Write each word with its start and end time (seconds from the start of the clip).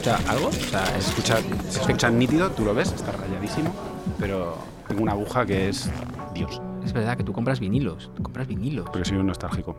escucha 0.00 0.30
algo? 0.30 0.48
O 0.48 0.52
sea, 0.52 0.86
Se 0.86 0.98
es- 0.98 1.08
escucha, 1.08 1.36
se 1.68 1.80
escucha 1.80 2.10
nítido, 2.10 2.50
tú 2.50 2.64
lo 2.64 2.74
ves, 2.74 2.92
está 2.92 3.12
rayadísimo, 3.12 3.74
pero 4.18 4.56
tengo 4.88 5.02
una 5.02 5.12
aguja 5.12 5.44
que 5.44 5.68
es 5.68 5.90
Dios, 6.34 6.60
es 6.84 6.92
verdad 6.92 7.16
que 7.16 7.24
tú 7.24 7.32
compras 7.32 7.60
vinilos. 7.60 8.10
Tú 8.16 8.22
compras 8.22 8.46
vinilos. 8.46 8.86
porque 8.86 9.04
soy 9.04 9.18
un 9.18 9.26
nostálgico 9.26 9.76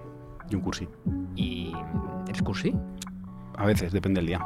y 0.50 0.56
un 0.56 0.62
cursi. 0.62 0.88
¿Y 1.36 1.74
eres 2.28 2.42
cursi? 2.44 2.74
A 3.58 3.66
veces, 3.66 3.92
depende 3.92 4.20
del 4.20 4.28
día. 4.28 4.46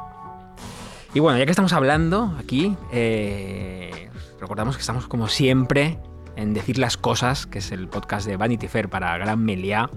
Y 1.14 1.20
bueno, 1.20 1.38
ya 1.40 1.46
que 1.46 1.52
estamos 1.52 1.72
hablando 1.74 2.36
aquí, 2.40 2.76
eh, 2.92 4.10
recordamos 4.40 4.76
que 4.76 4.82
estamos 4.82 5.08
como 5.08 5.28
siempre 5.28 5.98
en 6.36 6.54
Decir 6.54 6.78
las 6.78 6.98
Cosas, 6.98 7.48
que 7.48 7.60
es 7.60 7.72
el 7.72 7.88
podcast 7.88 8.28
de 8.28 8.36
Vanity 8.38 8.68
Fair 8.68 8.90
para 8.90 9.18
Gran 9.18 9.44
Meliá, 9.44 9.90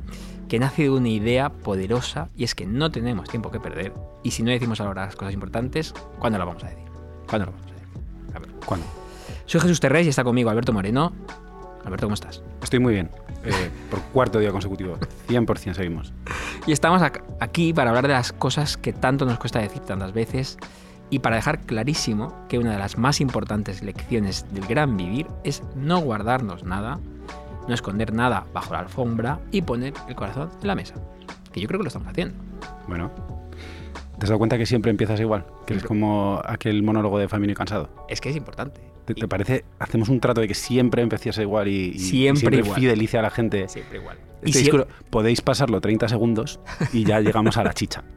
que 0.48 0.58
nace 0.58 0.84
de 0.84 0.90
una 0.90 1.08
idea 1.08 1.50
poderosa 1.50 2.30
y 2.36 2.44
es 2.44 2.54
que 2.54 2.66
no 2.66 2.90
tenemos 2.90 3.28
tiempo 3.28 3.50
que 3.50 3.60
perder. 3.60 3.92
Y 4.22 4.30
si 4.30 4.42
no 4.42 4.50
decimos 4.50 4.80
ahora 4.80 5.06
las 5.06 5.16
cosas 5.16 5.34
importantes, 5.34 5.94
¿cuándo 6.18 6.38
lo 6.38 6.46
vamos 6.46 6.64
a 6.64 6.68
decir? 6.68 6.84
¿Cuándo 7.28 7.46
lo 7.46 7.52
vamos 7.52 7.66
a 7.66 7.74
decir? 7.74 7.88
A 8.34 8.38
ver. 8.38 8.50
¿Cuándo? 8.64 8.86
Soy 9.46 9.60
Jesús 9.60 9.80
Terrés 9.80 10.06
y 10.06 10.08
está 10.10 10.24
conmigo 10.24 10.50
Alberto 10.50 10.72
Moreno. 10.72 11.12
Alberto, 11.84 12.06
¿cómo 12.06 12.14
estás? 12.14 12.42
Estoy 12.62 12.80
muy 12.80 12.94
bien. 12.94 13.10
eh, 13.44 13.70
por 13.90 14.00
cuarto 14.12 14.38
día 14.38 14.50
consecutivo. 14.50 14.98
100% 15.28 15.74
seguimos. 15.74 16.12
Y 16.66 16.72
estamos 16.72 17.02
aquí 17.40 17.72
para 17.72 17.90
hablar 17.90 18.06
de 18.06 18.14
las 18.14 18.32
cosas 18.32 18.76
que 18.76 18.92
tanto 18.92 19.24
nos 19.24 19.38
cuesta 19.38 19.58
decir 19.60 19.80
tantas 19.80 20.12
veces 20.12 20.58
y 21.10 21.20
para 21.20 21.36
dejar 21.36 21.60
clarísimo 21.60 22.34
que 22.48 22.58
una 22.58 22.72
de 22.72 22.78
las 22.78 22.98
más 22.98 23.20
importantes 23.20 23.82
lecciones 23.82 24.44
del 24.52 24.66
gran 24.66 24.96
vivir 24.96 25.26
es 25.44 25.62
no 25.74 26.00
guardarnos 26.00 26.64
nada, 26.64 26.98
no 27.68 27.74
esconder 27.74 28.12
nada 28.12 28.44
bajo 28.52 28.72
la 28.72 28.80
alfombra 28.80 29.38
y 29.52 29.62
poner 29.62 29.94
el 30.08 30.14
corazón 30.14 30.50
en 30.60 30.66
la 30.66 30.74
mesa. 30.74 30.94
Que 31.52 31.60
yo 31.60 31.68
creo 31.68 31.78
que 31.78 31.84
lo 31.84 31.88
estamos 31.88 32.08
haciendo. 32.08 32.34
Bueno, 32.88 33.10
¿te 34.18 34.24
has 34.24 34.28
dado 34.30 34.38
cuenta 34.38 34.58
que 34.58 34.66
siempre 34.66 34.90
empiezas 34.90 35.20
igual? 35.20 35.46
Que 35.66 35.74
es 35.74 35.84
como 35.84 36.40
aquel 36.44 36.82
monólogo 36.82 37.18
de 37.18 37.28
Famino 37.28 37.52
y 37.52 37.54
Cansado. 37.54 37.90
Es 38.08 38.20
que 38.20 38.30
es 38.30 38.36
importante. 38.36 38.80
¿Te, 39.04 39.14
te 39.14 39.26
parece? 39.28 39.64
Hacemos 39.78 40.08
un 40.10 40.20
trato 40.20 40.40
de 40.42 40.48
que 40.48 40.54
siempre 40.54 41.00
empiezas 41.02 41.38
igual 41.38 41.68
y, 41.68 41.92
y- 41.94 41.98
Siempre 41.98 42.32
y 42.32 42.40
siempre 42.40 42.58
igual. 42.60 42.80
fidelice 42.80 43.18
a 43.18 43.22
la 43.22 43.30
gente. 43.30 43.68
siempre 43.68 43.98
igual. 43.98 44.18
Este 44.42 44.60
Y 44.60 44.62
discurso, 44.62 44.86
podéis 45.10 45.40
pasarlo 45.40 45.80
30 45.80 46.08
segundos 46.08 46.60
y 46.92 47.04
ya 47.04 47.20
llegamos 47.20 47.56
a 47.56 47.64
la 47.64 47.74
chicha. 47.74 48.04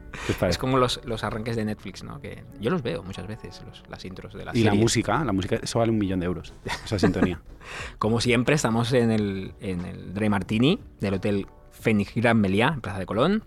Es 0.48 0.58
como 0.58 0.76
los, 0.76 1.00
los 1.04 1.24
arranques 1.24 1.56
de 1.56 1.64
Netflix, 1.64 2.04
¿no? 2.04 2.20
Que 2.20 2.44
yo 2.60 2.70
los 2.70 2.82
veo 2.82 3.02
muchas 3.02 3.26
veces, 3.26 3.62
los- 3.66 3.82
las 3.88 4.04
intros 4.04 4.34
de 4.34 4.44
las 4.44 4.54
y 4.54 4.62
la 4.62 4.74
música, 4.74 5.24
la 5.24 5.32
música, 5.32 5.56
eso 5.62 5.78
vale 5.78 5.90
un 5.90 5.96
millón 5.98 6.20
de 6.20 6.26
euros, 6.26 6.52
esa 6.84 6.98
sintonía. 6.98 7.40
Como 7.98 8.20
siempre, 8.20 8.54
estamos 8.54 8.92
en 8.92 9.10
el, 9.10 9.54
en 9.60 9.84
el 9.86 10.12
Dre 10.12 10.28
Martini 10.28 10.78
del 11.00 11.14
Hotel 11.14 11.46
Fénix 11.70 12.14
Gran 12.14 12.38
Meliá, 12.38 12.72
en 12.74 12.82
Plaza 12.82 12.98
de 12.98 13.06
Colón. 13.06 13.42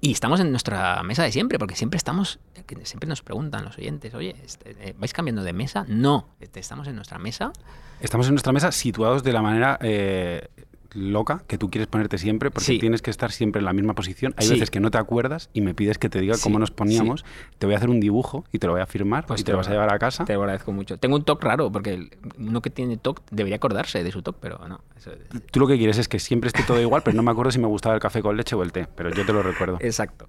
Y 0.00 0.12
estamos 0.12 0.40
en 0.40 0.50
nuestra 0.50 1.02
mesa 1.02 1.22
de 1.22 1.32
siempre, 1.32 1.58
porque 1.58 1.76
siempre 1.76 1.96
estamos, 1.96 2.38
siempre 2.82 3.08
nos 3.08 3.22
preguntan 3.22 3.64
los 3.64 3.78
oyentes, 3.78 4.14
oye, 4.14 4.36
este, 4.44 4.76
eh, 4.78 4.94
¿vais 4.98 5.12
cambiando 5.14 5.42
de 5.42 5.52
mesa? 5.54 5.86
No, 5.88 6.28
este, 6.40 6.60
estamos 6.60 6.88
en 6.88 6.96
nuestra 6.96 7.18
mesa. 7.18 7.52
Estamos 8.00 8.26
en 8.26 8.34
nuestra 8.34 8.52
mesa 8.52 8.70
situados 8.72 9.22
de 9.22 9.32
la 9.32 9.40
manera 9.40 9.78
eh, 9.80 10.48
loca 10.94 11.42
que 11.46 11.58
tú 11.58 11.70
quieres 11.70 11.88
ponerte 11.88 12.18
siempre, 12.18 12.50
porque 12.50 12.64
Sí. 12.66 12.78
tienes 12.78 13.02
que 13.02 13.10
estar 13.10 13.32
siempre 13.32 13.58
en 13.58 13.64
la 13.66 13.72
misma 13.72 13.94
posición. 13.94 14.32
Hay 14.36 14.46
Sí. 14.46 14.52
veces 14.54 14.70
que 14.70 14.80
no 14.80 14.90
te 14.90 14.98
acuerdas 14.98 15.50
y 15.52 15.60
me 15.60 15.74
pides 15.74 15.98
que 15.98 16.08
te 16.08 16.20
diga 16.20 16.34
Sí, 16.36 16.42
cómo 16.42 16.58
nos 16.58 16.70
poníamos. 16.70 17.24
Te 17.58 17.66
voy 17.66 17.74
a 17.74 17.78
hacer 17.78 17.90
un 17.90 18.00
dibujo 18.00 18.44
y 18.52 18.58
te 18.58 18.66
lo 18.66 18.74
voy 18.74 18.82
a 18.82 18.86
firmar 18.86 19.26
Pues 19.26 19.40
y 19.40 19.42
te 19.42 19.46
te 19.46 19.52
lo 19.52 19.58
vas 19.58 19.68
a 19.68 19.72
llevar 19.72 19.92
a 19.92 19.98
casa. 19.98 20.24
Te 20.24 20.34
lo 20.34 20.40
agradezco 20.40 20.72
mucho. 20.72 20.96
Tengo 20.98 21.16
un 21.16 21.24
toque 21.24 21.46
raro, 21.46 21.70
porque 21.72 22.10
uno 22.38 22.62
que 22.62 22.70
tiene 22.70 22.96
toque 22.96 23.22
debería 23.30 23.56
acordarse 23.56 24.02
de 24.04 24.10
su 24.12 24.22
toque, 24.22 24.38
pero 24.40 24.58
no. 24.68 24.80
eso- 24.96 25.10
Tú 25.50 25.60
lo 25.60 25.66
que 25.66 25.76
quieres 25.76 25.98
es 25.98 26.08
que 26.08 26.18
siempre 26.18 26.48
esté 26.48 26.62
todo 26.62 26.80
igual, 26.80 27.02
pero 27.04 27.16
no 27.16 27.22
me 27.22 27.30
acuerdo 27.30 27.50
si 27.50 27.58
me 27.58 27.66
gustaba 27.66 27.94
el 27.94 28.00
café 28.00 28.22
con 28.22 28.36
leche 28.36 28.54
o 28.54 28.62
el 28.62 28.72
té, 28.72 28.86
pero 28.94 29.10
yo 29.10 29.26
te 29.26 29.32
lo 29.32 29.42
recuerdo. 29.42 29.78
Exacto. 29.80 30.28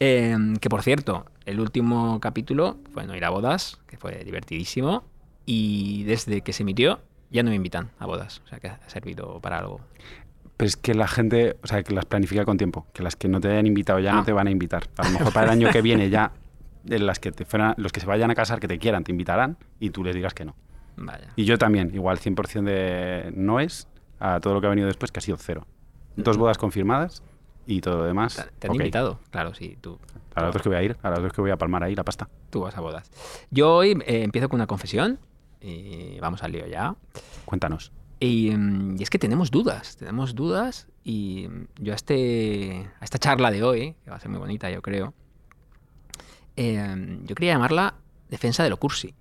Eh, 0.00 0.36
que 0.60 0.68
por 0.68 0.82
cierto, 0.82 1.24
el 1.46 1.60
último 1.60 2.18
capítulo 2.20 2.78
fue 2.92 3.06
No 3.06 3.16
ir 3.16 3.24
a 3.24 3.30
bodas, 3.30 3.78
que 3.86 3.96
fue 3.96 4.22
divertidísimo. 4.24 5.04
Y 5.46 6.04
desde 6.04 6.40
que 6.40 6.52
se 6.52 6.62
emitió, 6.62 7.00
ya 7.34 7.42
no 7.42 7.50
me 7.50 7.56
invitan 7.56 7.90
a 7.98 8.06
bodas. 8.06 8.40
O 8.44 8.48
sea 8.48 8.58
que 8.60 8.68
ha 8.68 8.78
servido 8.88 9.40
para 9.40 9.58
algo. 9.58 9.80
Pero 10.56 10.68
es 10.68 10.76
que 10.76 10.94
la 10.94 11.08
gente, 11.08 11.56
o 11.62 11.66
sea, 11.66 11.82
que 11.82 11.92
las 11.92 12.04
planifica 12.04 12.44
con 12.44 12.56
tiempo, 12.56 12.86
que 12.92 13.02
las 13.02 13.16
que 13.16 13.28
no 13.28 13.40
te 13.40 13.48
hayan 13.50 13.66
invitado 13.66 13.98
ya 13.98 14.12
Ah. 14.12 14.16
no 14.16 14.24
te 14.24 14.32
van 14.32 14.46
a 14.46 14.50
invitar. 14.50 14.84
A 14.96 15.04
lo 15.04 15.18
mejor 15.18 15.32
para 15.32 15.46
el 15.46 15.52
año 15.52 15.70
que 15.70 15.82
viene 15.82 16.08
ya, 16.10 16.32
las 16.84 17.18
que 17.18 17.32
te 17.32 17.44
fueran, 17.44 17.74
los 17.76 17.90
que 17.92 18.00
se 18.00 18.06
vayan 18.06 18.30
a 18.30 18.34
casar 18.34 18.60
que 18.60 18.68
te 18.68 18.78
quieran 18.78 19.02
te 19.04 19.10
invitarán 19.12 19.56
y 19.80 19.90
tú 19.90 20.04
les 20.04 20.14
digas 20.14 20.32
que 20.32 20.44
no. 20.44 20.54
Vaya. 20.96 21.32
Y 21.34 21.44
yo 21.44 21.58
también, 21.58 21.90
igual 21.92 22.18
100% 22.18 22.62
de 22.62 23.32
no 23.34 23.58
es 23.58 23.88
a 24.20 24.38
todo 24.38 24.54
lo 24.54 24.60
que 24.60 24.68
ha 24.68 24.70
venido 24.70 24.86
después, 24.86 25.10
que 25.10 25.18
ha 25.18 25.22
sido 25.22 25.36
cero. 25.38 25.66
Dos 26.16 26.36
bodas 26.36 26.56
confirmadas 26.56 27.24
y 27.66 27.80
todo 27.80 27.98
lo 27.98 28.04
demás. 28.04 28.48
¿Te, 28.60 28.68
han 28.68 28.74
invitado? 28.74 29.18
Claro, 29.30 29.54
sí. 29.54 29.76
Tú, 29.80 29.98
A 30.36 30.42
las 30.42 30.52
dos 30.52 30.62
que 30.62 30.68
voy 30.68 30.78
a 30.78 30.82
ir, 30.84 30.96
a 31.02 31.10
las 31.10 31.20
dos 31.20 31.32
que 31.32 31.40
voy 31.40 31.50
a 31.50 31.56
palmar 31.56 31.82
ahí 31.82 31.96
la 31.96 32.04
pasta. 32.04 32.28
tú 32.50 32.60
vas 32.60 32.76
a 32.76 32.80
bodas. 32.80 33.10
Yo 33.50 33.74
hoy 33.74 33.98
eh, 34.06 34.22
empiezo 34.22 34.48
con 34.48 34.58
una 34.58 34.68
confesión. 34.68 35.18
Y 35.66 36.18
vamos 36.20 36.42
al 36.42 36.52
lío 36.52 36.66
ya. 36.66 36.94
Cuéntanos. 37.46 37.90
Y, 38.20 38.50
mm, 38.50 38.96
y 38.98 39.02
es 39.02 39.08
que 39.10 39.18
tenemos 39.18 39.50
dudas, 39.50 39.96
tenemos 39.96 40.34
dudas 40.34 40.88
y 41.04 41.46
mm, 41.48 41.66
yo 41.82 41.92
a, 41.92 41.96
este, 41.96 42.88
a 43.00 43.04
esta 43.04 43.18
charla 43.18 43.50
de 43.50 43.62
hoy, 43.62 43.94
que 44.04 44.10
va 44.10 44.16
a 44.16 44.20
ser 44.20 44.28
muy 44.30 44.38
bonita 44.38 44.70
yo 44.70 44.82
creo, 44.82 45.14
eh, 46.56 47.18
yo 47.24 47.34
quería 47.34 47.52
llamarla 47.54 47.94
defensa 48.28 48.62
de 48.62 48.70
lo 48.70 48.76
cursi, 48.78 49.14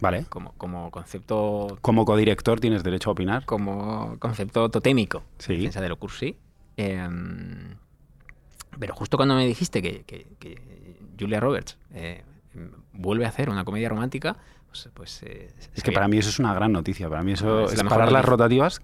Vale. 0.00 0.24
como, 0.28 0.52
como 0.54 0.90
concepto 0.90 1.78
Como 1.80 2.04
codirector 2.04 2.60
tienes 2.60 2.82
derecho 2.82 3.10
a 3.10 3.12
opinar. 3.12 3.44
como 3.46 4.16
concepto 4.18 4.68
totémico, 4.70 5.22
Sí. 5.38 5.56
defensa 5.56 5.80
de 5.80 5.88
lo 5.88 5.98
cursi. 5.98 6.36
Eh, 6.76 7.08
pero 8.78 8.94
justo 8.94 9.16
cuando 9.16 9.34
me 9.34 9.46
dijiste 9.46 9.82
que, 9.82 10.02
que- 10.04 10.26
que 10.38 10.96
Julia 11.18 11.40
Roberts 11.40 11.76
eh, 11.92 12.24
vuelve 12.92 13.26
a 13.26 13.28
hacer 13.28 13.50
una 13.50 13.64
comedia 13.64 13.88
romántica, 13.88 14.36
pues... 14.70 14.88
pues, 14.94 15.22
eh, 15.24 15.52
Es 15.74 15.82
que 15.82 15.92
para 15.92 16.08
mí 16.08 16.18
eso 16.18 16.28
es 16.28 16.38
una 16.38 16.54
gran 16.54 16.72
noticia. 16.72 17.08
Para 17.08 17.22
mí 17.22 17.32
eso 17.32 17.64
Es 17.64 17.74
es, 17.74 17.82
la 17.82 17.88
parar 17.88 18.12
las 18.12 18.24
rotativas. 18.24 18.80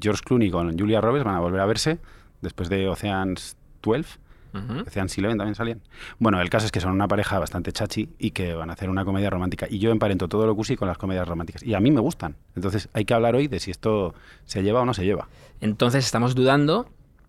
George 0.00 0.22
Clooney 0.24 0.50
con 0.50 0.78
Julia 0.78 1.00
Roberts 1.00 1.24
van 1.24 1.36
a 1.36 1.40
volver 1.40 1.60
a 1.60 1.66
verse 1.66 1.98
después 2.40 2.68
de 2.68 2.88
Oceans 2.88 3.56
12. 3.82 4.18
Ujú. 4.54 4.80
Ocean's 4.86 5.16
Eleven 5.16 5.38
también 5.38 5.54
salían. 5.54 5.80
Bueno, 6.18 6.40
el 6.40 6.50
caso 6.50 6.66
es 6.66 6.72
que 6.72 6.80
son 6.80 6.92
una 6.92 7.08
pareja 7.08 7.38
bastante 7.38 7.72
chachi 7.72 8.10
y 8.18 8.32
que 8.32 8.52
van 8.52 8.68
a 8.68 8.74
hacer 8.74 8.90
una 8.90 9.04
comedia 9.04 9.30
romántica. 9.30 9.66
Y 9.70 9.78
yo 9.78 9.90
emparento 9.90 10.28
todo 10.28 10.46
lo 10.46 10.54
cursi 10.54 10.76
con 10.76 10.88
las 10.88 10.98
comedias 10.98 11.26
románticas. 11.26 11.62
Y 11.62 11.72
a 11.74 11.80
mí 11.80 11.90
me 11.90 12.00
gustan. 12.00 12.36
Entonces 12.54 12.88
hay 12.92 13.04
que 13.06 13.14
hablar 13.14 13.34
hoy 13.34 13.48
de 13.48 13.60
si 13.60 13.70
esto 13.70 14.14
se 14.44 14.62
lleva 14.62 14.82
o 14.82 14.84
no 14.84 14.92
se 14.92 15.04
lleva. 15.04 15.28
Entonces 15.60 16.04
estamos 16.04 16.34
dudando 16.34 16.86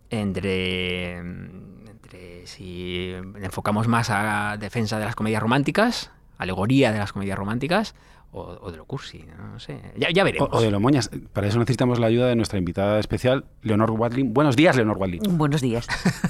entre, 0.09 1.17
entre 1.17 2.45
si 2.45 3.13
enfocamos 3.41 3.87
más 3.87 4.09
a 4.09 4.57
defensa 4.59 4.99
de 4.99 5.05
las 5.05 5.15
comedias 5.15 5.41
románticas, 5.41 6.11
alegoría 6.43 6.91
de 6.91 6.99
las 6.99 7.11
comedias 7.13 7.37
románticas, 7.37 7.95
o, 8.31 8.57
o 8.61 8.71
de 8.71 8.77
lo 8.77 8.85
cursi, 8.85 9.25
no 9.37 9.59
sé. 9.59 9.79
Ya, 9.95 10.23
veremos. 10.23 10.49
o 10.51 10.61
de 10.61 10.71
lo 10.71 10.79
moñas. 10.79 11.09
Para 11.33 11.47
eso 11.47 11.59
necesitamos 11.59 11.99
la 11.99 12.07
ayuda 12.07 12.27
de 12.27 12.35
nuestra 12.35 12.57
invitada 12.57 12.99
especial, 12.99 13.45
Leonor 13.61 13.91
Wadlin. 13.91 14.33
Buenos 14.33 14.55
días, 14.55 14.75
Leonor 14.75 14.97
Wadlin. 14.97 15.21
Buenos 15.37 15.61
días, 15.61 15.87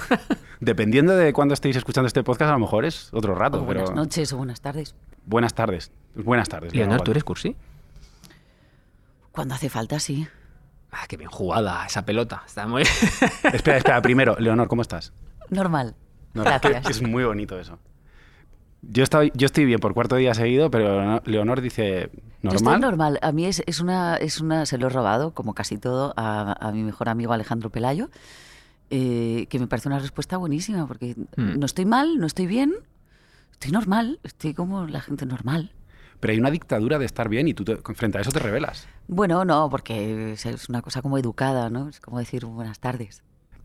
Dependiendo 0.60 1.16
de 1.16 1.34
cuándo 1.34 1.54
estéis 1.54 1.76
escuchando 1.76 2.08
este 2.08 2.24
podcast, 2.24 2.50
a 2.50 2.54
lo 2.54 2.60
mejor 2.60 2.86
es 2.86 3.14
otro 3.14 3.36
rato. 3.36 3.62
o 3.62 3.66
buenas 3.66 3.90
pero 3.90 3.96
noches 3.96 4.32
o 4.34 4.38
buenas 4.38 4.62
tardes. 4.62 4.96
Buenas 5.26 5.54
tardes. 5.54 5.92
Buenas 6.16 6.50
tardes. 6.50 6.74
Leonor, 6.76 7.02
¿tú 7.02 7.12
eres 7.12 7.24
cursi? 7.24 7.56
Cuando 9.32 9.56
hace 9.56 9.70
falta, 9.70 10.00
sí. 10.00 10.28
Ah, 10.92 11.06
qué 11.08 11.18
bien 11.18 11.30
jugada 11.30 11.86
esa 11.86 12.06
pelota. 12.06 12.44
Está 12.46 12.68
muy... 12.68 12.84
Espera, 12.84 13.78
espera. 13.78 14.02
Primero, 14.04 14.36
Leonor, 14.40 14.68
¿cómo 14.68 14.82
estás? 14.84 15.12
Normal. 15.50 15.96
No, 16.34 16.44
Gracias. 16.44 16.88
Es 16.90 17.02
muy 17.02 17.24
bonito 17.24 17.60
eso. 17.60 17.80
Yo 18.90 19.04
estoy, 19.04 19.32
yo 19.34 19.46
estoy 19.46 19.66
bien 19.66 19.80
por 19.80 19.94
cuarto 19.94 20.16
día 20.18 20.34
seguido, 20.34 20.70
pero 20.70 21.22
Leonor 21.26 21.62
dice 21.62 22.10
Yo 22.42 22.52
estoy 22.52 22.64
normal. 22.64 22.82
normal. 22.82 23.20
A 23.22 23.32
mí 23.32 23.46
es, 23.46 23.64
es 23.66 23.80
una, 23.80 24.18
es 24.18 24.40
una, 24.42 24.66
se 24.66 24.78
lo 24.78 24.88
he 24.88 24.90
robado, 24.90 25.32
como 25.34 25.54
casi 25.54 25.78
todo, 25.78 26.14
a, 26.18 26.54
a 26.60 26.72
mi 26.72 26.84
mejor 26.84 27.10
amigo 27.10 27.32
Alejandro 27.34 27.70
Pelayo, 27.70 28.10
eh, 28.90 29.48
que 29.50 29.60
me 29.60 29.68
parece 29.68 29.88
una 29.88 30.00
respuesta 30.00 30.38
buenísima, 30.38 30.86
porque 30.88 31.16
Mm. 31.38 31.60
no 31.60 31.66
estoy 31.66 31.86
mal, 31.86 32.18
no 32.20 32.28
estoy 32.28 32.46
bien, 32.48 32.74
estoy 33.54 33.72
normal, 33.72 34.20
estoy 34.24 34.54
como 34.54 34.86
la 34.86 35.02
gente 35.02 35.26
normal. 35.26 35.72
Pero 36.20 36.34
hay 36.34 36.40
una 36.40 36.52
dictadura 36.52 37.00
de 37.00 37.06
estar 37.06 37.28
bien 37.30 37.48
y 37.48 37.54
tú 37.54 37.64
te- 37.66 37.78
frente 37.96 38.18
a 38.18 38.22
eso 38.22 38.32
te 38.32 38.40
revelas. 38.40 38.88
Bueno, 39.08 39.44
no, 39.46 39.70
porque 39.70 40.34
es- 40.34 40.70
una 40.70 40.82
cosa 40.82 41.02
como 41.02 41.18
educada, 41.18 41.70
¿no? 41.70 41.90
Es 41.90 42.00
como 42.00 42.20
decir 42.20 42.46
buenas 42.46 42.80
tardes. 42.80 43.24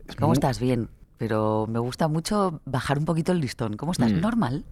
Es 0.08 0.16
¿Cómo 0.16 0.28
mu- 0.28 0.32
estás? 0.34 0.58
Bien. 0.60 0.88
Pero 1.18 1.66
me 1.68 1.80
gusta 1.80 2.06
mucho 2.08 2.60
bajar 2.64 2.98
un 2.98 3.04
poquito 3.04 3.32
el 3.32 3.40
listón. 3.40 3.76
¿Cómo 3.76 3.90
estás? 3.92 4.12
Mm. 4.12 4.20
Normal. 4.20 4.64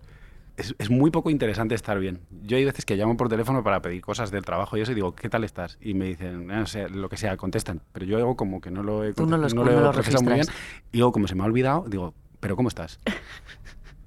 Es, 0.57 0.75
es 0.79 0.89
muy 0.91 1.11
poco 1.11 1.29
interesante 1.31 1.75
estar 1.75 1.99
bien. 1.99 2.21
Yo 2.43 2.57
hay 2.57 2.65
veces 2.65 2.85
que 2.87 2.97
llamo 2.97 3.17
por 3.17 3.29
teléfono 3.29 3.63
para 3.63 3.83
pedir 3.83 4.01
cosas 4.01 4.31
del 4.31 4.45
trabajo 4.45 4.77
y 4.77 4.81
eso 4.81 4.93
y 4.93 4.95
digo, 4.95 5.15
¿qué 5.15 5.29
tal 5.29 5.45
estás? 5.45 5.77
Y 5.83 5.93
me 5.95 6.07
dicen, 6.07 6.51
"Eh, 6.51 6.57
no 6.57 6.67
sé, 6.67 6.89
lo 6.89 7.09
que 7.11 7.17
sea, 7.19 7.37
contestan. 7.37 7.83
Pero 7.93 8.07
yo 8.07 8.17
hago 8.19 8.37
como 8.37 8.61
que 8.63 8.71
no 8.71 8.83
lo 8.83 9.05
he, 9.05 9.13
Tú 9.13 9.27
no 9.27 9.37
lo 9.37 9.47
escu- 9.49 9.69
he 9.69 9.75
no 9.75 9.81
lo 9.83 9.93
procesado 9.93 10.25
muy 10.25 10.35
bien. 10.35 10.47
Y 10.93 10.99
luego, 10.99 11.13
como 11.13 11.29
se 11.29 11.35
me 11.35 11.43
ha 11.43 11.47
olvidado, 11.47 11.85
digo, 11.89 12.15
¿pero 12.41 12.57
cómo 12.57 12.69
estás? 12.69 13.01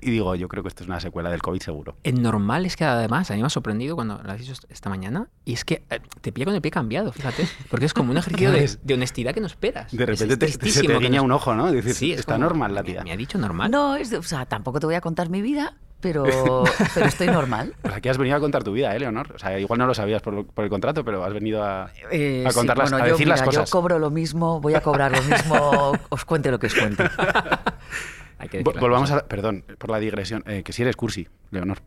Y 0.01 0.11
digo, 0.11 0.33
yo 0.35 0.47
creo 0.47 0.63
que 0.63 0.69
esto 0.69 0.83
es 0.83 0.87
una 0.87 1.01
secuela 1.01 1.29
del 1.29 1.41
COVID 1.41 1.59
seguro. 1.61 1.97
El 2.03 2.21
normal 2.21 2.65
es 2.65 2.77
que 2.77 2.85
además, 2.85 3.29
a 3.31 3.33
mí 3.33 3.41
me 3.41 3.47
ha 3.47 3.49
sorprendido 3.49 3.95
cuando 3.95 4.21
lo 4.23 4.31
has 4.31 4.39
dicho 4.39 4.53
esta 4.69 4.89
mañana, 4.89 5.27
y 5.43 5.51
es 5.51 5.65
que 5.65 5.83
eh, 5.89 5.99
te 6.21 6.31
pilla 6.31 6.45
con 6.45 6.55
el 6.55 6.61
pie 6.61 6.71
cambiado, 6.71 7.11
fíjate, 7.11 7.45
porque 7.69 7.85
es 7.85 7.93
como 7.93 8.11
un 8.11 8.17
ejercicio 8.17 8.49
de, 8.53 8.77
de 8.81 8.93
honestidad 8.93 9.33
que 9.33 9.41
no 9.41 9.47
esperas. 9.47 9.91
De 9.91 10.05
repente 10.05 10.45
es 10.45 10.57
te, 10.57 10.69
se 10.71 10.83
te 10.83 10.97
guiña 10.99 11.17
nos- 11.17 11.25
un 11.25 11.31
ojo, 11.33 11.53
¿no? 11.53 11.69
Decir, 11.69 11.93
Sí, 11.95 12.13
es 12.13 12.21
está 12.21 12.35
como, 12.35 12.45
normal 12.45 12.75
la 12.75 12.81
me- 12.81 12.87
tía. 12.91 13.03
Me 13.03 13.11
ha 13.11 13.17
dicho 13.17 13.37
normal. 13.37 13.71
No, 13.71 13.97
es 13.97 14.09
de- 14.09 14.19
o 14.19 14.23
sea, 14.23 14.45
tampoco 14.45 14.79
te 14.79 14.85
voy 14.85 14.95
a 14.95 15.01
contar 15.01 15.29
mi 15.29 15.41
vida, 15.41 15.75
pero, 16.01 16.23
pero 16.93 17.05
estoy 17.05 17.27
normal. 17.27 17.73
Pues 17.81 17.93
aquí 17.93 18.09
has 18.09 18.17
venido 18.17 18.37
a 18.37 18.39
contar 18.39 18.63
tu 18.63 18.71
vida, 18.71 18.95
¿eh, 18.95 18.99
Leonor? 18.99 19.31
O 19.35 19.39
sea, 19.39 19.59
igual 19.59 19.79
no 19.79 19.87
lo 19.87 19.93
sabías 19.93 20.21
por, 20.21 20.45
por 20.47 20.63
el 20.63 20.69
contrato, 20.69 21.03
pero 21.03 21.23
has 21.23 21.33
venido 21.33 21.63
a, 21.63 21.91
Eh, 22.11 22.43
a 22.45 22.49
sí, 22.51 22.55
contar 22.55 22.77
las, 22.77 22.89
bueno, 22.91 23.03
a 23.05 23.07
yo, 23.07 23.13
decir 23.13 23.27
las 23.27 23.41
cosas. 23.41 23.69
Yo 23.69 23.71
cobro 23.71 23.99
lo 23.99 24.09
mismo, 24.09 24.59
voy 24.61 24.73
a 24.75 24.81
cobrar 24.81 25.11
lo 25.11 25.21
mismo, 25.23 25.93
os 26.09 26.25
cuente 26.25 26.51
lo 26.51 26.59
que 26.59 26.67
os 26.67 26.75
cuente. 26.75 27.03
Hay 28.39 28.47
que 28.47 28.59
decir 28.59 28.63
Vol- 28.71 28.75
las 28.75 28.81
Volvamos 28.81 29.11
a... 29.11 29.27
Perdón 29.27 29.65
por 29.77 29.89
la 29.89 29.99
digresión. 29.99 30.43
eh, 30.47 30.63
que 30.63 30.71
si 30.73 30.81
eres 30.83 30.95
cursi, 30.95 31.27
Leonor. 31.51 31.79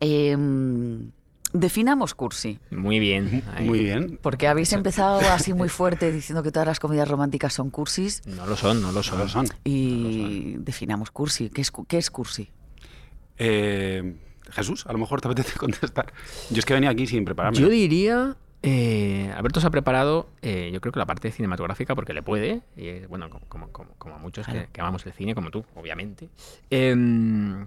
Em, 0.00 1.10
definamos 1.52 2.14
cursi. 2.14 2.58
Muy 2.70 2.98
bien. 2.98 3.42
ahí. 3.54 3.66
Muy 3.66 3.80
bien. 3.80 4.18
Porque 4.22 4.48
habéis 4.48 4.72
empezado 4.72 5.20
así 5.30 5.52
muy 5.52 5.68
fuerte 5.68 6.10
diciendo 6.10 6.42
que 6.42 6.50
todas 6.50 6.66
las 6.66 6.80
comedias 6.80 7.06
románticas 7.08 7.52
son 7.52 7.70
cursis 7.70 8.22
No 8.26 8.46
lo 8.46 8.56
son, 8.56 8.80
no 8.82 8.92
lo 8.92 9.02
son. 9.02 9.18
No 9.18 9.24
lo 9.24 9.30
son. 9.30 9.46
y 9.64 10.56
definamos 10.58 11.10
cursi. 11.10 11.50
¿Qué 11.50 11.60
es, 11.60 11.70
qué 11.86 11.98
es 11.98 12.10
cursi? 12.10 12.50
Eh, 13.40 14.14
Jesús, 14.52 14.84
a 14.86 14.92
lo 14.92 14.98
mejor 14.98 15.20
te 15.20 15.28
apetece 15.28 15.58
contestar. 15.58 16.12
Yo 16.50 16.58
es 16.58 16.64
que 16.64 16.74
venía 16.74 16.90
aquí 16.90 17.06
sin 17.06 17.24
prepararme. 17.24 17.58
Yo 17.58 17.68
diría. 17.68 18.36
eh, 18.62 19.32
Alberto 19.36 19.60
se 19.60 19.66
ha 19.66 19.70
preparado, 19.70 20.28
eh, 20.42 20.70
yo 20.72 20.80
creo 20.82 20.92
que 20.92 20.98
la 20.98 21.06
parte 21.06 21.32
cinematográfica, 21.32 21.94
porque 21.94 22.12
le 22.12 22.22
puede, 22.22 22.60
y, 22.76 22.88
eh, 22.88 23.06
bueno, 23.08 23.30
como, 23.30 23.46
como, 23.48 23.68
como- 23.72 23.94
como 23.96 24.14
a 24.16 24.18
muchos 24.18 24.44
que, 24.46 24.52
Claro. 24.52 24.68
que 24.72 24.80
amamos 24.82 25.06
el 25.06 25.12
cine, 25.14 25.34
como 25.34 25.50
tú, 25.50 25.64
obviamente. 25.74 26.28
Em, 26.68 27.66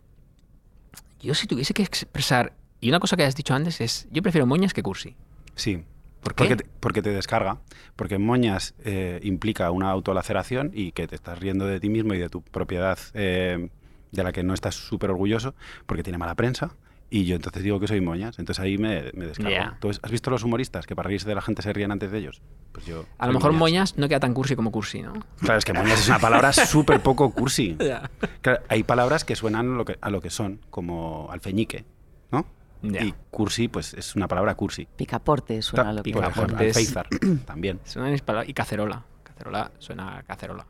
yo 1.19 1.33
si 1.33 1.47
tuviese 1.47 1.73
que 1.73 1.81
expresar, 1.83 2.53
y 2.81 2.89
una 2.89 2.99
cosa 2.99 3.15
que 3.17 3.23
has 3.23 3.35
dicho 3.35 3.53
antes 3.55 3.81
es, 3.81 4.07
yo 4.11 4.21
prefiero 4.21 4.45
moñas 4.45 4.73
que 4.73 4.83
cursi. 4.83 5.15
Sí. 5.55 5.83
¿Por 6.21 6.35
qué? 6.35 6.43
Porque 6.43 6.55
te, 6.57 6.65
porque 6.79 7.01
te 7.01 7.09
descarga. 7.09 7.57
Porque 7.95 8.17
moñas 8.17 8.73
eh, 8.85 9.19
implica 9.23 9.71
una 9.71 9.89
autolaceración 9.89 10.71
y 10.73 10.91
que 10.91 11.07
te 11.07 11.15
estás 11.15 11.39
riendo 11.39 11.65
de 11.65 11.79
ti 11.79 11.89
mismo 11.89 12.13
y 12.13 12.17
de 12.19 12.29
tu 12.29 12.41
propiedad 12.41 12.97
eh, 13.13 13.69
de 14.13 14.23
la 14.23 14.31
que 14.31 14.43
no 14.43 14.53
estás 14.53 14.75
súper 14.75 15.09
orgulloso 15.11 15.53
porque 15.85 16.03
tiene 16.03 16.17
mala 16.17 16.35
prensa. 16.35 16.71
Y 17.09 17.25
yo 17.25 17.35
entonces 17.35 17.61
digo 17.61 17.79
que 17.79 17.87
soy 17.87 18.01
moñas. 18.01 18.39
Entonces 18.39 18.63
ahí 18.63 18.77
me, 18.79 19.11
me 19.13 19.25
descargo. 19.27 19.51
Ya. 19.51 19.77
¿Tú 19.79 19.89
has 19.89 20.09
visto 20.09 20.31
los 20.31 20.43
humoristas 20.43 20.87
que 20.87 20.95
para 20.95 21.07
reírse 21.07 21.27
de 21.29 21.35
la 21.35 21.41
gente 21.41 21.61
se 21.61 21.71
ríen 21.71 21.91
antes 21.91 22.09
de 22.11 22.17
ellos? 22.17 22.41
Pues 22.71 22.87
yo. 22.87 23.05
A 23.19 23.27
lo 23.27 23.33
mejor 23.33 23.51
moñas 23.53 23.97
no 23.97 24.07
queda 24.07 24.19
tan 24.19 24.33
cursi 24.33 24.55
como 24.55 24.71
cursi, 24.71 25.03
¿no? 25.03 25.13
Claro, 25.39 25.59
es 25.59 25.65
que 25.65 25.73
moñas 25.73 25.99
es 25.99 26.07
una 26.07 26.17
palabra 26.17 26.51
súper 26.53 27.01
poco 27.01 27.29
cursi. 27.31 27.77
Claro, 28.41 28.61
hay 28.67 28.81
palabras 28.83 29.25
que 29.25 29.35
suenan 29.35 29.77
lo 29.77 29.85
que- 29.85 29.97
a 30.01 30.09
lo 30.09 30.21
que 30.21 30.29
son, 30.31 30.59
como 30.71 31.27
alfeñique, 31.31 31.85
¿no? 32.31 32.45
Ya. 32.81 33.03
Y 33.03 33.13
cursi, 33.29 33.67
pues 33.67 33.93
es 33.93 34.15
una 34.15 34.27
palabra 34.27 34.55
cursi. 34.55 34.87
Picaporte 34.95 35.61
suena 35.61 35.83
Ta- 35.85 35.93
lo 35.93 36.03
que 36.03 36.11
Picaportes. 36.13 36.75
alféizar 36.75 37.07
también, 37.45 37.79
Suena 37.85 38.09
mis 38.09 38.21
palabras- 38.21 38.49
Y 38.49 38.53
cacerola. 38.53 39.03
Cacerola 39.23 39.71
suena 39.77 40.17
a 40.17 40.23
cacerola. 40.23 40.65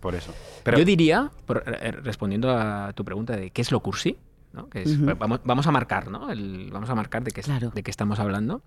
Por 0.00 0.14
eso. 0.14 0.34
Pero 0.64 0.78
Yo 0.78 0.84
diría, 0.84 1.30
por- 1.46 1.62
eh, 1.66 1.92
respondiendo 1.92 2.50
a 2.50 2.92
tu 2.94 3.04
pregunta 3.04 3.36
de 3.36 3.50
qué 3.50 3.62
es 3.62 3.70
lo 3.72 3.80
cursi, 3.80 4.16
¿no? 4.52 4.68
Que 4.68 4.82
es- 4.82 4.96
Ujú. 4.96 5.14
vamos, 5.18 5.40
vamos 5.44 5.66
a 5.66 5.72
marcar, 5.72 6.10
¿no? 6.10 6.30
El- 6.30 6.70
vamos 6.72 6.88
a 6.90 6.94
marcar 6.94 7.22
de 7.24 7.30
qué, 7.32 7.40
es- 7.40 7.46
Claro. 7.46 7.70
de 7.70 7.82
qué 7.82 7.90
estamos 7.90 8.18
hablando. 8.18 8.62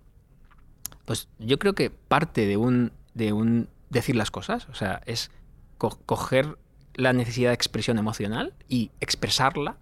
Pues 1.04 1.28
yo 1.38 1.58
creo 1.58 1.74
que 1.74 1.90
parte 1.90 2.46
de 2.46 2.56
un, 2.56 2.92
de 3.14 3.32
un 3.32 3.68
decir 3.90 4.16
las 4.16 4.30
cosas, 4.30 4.68
o 4.68 4.74
sea, 4.74 5.02
es 5.06 5.30
co- 5.78 5.98
coger 6.06 6.56
la 6.94 7.12
necesidad 7.12 7.50
de 7.50 7.54
expresión 7.54 7.98
emocional 7.98 8.52
y 8.68 8.90
expresarla, 9.00 9.76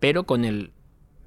pero 0.00 0.24
con 0.24 0.44
el 0.44 0.72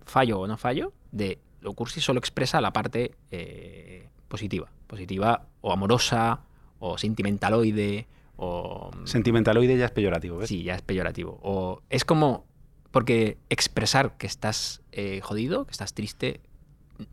fallo 0.05 0.39
o 0.39 0.47
no 0.47 0.57
fallo 0.57 0.93
de 1.11 1.39
lo 1.61 1.73
cursi 1.73 1.99
solo 2.01 2.19
expresa 2.19 2.61
la 2.61 2.71
parte 2.71 3.15
eh, 3.31 4.07
positiva, 4.27 4.69
positiva 4.87 5.47
o 5.61 5.73
amorosa 5.73 6.41
o 6.79 6.97
sentimentaloide 6.97 8.07
o 8.37 8.91
sentimentaloide 9.05 9.77
ya 9.77 9.85
es 9.85 9.91
peyorativo, 9.91 10.37
¿ves? 10.37 10.49
Sí, 10.49 10.63
ya 10.63 10.75
es 10.75 10.81
peyorativo. 10.81 11.39
O 11.43 11.81
es 11.89 12.05
como. 12.05 12.45
Porque 12.91 13.37
expresar 13.49 14.15
que 14.17 14.25
estás 14.27 14.81
eh, 14.91 15.19
jodido, 15.21 15.65
que 15.65 15.71
estás 15.71 15.93
triste, 15.93 16.39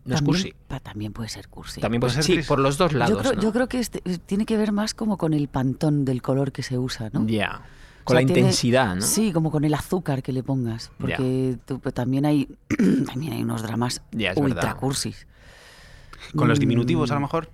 no 0.05 0.15
es 0.15 0.23
cursi. 0.23 0.55
pa- 0.69 0.81
También 0.81 1.13
puede 1.13 1.29
ser 1.29 1.49
cursi. 1.49 1.81
También 1.81 2.01
puede 2.01 2.15
ser. 2.15 2.23
Sí, 2.25 2.33
triste. 2.35 2.49
por 2.49 2.59
los 2.61 2.79
dos 2.79 2.93
lados. 2.93 3.11
yo, 3.17 3.19
creo, 3.21 3.33
¿no? 3.35 3.43
yo 3.43 3.53
creo 3.53 3.69
que 3.69 3.81
este- 3.81 4.01
eh, 4.05 4.19
tiene 4.25 4.47
que 4.47 4.57
ver 4.57 4.71
más 4.73 4.95
como 4.95 5.19
con 5.19 5.35
el 5.35 5.49
pantón 5.49 6.05
del 6.05 6.23
color 6.23 6.53
que 6.53 6.63
se 6.63 6.79
usa, 6.79 7.11
¿no? 7.13 7.27
Ya. 7.27 7.63
Con 8.05 8.15
sea, 8.17 8.23
la 8.23 8.27
tiene- 8.27 8.41
intensidad, 8.43 8.95
¿no? 8.97 9.03
Sí, 9.03 9.33
como 9.33 9.51
con 9.51 9.65
el 9.65 9.75
azúcar 9.75 10.23
que 10.23 10.33
le 10.33 10.43
pongas. 10.43 10.91
Porque 10.99 11.57
tú- 11.67 11.81
pero 11.81 11.93
también, 11.93 12.25
hay, 12.25 12.49
también 13.07 13.33
hay 13.33 13.43
unos 13.43 13.63
dramas 13.63 14.01
Ya, 14.13 14.31
es 14.31 14.37
ultra 14.37 14.55
verdad. 14.63 14.77
cursis. 14.79 15.27
Con 16.37 16.49
los 16.49 16.59
Mm, 16.59 16.61
diminutivos, 16.61 17.11
a 17.11 17.15
lo 17.15 17.21
mejor. 17.21 17.51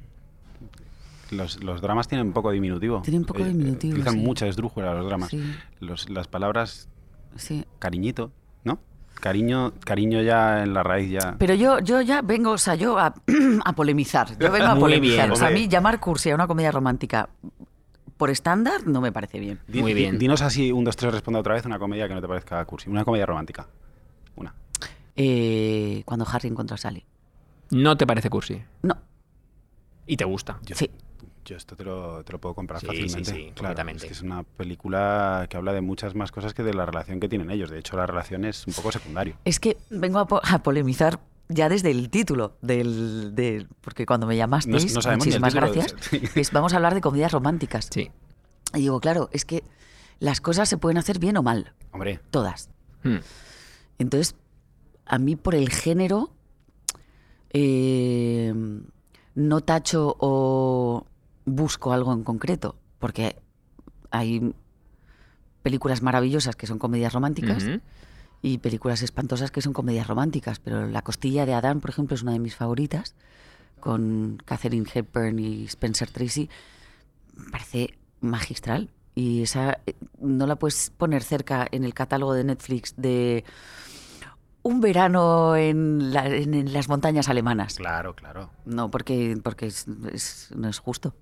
Los, 1.30 1.62
los 1.62 1.80
dramas 1.80 2.08
tienen 2.08 2.26
un 2.28 2.32
poco 2.32 2.50
diminutivo. 2.50 3.02
Tienen 3.02 3.24
poco 3.24 3.40
Eh, 3.40 3.48
diminutivo, 3.48 3.92
Utilizan 3.92 4.14
sí. 4.14 4.20
mucha 4.20 4.46
esdrújula 4.46 4.94
los 4.94 5.06
dramas. 5.06 5.28
Sí, 5.30 5.42
Los- 5.80 6.08
las 6.10 6.26
palabras 6.28 6.88
sí. 7.36 7.64
cariñito, 7.78 8.32
¿no? 8.64 8.80
Cariño, 9.14 9.72
cariño 9.84 10.22
ya 10.22 10.62
en 10.62 10.72
la 10.74 10.82
raíz 10.82 11.10
ya. 11.10 11.36
Pero 11.38 11.54
yo, 11.54 11.78
yo 11.80 12.00
ya 12.00 12.22
vengo, 12.22 12.52
o 12.52 12.58
sea, 12.58 12.74
yo 12.74 12.98
a, 12.98 13.14
a 13.64 13.72
polemizar. 13.74 14.38
Yo 14.38 14.50
vengo 14.50 14.66
a 14.66 14.74
Muy 14.74 14.80
polemizar. 14.82 15.26
bien, 15.26 15.32
o 15.32 15.36
sea, 15.36 15.48
a 15.48 15.50
mí 15.50 15.68
llamar 15.68 16.00
cursi 16.00 16.30
a 16.30 16.34
una 16.34 16.46
comedia 16.46 16.72
romántica 16.72 17.28
por 18.16 18.28
estándar 18.30 18.86
no 18.86 19.00
me 19.00 19.12
parece 19.12 19.38
bien. 19.40 19.60
Di- 19.68 19.80
Muy 19.80 19.94
bien. 19.94 20.18
Dinos 20.18 20.42
así, 20.42 20.72
un, 20.72 20.84
dos, 20.84 20.96
tres, 20.96 21.12
responde 21.12 21.40
otra 21.40 21.54
vez 21.54 21.64
una 21.66 21.78
comedia 21.78 22.06
que 22.08 22.14
no 22.14 22.20
te 22.20 22.28
parezca 22.28 22.64
cursi. 22.64 22.88
Una 22.90 23.04
comedia 23.04 23.24
romántica. 23.26 23.66
Una. 24.36 24.54
Eh, 25.16 26.02
cuando 26.04 26.26
Harry 26.30 26.48
encuentra 26.48 26.74
a 26.74 26.78
Sally. 26.78 27.04
No 27.70 27.96
te 27.96 28.06
parece 28.06 28.30
cursi. 28.30 28.60
No, 28.82 28.96
Y 30.06 30.16
te 30.16 30.24
gusta. 30.24 30.58
Yo, 30.64 30.74
sí. 30.74 30.90
Yo 31.44 31.56
esto 31.56 31.74
te 31.76 31.84
lo, 31.84 32.22
te 32.24 32.32
lo 32.32 32.38
puedo 32.40 32.54
comprar 32.54 32.80
Sí, 32.80 32.86
fácilmente. 32.86 33.24
sí, 33.24 33.30
sí, 33.30 33.36
claro, 33.38 33.54
completamente. 33.54 34.04
es 34.04 34.08
que 34.08 34.12
es 34.14 34.22
una 34.22 34.42
película 34.42 35.46
que 35.48 35.56
habla 35.56 35.72
de 35.72 35.80
muchas 35.80 36.14
más 36.14 36.30
cosas 36.32 36.54
que 36.54 36.62
de 36.62 36.74
la 36.74 36.86
relación 36.86 37.18
que 37.20 37.28
tienen 37.28 37.50
ellos. 37.50 37.70
De 37.70 37.78
hecho, 37.78 37.96
la 37.96 38.06
relación 38.06 38.44
es 38.44 38.66
un 38.66 38.74
poco 38.74 38.92
secundario. 38.92 39.36
Es 39.44 39.58
que 39.60 39.76
vengo 39.90 40.18
a, 40.18 40.26
po- 40.26 40.40
a 40.42 40.62
polemizar 40.62 41.20
ya 41.48 41.68
desde 41.68 41.90
el 41.90 42.10
título 42.10 42.56
del, 42.62 43.34
de- 43.34 43.66
porque 43.80 44.06
cuando 44.06 44.26
me 44.26 44.36
llamasteis, 44.36 44.94
No- 44.94 45.00
no 45.00 45.16
muchísimas 45.16 45.54
gracias, 45.54 45.94
es, 46.36 46.52
vamos 46.52 46.72
a 46.72 46.76
hablar 46.76 46.94
de 46.94 47.00
comedias 47.00 47.32
románticas. 47.32 47.88
Sí. 47.90 48.10
Y 48.74 48.78
digo, 48.80 49.00
claro, 49.00 49.28
es 49.32 49.44
que 49.44 49.64
las 50.20 50.40
cosas 50.40 50.68
se 50.68 50.76
pueden 50.78 50.98
hacer 50.98 51.18
bien 51.18 51.36
o 51.38 51.42
mal, 51.42 51.72
Hombre, 51.92 52.20
todas. 52.30 52.70
Hmm. 53.02 53.16
Entonces, 53.98 54.36
a 55.06 55.18
mí 55.18 55.34
por 55.34 55.54
el 55.56 55.70
género 55.70 56.30
eh, 57.52 58.54
no 59.34 59.60
tacho 59.62 60.16
o 60.20 61.06
busco 61.54 61.92
algo 61.92 62.12
en 62.12 62.24
concreto, 62.24 62.76
porque 62.98 63.36
hay 64.10 64.54
películas 65.62 66.02
maravillosas 66.02 66.56
que 66.56 66.66
son 66.66 66.78
comedias 66.78 67.12
románticas 67.12 67.64
y 68.42 68.58
películas 68.58 69.02
espantosas 69.02 69.50
que 69.50 69.60
son 69.62 69.72
comedias 69.72 70.06
románticas, 70.06 70.58
pero 70.58 70.86
La 70.86 71.02
costilla 71.02 71.44
de 71.46 71.54
Adán, 71.54 71.80
por 71.80 71.90
ejemplo, 71.90 72.14
es 72.14 72.22
una 72.22 72.32
de 72.32 72.38
mis 72.38 72.56
favoritas, 72.56 73.14
con 73.78 74.42
Catherine 74.44 74.86
Hepburn 74.92 75.38
y 75.38 75.64
Spencer 75.64 76.10
Tracy, 76.10 76.48
parece 77.52 77.94
magistral. 78.20 78.90
Y 79.14 79.42
esa 79.42 79.80
eh, 79.86 79.94
no 80.20 80.46
la 80.46 80.56
puedes 80.56 80.90
poner 80.90 81.22
cerca 81.22 81.66
en 81.70 81.84
el 81.84 81.92
catálogo 81.94 82.32
de 82.32 82.44
Netflix 82.44 82.94
de 82.96 83.44
un 84.62 84.80
verano 84.80 85.56
en, 85.56 86.12
la- 86.12 86.26
en- 86.28 86.54
en 86.54 86.72
las 86.72 86.88
montañas 86.88 87.28
alemanas. 87.28 87.74
claro, 87.76 88.14
claro. 88.14 88.50
No, 88.66 88.90
porque, 88.90 89.38
porque 89.42 89.66
es- 89.66 89.86
es- 90.12 90.48
no 90.54 90.68
es 90.68 90.78
justo. 90.78 91.14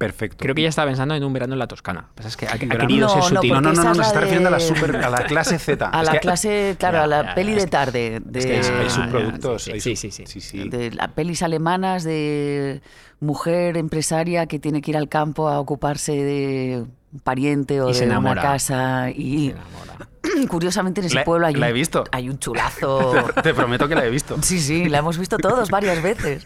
Perfecto. 0.00 0.38
Creo 0.38 0.54
que 0.54 0.62
ya 0.62 0.70
estaba 0.70 0.86
pensando 0.88 1.14
en 1.14 1.22
un 1.22 1.30
verano 1.34 1.52
en 1.52 1.58
la 1.58 1.66
Toscana. 1.66 2.08
Pasa 2.14 2.28
es 2.28 2.36
que 2.38 2.46
ha, 2.46 2.54
ha 2.54 2.58
querido 2.58 3.06
No, 3.06 3.08
ser 3.22 3.34
no, 3.34 3.40
sutil. 3.40 3.52
No, 3.52 3.60
no, 3.60 3.72
no, 3.74 3.84
no, 3.84 3.92
la 3.94 4.02
está 4.06 4.20
refiriendo 4.20 4.48
a 4.48 4.52
la, 4.52 4.58
super, 4.60 4.96
a 4.96 5.10
la 5.10 5.24
clase 5.24 5.58
Z. 5.58 5.90
A 5.92 6.00
Es 6.00 6.06
la 6.06 6.12
que- 6.14 6.20
clase, 6.20 6.76
claro, 6.78 6.96
Ya, 6.96 7.04
a 7.04 7.06
la 7.06 7.22
ya, 7.24 7.34
peli 7.34 7.52
ya, 7.52 7.58
de 7.58 7.66
tarde. 7.66 8.20
De, 8.24 8.38
Es 8.38 8.46
que 8.46 8.52
hay, 8.52 8.58
hay 8.80 8.86
Ah, 8.86 8.90
subproductos. 8.90 9.62
sí, 9.64 9.72
hay 9.72 9.80
sí, 9.82 9.96
sub- 9.96 10.10
sí, 10.10 10.24
sí. 10.24 10.24
sí, 10.26 10.40
sí. 10.40 10.68
de 10.70 10.90
las 10.92 11.08
pelis 11.08 11.42
alemanas 11.42 12.02
de 12.02 12.80
mujer 13.20 13.76
empresaria 13.76 14.46
que 14.46 14.58
tiene 14.58 14.80
que 14.80 14.92
ir 14.92 14.96
al 14.96 15.10
campo 15.10 15.48
a 15.50 15.60
ocuparse 15.60 16.12
de 16.12 16.86
pariente 17.24 17.80
o 17.80 17.90
Y 17.90 17.94
se 17.94 18.06
de 18.06 18.16
una 18.16 18.34
casa. 18.34 19.06
Se 19.06 19.20
Y 19.20 19.50
enamora. 19.50 20.08
curiosamente 20.48 21.00
en 21.00 21.06
ese 21.06 21.16
La- 21.16 21.24
pueblo 21.24 21.46
hay 21.46 21.54
la 21.54 21.66
un, 21.66 21.70
he 21.70 21.72
visto. 21.72 22.04
hay 22.12 22.28
un 22.28 22.38
chulazo. 22.38 23.14
Te, 23.36 23.42
te 23.42 23.54
prometo 23.54 23.88
que 23.88 23.94
la 23.94 24.04
he 24.04 24.10
visto. 24.10 24.36
Sí, 24.42 24.60
sí, 24.60 24.88
la 24.88 24.98
hemos 24.98 25.18
visto 25.18 25.36
todos 25.38 25.70
varias 25.70 26.02
veces. 26.02 26.44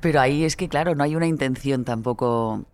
Pero 0.00 0.20
ahí 0.20 0.44
es 0.44 0.56
que, 0.56 0.68
claro, 0.68 0.94
no 0.94 1.04
hay 1.04 1.16
una 1.16 1.26
intención 1.26 1.84
tampoco 1.84 2.64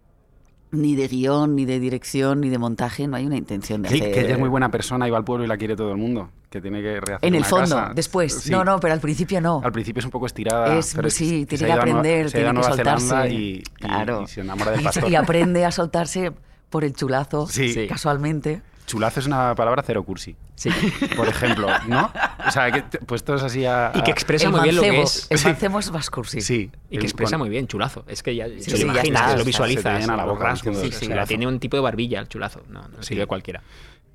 ni 0.71 0.97
de 0.97 1.07
guion, 1.07 1.55
ni 1.55 1.65
de 1.67 1.79
dirección, 1.79 2.41
ni 2.41 2.49
de 2.49 2.59
montaje, 2.59 3.07
no 3.07 3.17
hay 3.17 3.25
una 3.27 3.37
intención 3.37 3.83
de 3.83 3.91
Sí, 3.91 4.01
hacer... 4.01 4.13
que 4.13 4.21
ella 4.23 4.33
es 4.35 4.39
muy 4.41 4.49
buena 4.49 4.71
persona 4.73 5.07
y 5.07 5.11
va 5.11 5.19
al 5.19 5.25
pueblo 5.25 5.45
y 5.45 5.47
la 5.49 5.57
quiere 5.57 5.77
todo 5.77 5.93
el 5.93 5.97
mundo. 5.99 6.31
Que 6.51 6.61
tiene 6.61 6.83
que 6.83 7.01
rehacer 7.01 7.19
En 7.29 7.35
el 7.35 7.41
una 7.43 7.49
fondo, 7.49 7.77
casa. 7.77 7.93
después. 7.95 8.35
Sí. 8.35 8.51
No, 8.51 8.65
no, 8.65 8.81
pero 8.81 8.93
al 8.93 9.01
principio 9.01 9.41
no. 9.41 9.61
Al 9.65 9.71
principio 9.73 10.01
es 10.01 10.05
un 10.05 10.11
poco 10.11 10.27
estirada. 10.27 10.77
Es- 10.77 10.93
pero 10.95 11.11
sí, 11.11 11.41
se 11.43 11.47
tiene 11.47 11.67
que 11.67 11.73
aprender, 11.73 12.31
se 12.31 12.39
tiene 12.43 12.61
que 12.61 12.63
soltarse. 12.67 13.29
Y, 13.31 13.35
y- 13.37 13.63
Claro. 13.63 14.23
y 14.23 14.27
se 14.27 14.41
enamora 14.41 14.73
del 14.73 14.83
pastor. 14.85 15.09
Y 15.11 15.15
aprende 15.15 15.65
a 15.65 15.71
soltarse 15.71 16.33
por 16.75 16.83
el 16.83 16.93
chulazo, 16.93 17.47
Sí. 17.47 17.73
Sí. 17.73 17.87
casualmente. 17.87 18.61
Chulazo 18.87 19.21
es 19.21 19.27
una 19.27 19.55
palabra 19.55 19.85
cero 19.87 20.03
cursi. 20.03 20.35
Sí. 20.57 20.71
Por 21.17 21.29
ejemplo, 21.29 21.69
¿no? 21.87 22.11
O 22.45 22.51
sea, 22.51 22.73
que 22.73 22.83
puestos 22.99 23.45
así 23.45 23.65
a... 23.65 23.93
Y 23.95 24.03
que 24.03 24.11
a- 24.11 24.13
expresa 24.13 24.47
el 24.47 24.51
muy 24.51 24.61
bien 24.63 24.75
lo 24.75 24.83
que 24.83 25.03
es. 25.03 25.29
el 25.31 25.39
Sí. 25.39 25.47
mancebo 25.47 25.79
es 25.79 25.91
Vascursi. 25.93 26.41
Sí. 26.41 26.73
Y 26.91 26.99
que 26.99 27.05
expresa 27.05 27.39
muy 27.39 27.49
bien, 27.49 27.69
chulazo. 27.69 28.05
Es 28.09 28.25
que 28.25 28.35
ya 28.35 28.47
Sí, 28.49 28.61
se 28.61 28.65
sí, 28.65 28.71
lo 28.73 28.77
ya 28.79 28.83
imaginas, 28.87 29.21
está, 29.23 29.33
lo 29.35 29.39
se 29.39 29.45
te 29.45 29.47
visualizas. 29.47 30.07
la 30.09 30.25
boca 30.25 30.45
rasgos, 30.47 30.77
sí, 30.79 30.91
chulazo. 30.91 31.29
tiene 31.29 31.47
un 31.47 31.61
tipo 31.61 31.77
de 31.77 31.83
barbilla 31.85 32.19
el 32.19 32.29
chulazo. 32.29 32.63
No, 32.69 32.83
no 32.89 33.03
Sí. 33.03 33.11
sirve 33.11 33.27
cualquiera. 33.27 33.63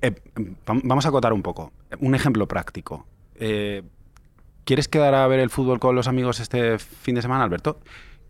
Eh, 0.02 0.12
vam- 0.66 0.82
vamos 0.84 1.06
a 1.06 1.08
acotar 1.08 1.32
un 1.32 1.40
poco. 1.42 1.72
Un 2.00 2.14
ejemplo 2.14 2.46
práctico. 2.46 3.06
Eh, 3.36 3.82
¿Quieres 4.64 4.86
quedar 4.86 5.14
a 5.14 5.26
ver 5.26 5.40
el 5.40 5.48
fútbol 5.48 5.80
con 5.80 5.96
los 5.96 6.06
amigos 6.08 6.38
este 6.40 6.78
fin 6.78 7.14
de 7.14 7.22
semana, 7.22 7.42
Alberto? 7.42 7.80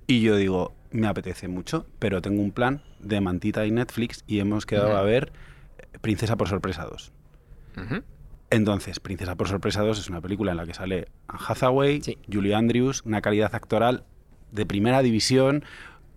Y 0.07 0.21
yo 0.21 0.37
digo, 0.37 0.75
me 0.91 1.07
apetece 1.07 1.49
mucho, 1.49 1.87
pero 1.99 2.21
tengo 2.23 2.43
un 2.43 2.53
plan 2.53 2.83
de 2.99 3.21
Mantita 3.21 3.65
y 3.67 3.71
Netflix 3.71 4.25
y 4.27 4.41
hemos 4.41 4.67
quedado 4.67 4.97
a 4.97 5.03
ver 5.03 5.33
Princesa 6.01 6.37
por 6.37 6.49
Sorpresa 6.49 6.85
2. 6.85 7.13
Ujú. 7.77 8.03
Entonces, 8.51 8.99
Princesa 8.99 9.37
por 9.37 9.49
Sorpresa 9.49 9.83
2 9.83 9.99
es 10.01 10.09
una 10.09 10.21
película 10.21 10.51
en 10.51 10.57
la 10.57 10.67
que 10.67 10.75
sale 10.75 11.09
Anne 11.29 11.41
Hathaway, 11.49 12.03
Sí. 12.03 12.19
Julie 12.33 12.55
Andrews, 12.55 13.03
una 13.05 13.21
calidad 13.23 13.55
actoral 13.55 14.05
de 14.51 14.67
primera 14.67 15.03
división, 15.03 15.65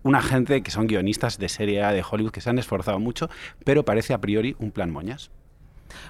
una 0.02 0.20
gente 0.20 0.62
que 0.62 0.70
son 0.72 0.86
guionistas 0.88 1.38
de 1.38 1.48
serie 1.48 1.82
A 1.84 1.92
de 1.92 2.02
Hollywood 2.08 2.32
que 2.32 2.40
se 2.40 2.50
han 2.50 2.58
esforzado 2.58 2.98
mucho, 2.98 3.30
pero 3.64 3.84
parece 3.84 4.12
a 4.14 4.20
priori 4.20 4.56
un 4.58 4.72
plan 4.72 4.90
moñas. 4.90 5.30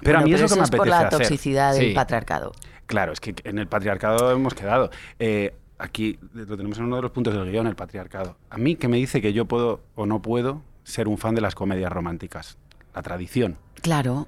Pero 0.01 0.17
a 0.17 0.21
mí 0.21 0.33
es 0.33 0.41
lo 0.41 0.47
que 0.47 0.55
me 0.55 0.63
es 0.63 0.71
por 0.71 0.79
apetece 0.79 0.89
la 0.89 1.07
hacer. 1.07 1.19
toxicidad 1.19 1.73
Sí. 1.75 1.85
del 1.85 1.93
patriarcado. 1.93 2.51
Claro, 2.87 3.13
es 3.13 3.19
que 3.19 3.35
en 3.43 3.59
el 3.59 3.67
patriarcado 3.67 4.31
hemos 4.31 4.53
quedado. 4.55 4.89
Eh, 5.19 5.53
aquí 5.77 6.19
lo 6.33 6.57
tenemos 6.57 6.77
en 6.77 6.85
uno 6.85 6.95
de 6.97 7.01
los 7.01 7.11
puntos 7.11 7.33
del 7.33 7.51
guion, 7.51 7.67
el 7.67 7.75
patriarcado. 7.75 8.37
A 8.49 8.57
mí, 8.57 8.75
que 8.75 8.87
me 8.87 8.97
dice 8.97 9.21
que 9.21 9.33
yo 9.33 9.45
puedo 9.45 9.81
o 9.95 10.05
no 10.05 10.21
puedo 10.21 10.61
ser 10.83 11.07
un 11.07 11.17
fan 11.17 11.35
de 11.35 11.41
las 11.41 11.55
comedias 11.55 11.91
románticas? 11.91 12.57
La 12.93 13.01
tradición. 13.01 13.57
Claro. 13.81 14.27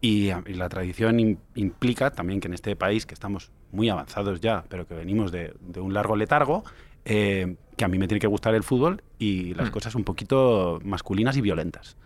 Y, 0.00 0.28
y 0.30 0.54
la 0.54 0.68
tradición 0.68 1.18
im- 1.18 1.38
implica 1.54 2.10
también 2.10 2.40
que 2.40 2.48
en 2.48 2.54
este 2.54 2.76
país, 2.76 3.06
que 3.06 3.14
estamos 3.14 3.50
muy 3.72 3.88
avanzados 3.88 4.40
ya, 4.40 4.64
pero 4.68 4.86
que 4.86 4.94
venimos 4.94 5.32
de, 5.32 5.54
de 5.60 5.80
un 5.80 5.94
largo 5.94 6.16
letargo, 6.16 6.64
eh, 7.06 7.56
que 7.76 7.84
a 7.84 7.88
mí 7.88 7.98
me 7.98 8.06
tiene 8.06 8.20
que 8.20 8.26
gustar 8.26 8.54
el 8.54 8.62
fútbol 8.62 9.02
y 9.18 9.54
las 9.54 9.68
Mm. 9.68 9.72
cosas 9.72 9.94
un 9.94 10.04
poquito 10.04 10.78
masculinas 10.84 11.36
y 11.36 11.40
violentas. 11.40 11.96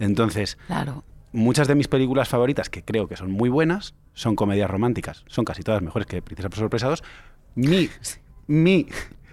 Entonces, 0.00 0.58
Claro. 0.66 1.04
muchas 1.32 1.68
de 1.68 1.74
mis 1.76 1.86
películas 1.88 2.28
favoritas, 2.28 2.68
que 2.68 2.82
creo 2.82 3.06
que 3.08 3.16
son 3.16 3.30
muy 3.30 3.48
buenas, 3.48 3.94
son 4.12 4.34
comedias 4.36 4.68
románticas. 4.70 5.24
Son 5.28 5.44
casi 5.44 5.62
todas 5.62 5.80
mejores 5.82 6.06
que 6.06 6.20
Princesa 6.22 6.48
por 6.50 6.58
Sorpresa 6.58 6.88
2. 6.88 7.04
Mi, 7.54 7.88
mi 8.46 8.86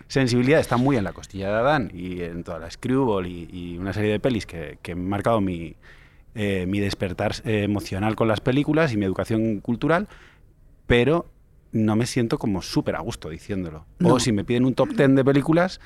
sensibilidad 0.08 0.60
está 0.60 0.78
muy 0.78 0.98
en 0.98 1.04
La 1.04 1.14
Costilla 1.14 1.48
de 1.50 1.54
Adán 1.58 1.92
y 1.94 2.22
en 2.22 2.44
toda 2.44 2.60
la 2.60 2.70
Screwball 2.70 3.28
y, 3.28 3.48
y 3.52 3.78
una 3.78 3.94
serie 3.94 4.12
de 4.12 4.20
pelis 4.20 4.46
que, 4.46 4.78
que 4.82 4.92
han 4.94 5.08
marcado 5.08 5.40
mi, 5.42 5.76
eh, 6.36 6.66
mi 6.68 6.80
despertar 6.80 7.34
eh, 7.46 7.64
emocional 7.64 8.16
con 8.16 8.28
las 8.28 8.42
películas 8.42 8.92
y 8.94 8.98
mi 8.98 9.06
educación 9.06 9.60
cultural, 9.62 10.08
pero 10.88 11.26
no 11.72 11.96
me 11.96 12.06
siento 12.06 12.38
como 12.38 12.62
súper 12.62 12.96
a 12.96 13.00
gusto 13.00 13.30
diciéndolo. 13.30 13.86
No. 14.00 14.16
O 14.16 14.20
si 14.20 14.32
me 14.34 14.44
piden 14.44 14.66
un 14.66 14.74
top 14.76 14.90
10 14.90 15.16
de 15.16 15.24
películas 15.24 15.80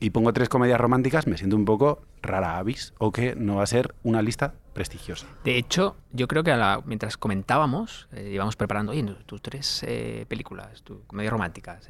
y 0.00 0.10
pongo 0.10 0.32
tres 0.32 0.48
comedias 0.48 0.80
románticas, 0.80 1.26
me 1.26 1.36
siento 1.36 1.54
un 1.56 1.64
poco 1.66 2.02
rara 2.22 2.56
avis 2.56 2.94
o 2.98 3.12
que 3.12 3.34
no 3.36 3.56
va 3.56 3.62
a 3.64 3.66
ser 3.66 3.94
una 4.02 4.22
lista 4.22 4.54
prestigiosa. 4.72 5.26
De 5.44 5.58
hecho, 5.58 5.96
yo 6.12 6.26
creo 6.28 6.42
que 6.42 6.52
a 6.52 6.56
la- 6.56 6.82
mientras 6.86 7.16
comentábamos, 7.18 8.08
eh, 8.12 8.30
íbamos 8.32 8.56
preparando, 8.56 8.92
oye, 8.92 9.02
tus 9.26 9.42
tres 9.42 9.84
películas, 10.28 10.82
tus 10.82 11.04
comedias 11.06 11.32
románticas. 11.32 11.86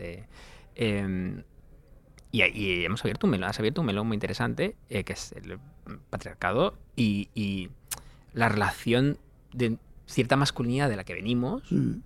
Eh, 0.79 0.99
em, 1.01 1.43
y, 2.31 2.43
y 2.45 2.85
hemos 2.85 3.03
abierto 3.05 3.27
un 3.27 3.33
melón, 3.33 3.49
has 3.51 3.59
abierto 3.59 3.81
un 3.81 3.87
melón 3.87 4.07
muy 4.07 4.15
interesante, 4.15 4.77
eh, 4.89 5.05
que 5.05 5.13
es 5.15 5.33
el 5.33 5.59
patriarcado 6.11 6.79
y, 6.97 7.29
y 7.35 7.71
la 8.35 8.49
relación 8.49 9.19
de 9.53 9.79
cierta 10.07 10.37
masculinidad 10.37 10.89
de 10.89 10.97
la 10.97 11.05
que 11.05 11.15
venimos, 11.15 11.71
Mm. 11.71 12.01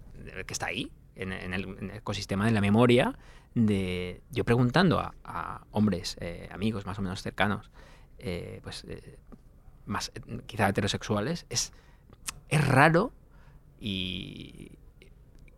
que 0.46 0.52
está 0.52 0.66
ahí, 0.66 0.90
en, 1.16 1.32
en 1.32 1.52
el, 1.54 1.64
en 1.64 1.90
el 1.90 1.96
ecosistema 1.96 2.44
de 2.44 2.52
la 2.52 2.60
memoria, 2.60 3.18
de 3.54 4.20
yo 4.30 4.44
preguntando 4.44 5.00
a, 5.00 5.14
a 5.24 5.64
hombres, 5.72 6.16
eh, 6.20 6.48
amigos 6.52 6.86
más 6.86 6.98
o 6.98 7.02
menos 7.02 7.20
cercanos, 7.22 7.70
eh, 8.18 8.60
pues 8.62 8.86
más 9.84 10.12
quizá 10.46 10.68
heterosexuales, 10.68 11.44
es, 11.50 11.72
es 12.48 12.66
raro 12.66 13.12
y 13.80 14.70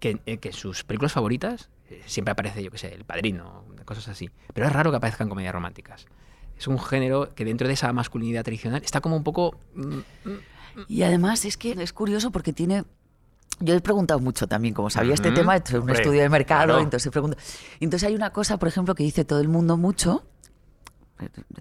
que, 0.00 0.18
que 0.40 0.52
sus 0.52 0.82
películas 0.84 1.12
favoritas 1.12 1.68
siempre 2.06 2.32
aparece, 2.32 2.62
yo 2.62 2.70
que 2.70 2.78
sé, 2.78 2.92
El 2.94 3.04
Padrino, 3.04 3.64
cosas 3.84 4.08
así, 4.08 4.30
pero 4.52 4.66
es 4.66 4.72
raro 4.72 4.90
que 4.90 4.96
aparezcan 4.96 5.28
comedias 5.28 5.52
románticas. 5.54 6.06
Es 6.58 6.68
un 6.68 6.78
género 6.78 7.34
que 7.34 7.44
dentro 7.44 7.66
de 7.66 7.74
esa 7.74 7.92
masculinidad 7.92 8.44
tradicional 8.44 8.82
está 8.84 9.00
como 9.00 9.16
un 9.16 9.24
poco... 9.24 9.58
mm, 9.74 9.82
mm, 10.24 10.38
Y 10.88 11.02
además 11.02 11.44
es 11.44 11.56
que 11.56 11.72
es 11.72 11.92
curioso 11.92 12.30
porque 12.30 12.52
tiene... 12.52 12.84
Yo 13.60 13.74
he 13.74 13.80
preguntado 13.80 14.18
mucho 14.20 14.46
también, 14.48 14.74
como 14.74 14.90
sabía 14.90 15.14
este 15.14 15.30
tema, 15.30 15.54
he 15.54 15.58
hecho 15.58 15.76
un 15.76 15.82
Hombre, 15.82 15.96
estudio 16.00 16.22
de 16.22 16.28
mercado, 16.28 16.64
claro. 16.66 16.80
entonces 16.80 17.10
pregunto. 17.12 17.36
Entonces 17.78 18.08
hay 18.08 18.14
una 18.16 18.30
cosa, 18.30 18.56
por 18.58 18.68
ejemplo, 18.68 18.94
que 18.96 19.04
dice 19.04 19.24
todo 19.24 19.40
el 19.40 19.48
mundo 19.48 19.76
mucho, 19.76 20.24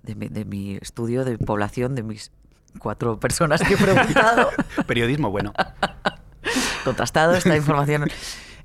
de, 0.02 0.16
mi- 0.16 0.28
de 0.30 0.44
mi 0.46 0.76
estudio 0.82 1.24
de 1.24 1.38
población, 1.38 1.94
de 1.94 2.02
mis 2.02 2.32
cuatro 2.80 3.20
personas 3.20 3.62
que 3.62 3.76
he 3.76 3.78
preguntado, 3.78 4.50
Periodismo 4.88 5.30
bueno. 5.30 5.54
contrastado 6.84 7.36
esta 7.36 7.56
información. 7.56 8.06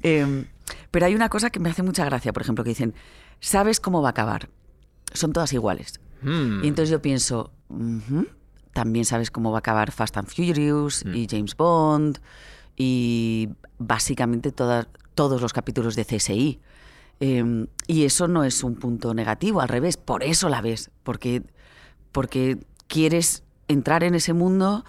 Eh, 0.02 0.44
pero 0.90 1.06
hay 1.06 1.14
una 1.14 1.28
cosa 1.28 1.50
que 1.50 1.60
me 1.60 1.70
hace 1.70 1.82
mucha 1.82 2.04
gracia, 2.04 2.32
por 2.32 2.42
ejemplo, 2.42 2.64
que 2.64 2.70
dicen, 2.70 2.94
¿sabes 3.40 3.80
cómo 3.80 4.02
va 4.02 4.08
a 4.08 4.10
acabar? 4.10 4.48
Son 5.12 5.32
todas 5.32 5.52
iguales. 5.52 6.00
mm. 6.22 6.64
Y 6.64 6.68
entonces 6.68 6.90
yo 6.90 7.00
pienso, 7.02 7.52
también 8.72 9.04
sabes 9.04 9.30
cómo 9.30 9.50
va 9.50 9.58
a 9.58 9.60
acabar 9.60 9.90
Fast 9.92 10.16
and 10.16 10.28
Furious 10.28 11.04
Mm. 11.04 11.14
y 11.14 11.26
James 11.30 11.56
Bond 11.56 12.18
y 12.76 13.48
básicamente 13.78 14.52
todos 14.52 15.40
los 15.40 15.52
capítulos 15.52 15.96
de 15.96 16.04
CSI. 16.04 16.60
Eh, 17.20 17.66
y 17.88 18.04
eso 18.04 18.28
no 18.28 18.44
es 18.44 18.62
un 18.62 18.76
punto 18.76 19.12
negativo, 19.14 19.60
al 19.60 19.68
revés, 19.68 19.96
por 19.96 20.22
eso 20.22 20.48
la 20.48 20.60
ves, 20.60 20.90
porque, 21.02 21.42
porque 22.12 22.58
quieres 22.86 23.42
entrar 23.66 24.04
en 24.04 24.14
ese 24.14 24.32
mundo 24.34 24.84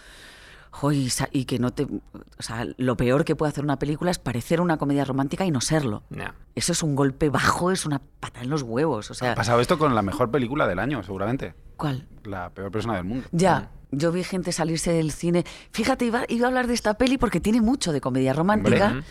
y, 1.31 1.45
que 1.45 1.59
no 1.59 1.71
te... 1.71 1.83
O 1.83 2.41
sea, 2.41 2.65
lo 2.77 2.95
peor 2.95 3.25
que 3.25 3.35
puede 3.35 3.51
hacer 3.51 3.63
una 3.63 3.79
película 3.79 4.11
es 4.11 4.19
parecer 4.19 4.61
una 4.61 4.77
comedia 4.77 5.03
romántica 5.05 5.45
y 5.45 5.51
no 5.51 5.61
serlo. 5.61 6.03
No. 6.09 6.33
Eso 6.55 6.71
es 6.71 6.83
un 6.83 6.95
golpe 6.95 7.29
bajo, 7.29 7.71
es 7.71 7.85
una 7.85 7.99
pata 8.19 8.41
en 8.41 8.49
los 8.49 8.61
huevos. 8.61 9.11
O 9.11 9.13
sea, 9.13 9.33
Ha 9.33 9.35
pasado 9.35 9.59
esto 9.59 9.77
con 9.77 9.95
la 9.95 10.01
mejor 10.01 10.31
película 10.31 10.67
del 10.67 10.79
año, 10.79 11.03
seguramente. 11.03 11.53
¿cuál? 11.77 12.07
La 12.25 12.49
peor 12.49 12.71
persona 12.71 12.95
del 12.95 13.05
mundo. 13.05 13.27
Ya, 13.31 13.71
yo 13.91 14.11
vi 14.11 14.23
gente 14.23 14.51
salirse 14.51 14.91
del 14.91 15.11
cine. 15.11 15.45
Fíjate, 15.71 16.05
iba, 16.05 16.23
iba 16.27 16.45
a 16.45 16.49
hablar 16.49 16.67
de 16.67 16.73
esta 16.73 16.95
peli 16.95 17.17
porque 17.17 17.39
tiene 17.39 17.61
mucho 17.61 17.91
de 17.91 18.01
comedia 18.01 18.33
romántica, 18.33 18.87
Hombre. 18.87 19.05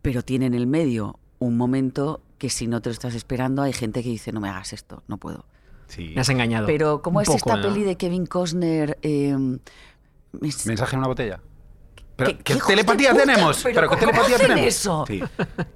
pero 0.00 0.22
tiene 0.22 0.46
en 0.46 0.54
el 0.54 0.66
medio 0.66 1.18
un 1.38 1.56
momento 1.56 2.22
que 2.38 2.48
si 2.48 2.66
no 2.66 2.80
te 2.80 2.88
lo 2.88 2.92
estás 2.92 3.14
esperando 3.14 3.62
hay 3.62 3.72
gente 3.72 4.02
que 4.02 4.08
dice, 4.08 4.32
no 4.32 4.40
me 4.40 4.48
hagas 4.48 4.72
esto, 4.72 5.02
no 5.08 5.18
puedo. 5.18 5.44
Sí. 5.88 6.12
Me 6.14 6.20
has 6.20 6.28
engañado. 6.28 6.66
Pero 6.66 7.02
¿cómo 7.02 7.18
Un 7.18 7.22
es 7.22 7.26
poco, 7.28 7.38
esta 7.38 7.56
¿no? 7.56 7.62
peli 7.62 7.82
de 7.82 7.96
Kevin 7.96 8.24
Costner? 8.24 8.98
Eh, 9.02 9.58
Mensaje 10.32 10.94
en 10.94 10.98
una 10.98 11.08
botella. 11.08 11.40
Pero, 12.16 12.30
¿Qué- 12.32 12.38
¿qué, 12.38 12.54
qué 12.54 12.60
telepatía 12.66 13.10
puta? 13.12 13.24
tenemos? 13.24 13.62
¿Pero 13.62 13.80
¿qué 13.82 13.86
cómo 13.86 13.98
telepatía 13.98 14.36
hacen 14.36 14.48
tenemos? 14.48 14.66
eso? 14.68 15.04
Sí. 15.06 15.22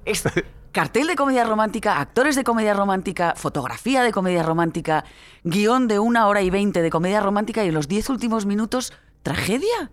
es 0.05 0.23
cartel 0.71 1.07
de 1.07 1.15
comedia 1.15 1.43
romántica, 1.45 1.99
actores 1.99 2.35
de 2.35 2.43
comedia 2.43 2.73
romántica, 2.73 3.33
fotografía 3.35 4.03
de 4.03 4.11
comedia 4.11 4.43
romántica, 4.43 5.05
guion 5.43 5.87
de 5.87 5.99
una 5.99 6.27
hora 6.27 6.41
y 6.41 6.49
veinte 6.49 6.81
de 6.81 6.89
comedia 6.89 7.19
romántica 7.21 7.63
y 7.63 7.69
en 7.69 7.73
los 7.73 7.87
diez 7.87 8.09
últimos 8.09 8.45
minutos, 8.45 8.93
tragedia. 9.23 9.91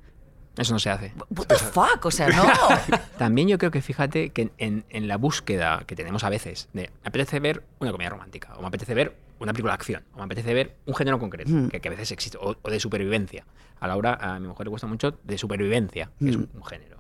Eso 0.57 0.75
no 0.75 0.78
se 0.78 0.90
hace. 0.90 1.14
What 1.31 1.47
the 1.47 1.54
fuck, 1.54 2.04
o 2.04 2.11
sea, 2.11 2.28
no. 2.28 2.45
También 3.19 3.49
yo 3.49 3.57
creo 3.57 3.71
que 3.71 3.81
fíjate 3.81 4.31
que 4.31 4.50
en, 4.59 4.85
en 4.90 5.09
la 5.09 5.16
búsqueda 5.16 5.85
que 5.87 5.97
tenemos 5.97 6.25
a 6.25 6.28
veces 6.28 6.69
de 6.75 6.90
me 7.02 7.09
apetece 7.09 7.40
ver 7.40 7.64
una 7.78 7.90
comedia 7.92 8.11
romántica, 8.11 8.52
o 8.57 8.61
me 8.61 8.66
apetece 8.66 8.92
ver 8.95 9.16
una 9.43 9.53
película 9.53 9.73
de 9.73 9.77
acción, 9.77 10.05
o 10.15 10.19
me 10.19 10.25
apetece 10.25 10.55
ver 10.55 10.77
un 10.87 10.95
género 10.95 11.19
concreto, 11.19 11.51
Mm. 11.51 11.69
que, 11.69 11.81
que 11.81 11.89
a 11.89 11.91
veces 11.91 12.11
existe, 12.13 12.39
o, 12.41 12.57
o 12.61 12.71
de 12.71 12.79
supervivencia. 12.81 13.45
A 13.81 13.89
Laura, 13.89 14.15
a 14.15 14.39
mi 14.41 14.47
mujer 14.49 14.67
le 14.67 14.71
gusta 14.71 14.87
mucho 14.87 15.19
de 15.25 15.37
supervivencia, 15.39 16.11
que 16.19 16.31
es 16.31 16.37
un, 16.37 16.43
Mm. 16.53 16.57
un 16.57 16.65
género. 16.65 16.99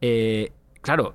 Eh, 0.00 0.52
claro, 0.80 1.14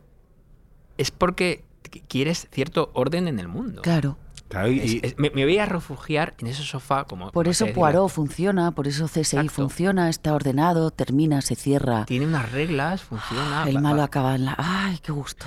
es 0.98 1.12
porque 1.12 1.64
qu- 1.84 2.04
quieres 2.08 2.48
cierto 2.52 2.90
orden 2.94 3.28
en 3.28 3.40
el 3.40 3.48
mundo. 3.48 3.82
Claro. 3.82 4.18
Claro, 4.50 4.72
y, 4.72 4.80
Es- 4.80 5.04
es- 5.04 5.18
me, 5.20 5.30
me 5.32 5.44
voy 5.44 5.58
a 5.58 5.66
refugiar 5.66 6.34
en 6.40 6.48
ese 6.48 6.64
sofá 6.64 7.04
como... 7.04 7.26
Por 7.32 7.44
como 7.46 7.52
eso 7.52 7.66
decía. 7.66 7.76
Poirot 7.82 8.10
funciona, 8.10 8.72
por 8.72 8.88
eso 8.88 9.06
CSI 9.08 9.20
Exacto. 9.36 9.52
funciona, 9.52 10.08
está 10.10 10.34
ordenado, 10.34 10.90
termina, 10.92 11.42
se 11.42 11.56
cierra. 11.56 12.06
Tiene 12.06 12.26
unas 12.28 12.50
reglas, 12.54 13.02
funciona... 13.04 13.66
El 13.68 13.76
va- 13.78 13.82
malo 13.82 13.98
va- 13.98 14.04
acaba 14.06 14.36
en 14.36 14.46
la... 14.46 14.56
¡Ay, 14.58 15.00
qué 15.04 15.12
gusto! 15.12 15.46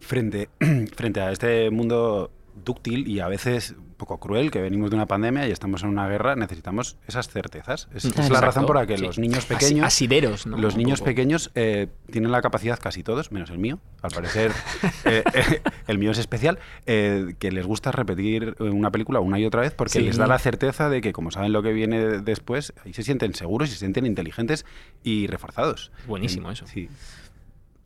frente, 0.00 0.50
frente 0.94 1.22
a 1.22 1.32
este 1.32 1.70
mundo 1.70 2.30
dúctil 2.62 3.08
y 3.08 3.20
a 3.20 3.28
veces 3.28 3.74
un 3.94 3.98
poco 3.98 4.18
cruel, 4.18 4.50
que 4.50 4.60
venimos 4.60 4.90
de 4.90 4.96
una 4.96 5.06
pandemia 5.06 5.46
y 5.48 5.52
estamos 5.52 5.84
en 5.84 5.88
una 5.88 6.08
guerra, 6.08 6.34
necesitamos 6.34 6.96
esas 7.06 7.28
certezas. 7.28 7.88
Es, 7.94 8.04
la 8.04 8.10
Exacto, 8.10 8.40
razón 8.40 8.66
por 8.66 8.74
la 8.76 8.86
que 8.86 8.98
sí. 8.98 9.04
los 9.04 9.18
niños 9.18 9.46
pequeños... 9.46 9.86
asideros, 9.86 10.46
¿no? 10.46 10.58
Los 10.58 10.74
Un 10.74 10.78
niños 10.80 10.98
poco. 10.98 11.10
pequeños 11.10 11.52
eh, 11.54 11.86
tienen 12.10 12.32
la 12.32 12.42
capacidad, 12.42 12.78
casi 12.80 13.04
todos, 13.04 13.30
menos 13.30 13.50
el 13.50 13.58
mío, 13.58 13.78
al 14.02 14.10
parecer, 14.10 14.50
eh, 15.04 15.22
eh, 15.32 15.62
el 15.86 15.98
mío 15.98 16.10
es 16.10 16.18
especial, 16.18 16.58
eh, 16.86 17.34
que 17.38 17.52
les 17.52 17.64
gusta 17.66 17.92
repetir 17.92 18.56
una 18.58 18.90
película 18.90 19.20
una 19.20 19.38
y 19.38 19.46
otra 19.46 19.60
vez 19.60 19.72
porque 19.74 19.92
Sí. 19.92 20.00
les 20.00 20.16
da 20.16 20.26
la 20.26 20.38
certeza 20.40 20.88
de 20.88 21.00
que, 21.00 21.12
como 21.12 21.30
saben 21.30 21.52
lo 21.52 21.62
que 21.62 21.72
viene 21.72 21.98
después, 22.20 22.72
ahí 22.84 22.92
se 22.92 23.04
sienten 23.04 23.32
seguros 23.34 23.68
y 23.68 23.72
se 23.72 23.78
sienten 23.78 24.06
inteligentes 24.06 24.66
y 25.04 25.28
reforzados. 25.28 25.92
Buenísimo 26.08 26.50
eso. 26.50 26.66
Sí. 26.66 26.88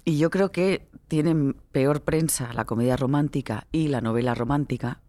Y 0.05 0.17
yo 0.17 0.31
creo 0.31 0.51
que 0.53 0.87
tienen 1.07 1.55
peor 1.71 2.01
prensa 2.01 2.51
la 2.55 2.65
comedia 2.65 2.97
romántica 2.97 3.67
y 3.73 3.89
la 3.89 4.01
novela 4.01 4.35
romántica 4.35 5.01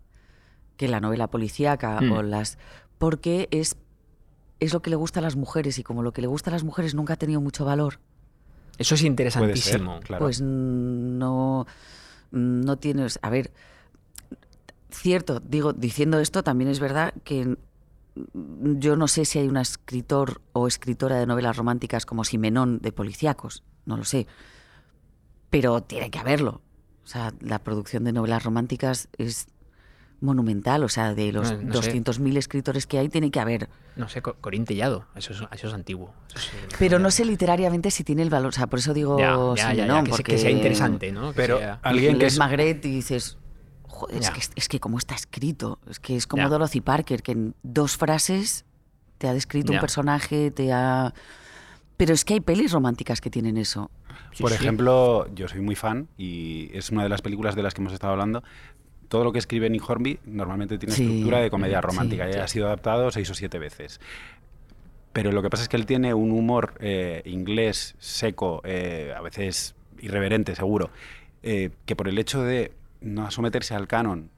que 0.80 0.88
la 0.88 1.02
novela 1.02 1.28
policíaca 1.28 2.00
Mm. 2.02 2.12
o 2.14 2.24
las 2.24 2.58
porque 2.98 3.48
es 3.52 3.76
es 4.62 4.74
lo 4.74 4.82
que 4.82 4.90
le 4.90 4.96
gusta 4.96 5.20
a 5.20 5.24
las 5.24 5.36
mujeres 5.36 5.78
y 5.78 5.84
como 5.84 6.04
lo 6.04 6.12
que 6.14 6.22
le 6.22 6.28
gusta 6.28 6.50
a 6.50 6.54
las 6.54 6.64
mujeres 6.64 6.96
nunca 6.96 7.14
ha 7.14 7.18
tenido 7.18 7.40
mucho 7.42 7.66
valor, 7.66 8.00
Eso 8.78 8.96
es 8.96 9.02
Puede 9.02 9.04
ser, 9.04 9.06
interesantísimo. 9.08 10.00
claro. 10.00 10.24
pues 10.26 10.40
no 10.42 11.68
no 12.32 12.78
tienes, 12.78 13.20
a 13.22 13.30
ver, 13.30 13.52
cierto, 14.92 15.40
digo, 15.42 15.74
diciendo 15.74 16.20
esto 16.20 16.44
también 16.44 16.70
es 16.70 16.80
verdad 16.80 17.14
que 17.24 17.58
yo 18.36 18.96
no 18.96 19.08
sé 19.08 19.26
si 19.26 19.40
hay 19.40 19.48
un 19.48 19.58
escritor 19.58 20.42
o 20.54 20.68
escritora 20.68 21.18
de 21.18 21.26
novelas 21.26 21.58
románticas 21.58 22.06
como 22.06 22.24
Simenón 22.24 22.80
de 22.80 22.92
policíacos, 22.92 23.64
no 23.86 23.98
lo 23.98 24.04
sé. 24.06 24.28
Pero 25.50 25.82
tiene 25.82 26.10
que 26.12 26.20
haberlo. 26.20 26.62
O 27.04 27.08
sea, 27.08 27.34
la 27.40 27.60
producción 27.60 28.04
de 28.04 28.12
novelas 28.12 28.44
románticas 28.44 29.08
es 29.18 29.48
monumental, 30.22 30.84
o 30.84 30.90
sea, 30.90 31.14
de 31.14 31.32
los 31.32 31.52
No, 31.52 31.62
no 31.76 31.82
sé. 31.82 31.92
200.000 31.94 32.38
escritores 32.38 32.86
que 32.88 32.98
hay 33.00 33.10
tiene 33.10 33.32
que 33.32 33.40
haber. 33.40 33.70
No 33.96 34.08
sé, 34.10 34.22
Co- 34.22 34.36
Corín 34.42 34.66
Tellado. 34.66 35.06
Eso 35.16 35.34
es, 35.34 35.42
eso 35.52 35.68
es 35.68 35.74
antiguo. 35.74 36.14
Eso 36.36 36.52
es- 36.68 36.76
Pero 36.78 37.00
no 37.00 37.12
sé 37.12 37.26
literariamente 37.26 37.92
si 37.92 38.04
tiene 38.04 38.22
el 38.22 38.30
valor, 38.30 38.50
o 38.50 38.52
sea, 38.52 38.68
por 38.68 38.80
eso 38.80 38.94
digo 38.94 39.18
Ya, 39.18 39.28
ya, 39.28 39.36
ya, 39.36 39.56
ya, 39.56 39.72
Simenón, 39.84 40.04
que, 40.06 40.10
porque 40.12 40.24
que 40.34 40.38
sea 40.38 40.52
interesante, 40.52 41.12
¿no? 41.12 41.30
Que 41.30 41.36
Pero 41.36 41.58
sea- 41.60 41.80
alguien 41.84 42.18
que 42.20 42.26
es... 42.28 42.38
Magret 42.38 42.84
y 42.86 42.92
dices, 42.92 43.38
"Joder, 43.88 44.18
es 44.22 44.30
que, 44.32 44.42
es 44.56 44.68
que 44.70 44.80
cómo 44.80 44.98
está 44.98 45.16
escrito, 45.16 45.80
es 45.90 46.00
que 46.00 46.16
es 46.16 46.28
como 46.28 46.44
Ya. 46.44 46.50
Dorothy 46.50 46.82
Parker, 46.82 47.22
que 47.24 47.32
en 47.34 47.56
dos 47.64 47.98
frases 47.98 48.66
te 49.18 49.28
ha 49.28 49.34
descrito 49.34 49.72
Ya. 49.74 49.78
un 49.80 49.82
personaje, 49.82 50.52
te 50.52 50.72
ha... 50.72 51.14
Pero 51.98 52.14
es 52.14 52.24
que 52.24 52.36
hay 52.36 52.40
pelis 52.40 52.72
románticas 52.72 53.20
que 53.20 53.30
tienen 53.30 53.58
eso. 53.58 53.92
Sí, 54.32 54.42
Por 54.44 54.52
sí. 54.52 54.56
ejemplo, 54.58 55.28
yo 55.36 55.50
soy 55.50 55.60
muy 55.60 55.76
fan 55.76 56.08
y 56.18 56.70
es 56.74 56.92
una 56.92 57.04
de 57.04 57.10
las 57.10 57.22
películas 57.22 57.56
de 57.56 57.64
las 57.64 57.74
que 57.74 57.82
hemos 57.82 57.92
estado 57.92 58.14
hablando. 58.14 58.42
Todo 59.10 59.24
lo 59.24 59.32
que 59.34 59.40
escribe 59.40 59.70
Nick 59.70 59.90
Hornby 59.90 60.20
normalmente 60.26 60.78
tiene 60.78 60.96
Sí, 60.96 61.04
estructura 61.04 61.40
de 61.40 61.50
comedia 61.50 61.80
sí, 61.80 61.88
romántica 61.88 62.30
y 62.30 62.34
sí. 62.34 62.40
ha 62.40 62.48
sido 62.48 62.68
adaptado 62.68 63.12
seis 63.12 63.30
o 63.30 63.34
siete 63.34 63.60
veces. 63.60 64.00
Pero 65.14 65.32
lo 65.32 65.42
que 65.42 65.50
pasa 65.50 65.64
es 65.64 65.70
que 65.70 65.78
él 65.78 65.86
tiene 65.86 66.14
un 66.14 66.32
humor 66.32 66.76
eh, 66.80 67.22
inglés 67.26 67.96
seco, 68.00 68.62
eh, 68.64 69.14
a 69.18 69.22
veces 69.22 69.76
irreverente, 70.00 70.56
seguro, 70.56 70.92
eh, 71.42 71.72
que 71.86 71.96
por 71.96 72.08
el 72.08 72.18
hecho 72.20 72.44
de 72.44 72.72
no 73.02 73.32
someterse 73.32 73.74
al 73.74 73.88
canon 73.88 74.30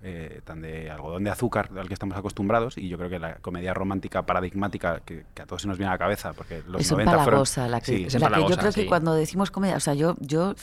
tan 0.44 0.62
de 0.62 0.92
algodón 0.92 1.24
de 1.24 1.32
azúcar 1.32 1.72
al 1.76 1.88
que 1.88 1.96
estamos 1.96 2.16
acostumbrados, 2.16 2.78
y 2.78 2.90
yo 2.90 2.98
creo 2.98 3.10
que 3.10 3.18
la 3.18 3.36
comedia 3.38 3.74
romántica 3.74 4.24
paradigmática 4.24 5.02
que, 5.04 5.26
que 5.34 5.42
a 5.42 5.46
todos 5.48 5.64
se 5.64 5.68
nos 5.68 5.80
viene 5.80 5.90
a 5.90 5.94
la 5.94 5.98
cabeza, 5.98 6.34
porque 6.34 6.62
los 6.68 6.82
es 6.82 6.92
90 6.92 7.12
fueron... 7.12 7.24
empalagosa 7.24 7.68
la 7.68 7.82
que, 7.82 7.86
Sí, 7.98 8.04
es 8.06 8.20
la 8.20 8.30
que 8.30 8.42
yo 8.48 8.58
creo 8.58 8.72
que 8.72 8.86
cuando 8.86 9.16
decimos 9.16 9.50
comedia, 9.50 9.78
o 9.78 9.80
sea, 9.80 9.96
yo, 9.96 10.16
yo 10.20 10.54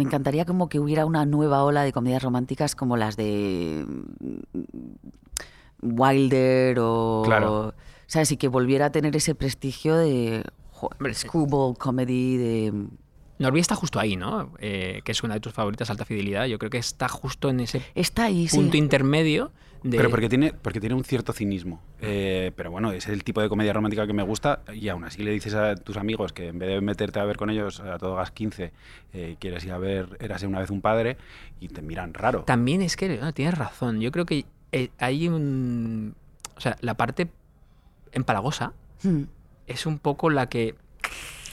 me 0.00 0.04
encantaría 0.04 0.46
como 0.46 0.70
que 0.70 0.80
hubiera 0.80 1.04
una 1.04 1.26
nueva 1.26 1.62
ola 1.62 1.82
de 1.82 1.92
comedias 1.92 2.22
románticas 2.22 2.74
como 2.74 2.96
las 2.96 3.18
de 3.18 3.84
mm, 3.86 4.62
Wilder 5.82 6.78
o... 6.80 7.20
Claro. 7.22 7.74
¿Sabes? 8.06 8.32
Y 8.32 8.38
que 8.38 8.48
volviera 8.48 8.86
a 8.86 8.92
tener 8.92 9.14
ese 9.14 9.34
prestigio 9.34 9.96
de 9.96 10.42
Hombre, 10.80 11.12
screwball 11.12 11.76
comedy, 11.76 12.38
de... 12.38 12.72
Norby 13.40 13.60
está 13.60 13.74
justo 13.74 13.98
ahí, 13.98 14.16
¿no? 14.16 14.52
Eh, 14.58 15.00
que 15.04 15.12
es 15.12 15.22
una 15.22 15.34
de 15.34 15.40
tus 15.40 15.52
favoritas, 15.52 15.90
Alta 15.90 16.04
Fidelidad. 16.04 16.46
Yo 16.46 16.58
creo 16.58 16.70
que 16.70 16.78
está 16.78 17.08
justo 17.08 17.48
en 17.48 17.60
ese 17.60 17.82
Está 17.94 18.24
ahí, 18.24 18.48
sí. 18.48 18.56
punto 18.56 18.76
intermedio 18.76 19.50
de... 19.82 19.96
Pero 19.96 20.10
porque 20.10 20.28
tiene, 20.28 20.52
porque 20.52 20.78
tiene 20.78 20.94
un 20.94 21.04
cierto 21.04 21.32
cinismo. 21.32 21.82
Eh, 22.00 22.52
pero 22.54 22.70
bueno, 22.70 22.92
es 22.92 23.08
el 23.08 23.24
tipo 23.24 23.40
de 23.40 23.48
comedia 23.48 23.72
romántica 23.72 24.06
que 24.06 24.12
me 24.12 24.22
gusta 24.22 24.60
y 24.72 24.88
aún 24.88 25.04
así 25.04 25.22
le 25.22 25.30
dices 25.30 25.54
a 25.54 25.74
tus 25.74 25.96
amigos 25.96 26.32
que 26.32 26.48
en 26.48 26.58
vez 26.58 26.68
de 26.68 26.80
meterte 26.80 27.18
a 27.18 27.24
ver 27.24 27.36
con 27.36 27.50
ellos 27.50 27.80
a 27.80 27.98
todo 27.98 28.16
gas 28.16 28.30
15, 28.30 28.72
eh, 29.14 29.36
quieres 29.38 29.64
ir 29.64 29.72
a 29.72 29.78
ver 29.78 30.18
Érase 30.20 30.46
una 30.46 30.60
vez 30.60 30.70
un 30.70 30.82
padre 30.82 31.16
y 31.60 31.68
te 31.68 31.82
miran 31.82 32.14
raro. 32.14 32.44
También 32.44 32.82
es 32.82 32.96
que 32.96 33.16
no, 33.18 33.32
tienes 33.32 33.56
razón. 33.56 34.00
Yo 34.00 34.12
creo 34.12 34.26
que 34.26 34.44
hay 34.98 35.28
un... 35.28 36.14
O 36.56 36.60
sea, 36.60 36.76
la 36.82 36.94
parte 36.94 37.28
empalagosa 38.12 38.74
Hmm, 39.02 39.22
es 39.66 39.86
un 39.86 39.98
poco 39.98 40.30
la 40.30 40.48
que 40.48 40.74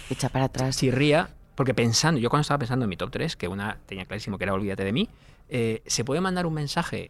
Echa 0.10 0.30
para 0.30 0.46
atrás. 0.46 0.78
chirría, 0.78 1.30
porque 1.58 1.74
pensando, 1.74 2.20
yo 2.22 2.30
cuando 2.30 2.42
estaba 2.44 2.60
pensando 2.60 2.86
en 2.86 2.90
mi 2.90 2.98
top 2.98 3.10
3, 3.10 3.36
que 3.36 3.48
una 3.48 3.80
tenía 3.88 4.06
clarísimo 4.06 4.38
que 4.38 4.44
era 4.44 4.54
Olvídate 4.54 4.84
de 4.84 4.94
mí, 4.94 5.10
eh, 5.50 5.82
se 5.88 6.06
puede 6.06 6.22
mandar 6.22 6.46
un 6.46 6.54
mensaje 6.54 7.10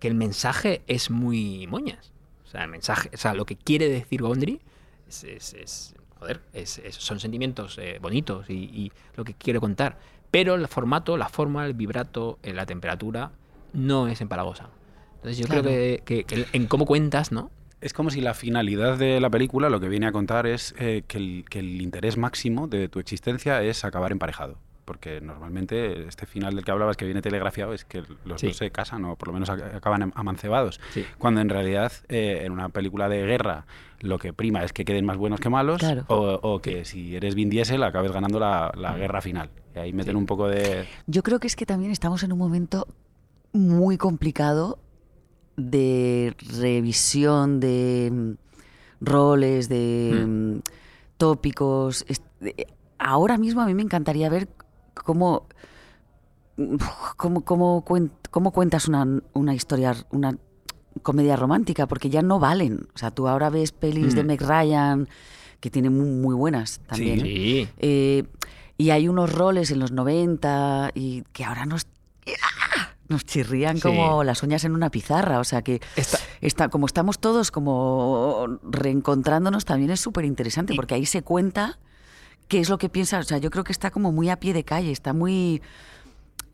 que 0.00 0.06
el 0.06 0.14
mensaje 0.14 0.82
es 0.86 1.10
muy 1.10 1.66
moñas. 1.66 2.12
O 2.46 2.50
sea, 2.50 2.62
el 2.64 2.68
mensaje, 2.70 3.10
o 3.12 3.16
sea, 3.16 3.32
lo 3.32 3.46
que 3.46 3.56
quiere 3.56 3.88
decir 3.88 4.20
Gondry 4.20 4.60
es, 5.08 5.24
es- 5.24 5.54
es- 5.54 5.94
joder, 6.18 6.42
es- 6.52 6.80
son 6.90 7.20
sentimientos 7.20 7.78
eh, 7.78 7.98
bonitos 8.02 8.50
y, 8.50 8.54
y 8.64 8.92
lo 9.16 9.24
que 9.24 9.32
quiere 9.32 9.60
contar. 9.60 9.98
Pero 10.30 10.54
el 10.54 10.68
formato, 10.68 11.16
la 11.16 11.30
forma, 11.30 11.64
el 11.64 11.72
vibrato, 11.72 12.38
eh, 12.42 12.52
la 12.52 12.66
temperatura, 12.66 13.30
no 13.72 14.08
es 14.08 14.20
empalagosa. 14.20 14.68
Entonces 15.16 15.38
yo 15.38 15.46
Claro. 15.46 15.62
creo 15.62 16.02
que, 16.04 16.24
que- 16.24 16.24
que 16.24 16.46
en 16.52 16.66
cómo 16.66 16.84
cuentas, 16.84 17.32
¿no? 17.32 17.50
Es 17.80 17.92
como 17.92 18.10
si 18.10 18.20
la 18.20 18.34
finalidad 18.34 18.98
de 18.98 19.20
la 19.20 19.30
película 19.30 19.68
lo 19.70 19.78
que 19.80 19.88
viene 19.88 20.06
a 20.06 20.12
contar 20.12 20.46
es 20.46 20.74
eh, 20.78 21.04
que, 21.06 21.18
el, 21.18 21.44
que 21.48 21.60
el 21.60 21.80
interés 21.80 22.16
máximo 22.16 22.66
de 22.66 22.88
tu 22.88 22.98
existencia 22.98 23.62
es 23.62 23.84
acabar 23.84 24.10
emparejado. 24.12 24.56
Porque 24.84 25.20
normalmente 25.20 26.08
este 26.08 26.24
final 26.24 26.54
del 26.56 26.64
que 26.64 26.70
hablabas 26.70 26.96
que 26.96 27.04
viene 27.04 27.20
telegrafiado 27.20 27.74
es 27.74 27.84
que 27.84 28.02
los 28.24 28.40
Sí. 28.40 28.48
dos 28.48 28.56
se 28.56 28.70
casan 28.70 29.04
o 29.04 29.16
por 29.16 29.28
lo 29.28 29.34
menos 29.34 29.50
ac- 29.50 29.76
acaban 29.76 30.02
am- 30.02 30.12
amancebados. 30.14 30.80
Sí. 30.92 31.04
Cuando 31.18 31.40
en 31.42 31.50
realidad 31.50 31.92
eh, 32.08 32.40
en 32.44 32.52
una 32.52 32.70
película 32.70 33.08
de 33.08 33.24
guerra 33.26 33.66
lo 34.00 34.18
que 34.18 34.32
prima 34.32 34.64
es 34.64 34.72
que 34.72 34.84
queden 34.84 35.04
más 35.04 35.16
buenos 35.18 35.40
que 35.40 35.50
malos 35.50 35.78
Claro. 35.78 36.04
o, 36.08 36.40
o 36.42 36.60
que 36.62 36.84
si 36.84 37.14
eres 37.16 37.34
Vin 37.34 37.50
Diesel 37.50 37.82
acabes 37.82 38.12
ganando 38.12 38.40
la, 38.40 38.72
la 38.76 38.96
guerra 38.96 39.20
final. 39.20 39.50
Y 39.76 39.78
ahí 39.78 39.92
meten 39.92 40.14
Sí. 40.14 40.18
un 40.18 40.26
poco 40.26 40.48
de... 40.48 40.86
Yo 41.06 41.22
creo 41.22 41.38
que 41.38 41.46
es 41.48 41.54
que 41.54 41.66
también 41.66 41.92
estamos 41.92 42.22
en 42.22 42.32
un 42.32 42.38
momento 42.38 42.86
muy 43.52 43.98
complicado 43.98 44.78
de 45.58 46.34
revisión 46.58 47.58
de 47.60 48.10
mm, 48.12 49.04
roles, 49.04 49.68
de 49.68 50.24
mm, 50.26 50.58
tópicos. 51.18 52.04
Es- 52.08 52.22
de- 52.40 52.66
Ahora 53.00 53.38
mismo 53.38 53.60
a 53.60 53.66
mí 53.66 53.74
me 53.74 53.82
encantaría 53.82 54.28
ver 54.28 54.48
cómo, 55.04 55.46
cómo, 57.16 57.44
cómo, 57.44 57.84
cómo 58.30 58.50
cuentas 58.52 58.88
una, 58.88 59.06
una 59.34 59.54
historia, 59.54 59.94
una 60.10 60.36
comedia 61.02 61.36
romántica, 61.36 61.86
porque 61.86 62.10
ya 62.10 62.22
no 62.22 62.40
valen. 62.40 62.88
O 62.94 62.98
sea, 62.98 63.10
tú 63.12 63.28
ahora 63.28 63.50
ves 63.50 63.70
pelis 63.72 64.14
de 64.16 64.24
Mm. 64.24 64.26
Meg 64.26 64.40
Ryan, 64.42 65.08
que 65.60 65.70
tienen 65.70 65.96
muy, 65.96 66.08
muy 66.10 66.34
buenas 66.34 66.80
también. 66.88 67.20
Sí. 67.20 67.68
Eh, 67.78 68.24
y 68.76 68.90
hay 68.90 69.08
unos 69.08 69.32
roles 69.32 69.70
en 69.70 69.78
los 69.80 69.92
90 69.92 70.90
y 70.94 71.22
que 71.32 71.44
ahora 71.44 71.62
¡ah! 71.62 71.66
Nos 73.08 73.24
chirrían 73.24 73.76
Sí. 73.76 73.82
como 73.82 74.22
las 74.24 74.42
uñas 74.42 74.64
en 74.64 74.72
una 74.72 74.90
pizarra. 74.90 75.40
O 75.40 75.44
sea 75.44 75.62
que 75.62 75.80
Esta- 75.96 76.18
está, 76.40 76.68
como 76.68 76.86
estamos 76.86 77.18
todos 77.18 77.50
como 77.50 78.58
reencontrándonos, 78.62 79.64
también 79.64 79.90
es 79.90 80.00
súper 80.00 80.24
interesante 80.24 80.74
porque 80.74 80.94
ahí 80.94 81.06
se 81.06 81.22
cuenta 81.22 81.78
qué 82.48 82.60
es 82.60 82.68
lo 82.68 82.78
que 82.78 82.88
piensa. 82.88 83.18
O 83.18 83.22
sea, 83.22 83.38
yo 83.38 83.50
creo 83.50 83.64
que 83.64 83.72
está 83.72 83.90
como 83.90 84.12
muy 84.12 84.28
a 84.30 84.36
pie 84.40 84.52
de 84.52 84.64
calle, 84.64 84.90
está 84.92 85.12
muy... 85.12 85.60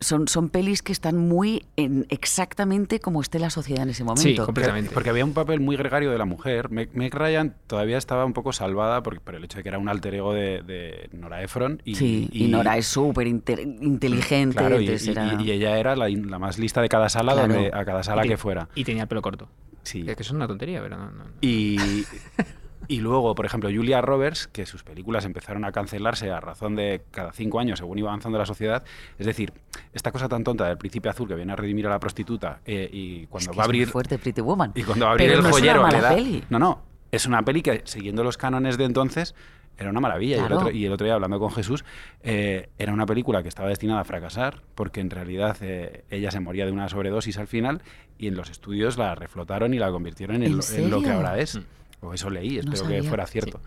Son, 0.05 0.27
son 0.27 0.49
pelis 0.49 0.83
que 0.83 0.91
están 0.91 1.17
muy 1.17 1.65
en 1.77 2.05
exactamente 2.09 2.99
como 2.99 3.21
esté 3.21 3.39
la 3.39 3.49
sociedad 3.49 3.81
en 3.83 3.89
ese 3.89 4.03
momento. 4.03 4.45
completamente. 4.45 4.91
Porque 4.93 5.09
había 5.09 5.25
un 5.25 5.33
papel 5.33 5.59
muy 5.61 5.75
gregario 5.77 6.11
de 6.11 6.17
la 6.19 6.25
mujer. 6.25 6.69
Meg, 6.69 6.91
Meg 6.93 7.13
Ryan 7.15 7.55
todavía 7.65 7.97
estaba 7.97 8.23
un 8.23 8.33
poco 8.33 8.53
salvada 8.53 9.01
por, 9.01 9.19
por 9.21 9.33
el 9.33 9.43
hecho 9.43 9.57
de 9.57 9.63
que 9.63 9.69
era 9.69 9.79
un 9.79 9.89
alter 9.89 10.13
ego 10.13 10.31
de, 10.33 10.61
de 10.61 11.09
Nora 11.11 11.41
Ephron. 11.41 11.81
Y, 11.85 11.95
sí, 11.95 12.29
y, 12.31 12.47
Nora 12.49 12.77
es 12.77 12.85
súper 12.85 13.25
inte- 13.25 13.59
inteligente. 13.81 14.57
Claro, 14.57 14.79
y, 14.79 14.87
era- 14.87 15.41
ella 15.41 15.77
era 15.79 15.95
la, 15.95 16.07
la 16.07 16.37
más 16.37 16.59
lista 16.59 16.81
de 16.83 16.89
cada 16.89 17.09
sala, 17.09 17.33
Claro. 17.33 17.53
donde, 17.53 17.71
a 17.73 17.83
cada 17.83 18.03
sala 18.03 18.25
y, 18.25 18.29
que 18.29 18.37
fuera. 18.37 18.69
Y 18.75 18.83
tenía 18.83 19.01
el 19.03 19.07
pelo 19.07 19.23
corto. 19.23 19.49
Sí. 19.81 20.01
Es 20.07 20.15
que 20.15 20.21
eso 20.21 20.33
es 20.33 20.35
una 20.35 20.47
tontería, 20.47 20.81
pero 20.83 20.97
no. 20.97 21.09
no- 21.09 21.23
Y, 21.41 21.77
y 22.87 22.99
luego, 22.99 23.35
por 23.35 23.45
ejemplo, 23.45 23.69
Julia 23.73 24.01
Roberts, 24.01 24.47
que 24.47 24.65
sus 24.65 24.83
películas 24.83 25.25
empezaron 25.25 25.65
a 25.65 25.71
cancelarse 25.71 26.31
a 26.31 26.39
razón 26.39 26.75
de 26.75 27.01
cada 27.11 27.31
cinco 27.31 27.59
años 27.59 27.79
según 27.79 27.97
iba 27.99 28.09
avanzando 28.09 28.37
la 28.37 28.45
sociedad. 28.45 28.83
Es 29.19 29.25
decir, 29.25 29.53
esta 29.93 30.11
cosa 30.11 30.27
tan 30.29 30.43
tonta 30.43 30.67
del 30.67 30.77
príncipe 30.77 31.09
azul 31.09 31.27
que 31.27 31.35
viene 31.35 31.53
a 31.53 31.55
redimir 31.55 31.87
a 31.87 31.89
la 31.89 31.99
prostituta 31.99 32.59
eh, 32.65 32.89
y 32.91 33.23
Es 33.23 33.27
cuando 33.29 33.51
que 33.51 33.57
va 33.57 33.63
a 33.63 33.65
es 33.65 33.69
muy 33.69 33.77
abrir 33.77 33.87
fuerte 33.91 34.17
Pretty 34.17 34.41
Woman. 34.41 34.71
y 34.75 34.83
cuando 34.83 35.05
va 35.05 35.11
a 35.11 35.13
abrir 35.13 35.27
Pero 35.27 35.39
el 35.39 35.43
no 35.43 35.49
es 35.49 35.55
una 35.55 35.59
joyero 35.61 35.81
mala 35.81 36.01
da- 36.01 36.15
peli. 36.15 36.43
No, 36.49 36.59
no, 36.59 36.81
es 37.11 37.25
una 37.25 37.41
peli 37.43 37.61
que 37.61 37.81
siguiendo 37.85 38.23
los 38.23 38.37
cánones 38.37 38.77
de 38.77 38.85
entonces 38.85 39.35
era 39.77 39.89
una 39.89 39.99
maravilla. 39.99 40.37
Y, 40.37 40.39
el 40.39 40.53
otro, 40.53 40.71
y 40.71 40.85
el 40.85 40.91
otro 40.93 41.03
día 41.05 41.15
hablando 41.15 41.37
con 41.37 41.51
Jesús, 41.51 41.83
eh, 42.23 42.69
era 42.77 42.93
una 42.93 43.05
película 43.05 43.43
que 43.43 43.49
estaba 43.49 43.67
destinada 43.67 43.99
a 44.01 44.03
fracasar 44.05 44.61
porque 44.73 45.01
en 45.01 45.09
realidad 45.09 45.57
eh, 45.61 46.05
ella 46.09 46.31
se 46.31 46.39
moría 46.39 46.65
de 46.65 46.71
una 46.71 46.87
sobredosis 46.87 47.37
al 47.37 47.47
final 47.47 47.81
y 48.17 48.27
en 48.27 48.35
los 48.37 48.49
estudios 48.49 48.97
la 48.97 49.15
reflotaron 49.15 49.73
y 49.73 49.79
la 49.79 49.91
convirtieron 49.91 50.37
en, 50.37 50.43
¿En 50.43 50.57
lo, 50.57 50.63
en 50.73 50.89
lo 50.89 51.01
que 51.01 51.09
ahora 51.11 51.39
es. 51.39 51.57
Mm. 51.57 51.63
O 52.05 52.13
eso 52.13 52.29
leí, 52.29 52.55
No 52.55 52.59
espero 52.59 52.87
que 52.87 52.95
sabía. 52.95 53.03
fuera 53.03 53.25
cierto. 53.27 53.59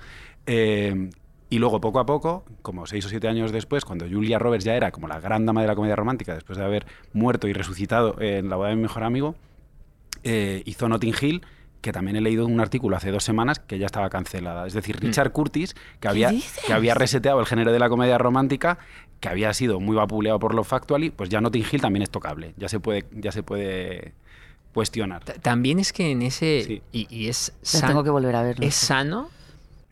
Eh, 0.46 1.10
y 1.50 1.58
luego, 1.58 1.80
poco 1.80 1.98
a 1.98 2.06
poco, 2.06 2.44
como 2.60 2.86
seis 2.86 3.04
o 3.06 3.08
siete 3.08 3.26
años 3.26 3.52
después, 3.52 3.84
cuando 3.84 4.06
Julia 4.06 4.38
Roberts 4.38 4.64
ya 4.64 4.74
era 4.74 4.90
como 4.90 5.08
la 5.08 5.18
gran 5.18 5.46
dama 5.46 5.62
de 5.62 5.66
la 5.68 5.74
comedia 5.74 5.96
romántica, 5.96 6.34
después 6.34 6.58
de 6.58 6.64
haber 6.64 6.86
muerto 7.14 7.48
y 7.48 7.54
resucitado 7.54 8.20
en 8.20 8.50
la 8.50 8.56
boda 8.56 8.68
de 8.68 8.76
mi 8.76 8.82
mejor 8.82 9.02
amigo, 9.02 9.34
eh, 10.24 10.62
hizo 10.66 10.88
Notting 10.88 11.14
Hill, 11.18 11.42
que 11.80 11.92
también 11.92 12.16
he 12.16 12.20
leído 12.20 12.44
un 12.44 12.60
artículo 12.60 12.96
hace 12.96 13.10
dos 13.10 13.24
semanas 13.24 13.60
que 13.60 13.78
ya 13.78 13.86
estaba 13.86 14.10
cancelada. 14.10 14.66
Es 14.66 14.74
decir, 14.74 14.98
Richard 15.00 15.32
Curtis, 15.32 15.74
que 16.00 16.08
había, 16.08 16.30
dices? 16.30 16.64
que 16.66 16.72
había 16.74 16.94
reseteado 16.94 17.40
el 17.40 17.46
género 17.46 17.72
de 17.72 17.78
la 17.78 17.88
comedia 17.88 18.18
romántica, 18.18 18.78
que 19.20 19.28
había 19.28 19.54
sido 19.54 19.80
muy 19.80 19.96
vapuleado 19.96 20.38
por 20.38 20.54
lo 20.54 20.64
Factually, 20.64 21.10
pues 21.10 21.30
ya 21.30 21.40
Notting 21.40 21.64
Hill 21.70 21.80
también 21.80 22.02
es 22.02 22.10
tocable. 22.10 22.52
Ya 22.56 22.68
se 22.68 22.78
puede, 22.80 23.06
ya 23.12 23.32
se 23.32 23.42
puede 23.42 24.12
cuestionar. 24.78 25.24
También 25.24 25.78
es 25.80 25.92
que 25.92 26.10
en 26.12 26.22
ese. 26.22 26.62
Sí. 26.66 26.82
Y, 26.92 27.06
y 27.14 27.28
es, 27.28 27.52
La 27.62 27.68
san- 27.80 27.88
tengo 27.88 28.04
que 28.04 28.10
volver 28.10 28.36
a 28.36 28.42
verlo. 28.42 28.64
es 28.64 28.74
sano 28.76 29.28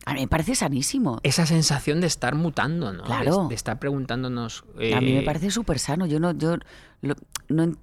A 0.05 0.13
mí 0.13 0.21
me 0.21 0.27
parece 0.27 0.55
sanísimo. 0.55 1.19
esa 1.23 1.45
sensación 1.45 1.99
de 1.99 2.07
estar 2.07 2.35
mutando, 2.35 2.93
¿no? 2.93 3.03
De- 3.03 3.07
Claro. 3.07 3.47
De, 3.49 3.55
estar 3.55 3.77
preguntándonos. 3.79 4.63
A 4.75 5.01
mí 5.01 5.11
me 5.13 5.19
eh, 5.19 5.23
parece 5.25 5.51
súper 5.51 5.79
sano. 5.79 6.05
Yo 6.05 6.19
no, 6.19 6.31
yo 6.31 6.55
lo- 7.01 7.15
no, 7.49 7.63
en- 7.63 7.77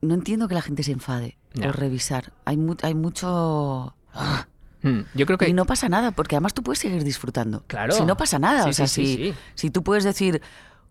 no 0.00 0.14
entiendo 0.14 0.48
que 0.48 0.54
la 0.54 0.62
gente 0.62 0.82
se 0.82 0.92
enfade 0.92 1.38
Ya. 1.54 1.66
por 1.66 1.78
revisar. 1.78 2.32
Hay, 2.44 2.56
mu- 2.56 2.76
hay 2.82 2.94
mucho... 2.94 3.94
¡Ah! 4.12 4.46
hmm, 4.82 5.00
Yo 5.14 5.26
creo 5.26 5.38
que. 5.38 5.48
Y 5.48 5.52
no 5.52 5.64
pasa 5.66 5.88
nada, 5.88 6.10
porque 6.12 6.36
además 6.36 6.54
tú 6.54 6.62
puedes 6.62 6.78
seguir 6.80 7.04
disfrutando. 7.04 7.64
Claro. 7.66 7.92
Si 7.94 8.04
no 8.04 8.16
pasa 8.16 8.38
nada. 8.38 8.64
Sí, 8.64 8.70
o 8.70 8.72
sea, 8.72 8.86
sí, 8.86 9.06
sí, 9.06 9.16
si, 9.16 9.24
sí. 9.30 9.34
si 9.54 9.70
tú 9.70 9.82
puedes 9.82 10.04
decir, 10.04 10.42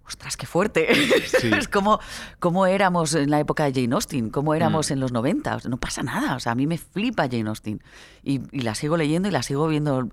ostras, 0.08 0.38
qué 0.38 0.46
fuerte. 0.46 0.88
Sí. 1.40 1.52
es 1.58 1.68
como, 1.68 2.00
como 2.40 2.66
éramos 2.66 3.14
en 3.16 3.30
la 3.30 3.40
época 3.40 3.66
de 3.66 3.74
Jane 3.82 3.96
Austen, 3.96 4.30
como 4.30 4.54
éramos 4.54 4.90
Mm. 4.90 4.94
en 4.94 5.00
los 5.00 5.12
90. 5.12 5.56
O 5.56 5.60
sea, 5.60 5.70
no 5.70 5.78
pasa 5.78 6.04
nada. 6.04 6.36
O 6.36 6.40
sea, 6.40 6.52
a 6.54 6.56
mí 6.56 6.68
me 6.68 6.78
flipa 6.78 7.24
Jane 7.30 7.50
Austen. 7.50 7.82
Y, 8.24 8.42
y 8.52 8.62
la 8.62 8.76
sigo 8.76 8.98
leyendo 8.98 9.28
y 9.28 9.32
la 9.32 9.44
sigo 9.44 9.68
viendo, 9.68 10.10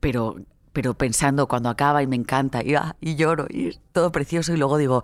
pero, 0.00 0.36
pero 0.72 0.94
pensando 0.94 1.48
cuando 1.48 1.68
acaba 1.68 2.02
y 2.02 2.06
me 2.06 2.16
encanta 2.16 2.62
y, 2.64 2.74
ah, 2.74 2.96
y 3.00 3.14
lloro 3.16 3.46
y 3.48 3.68
es 3.68 3.80
todo 3.92 4.12
precioso 4.12 4.52
y 4.52 4.56
luego 4.56 4.76
digo... 4.78 5.02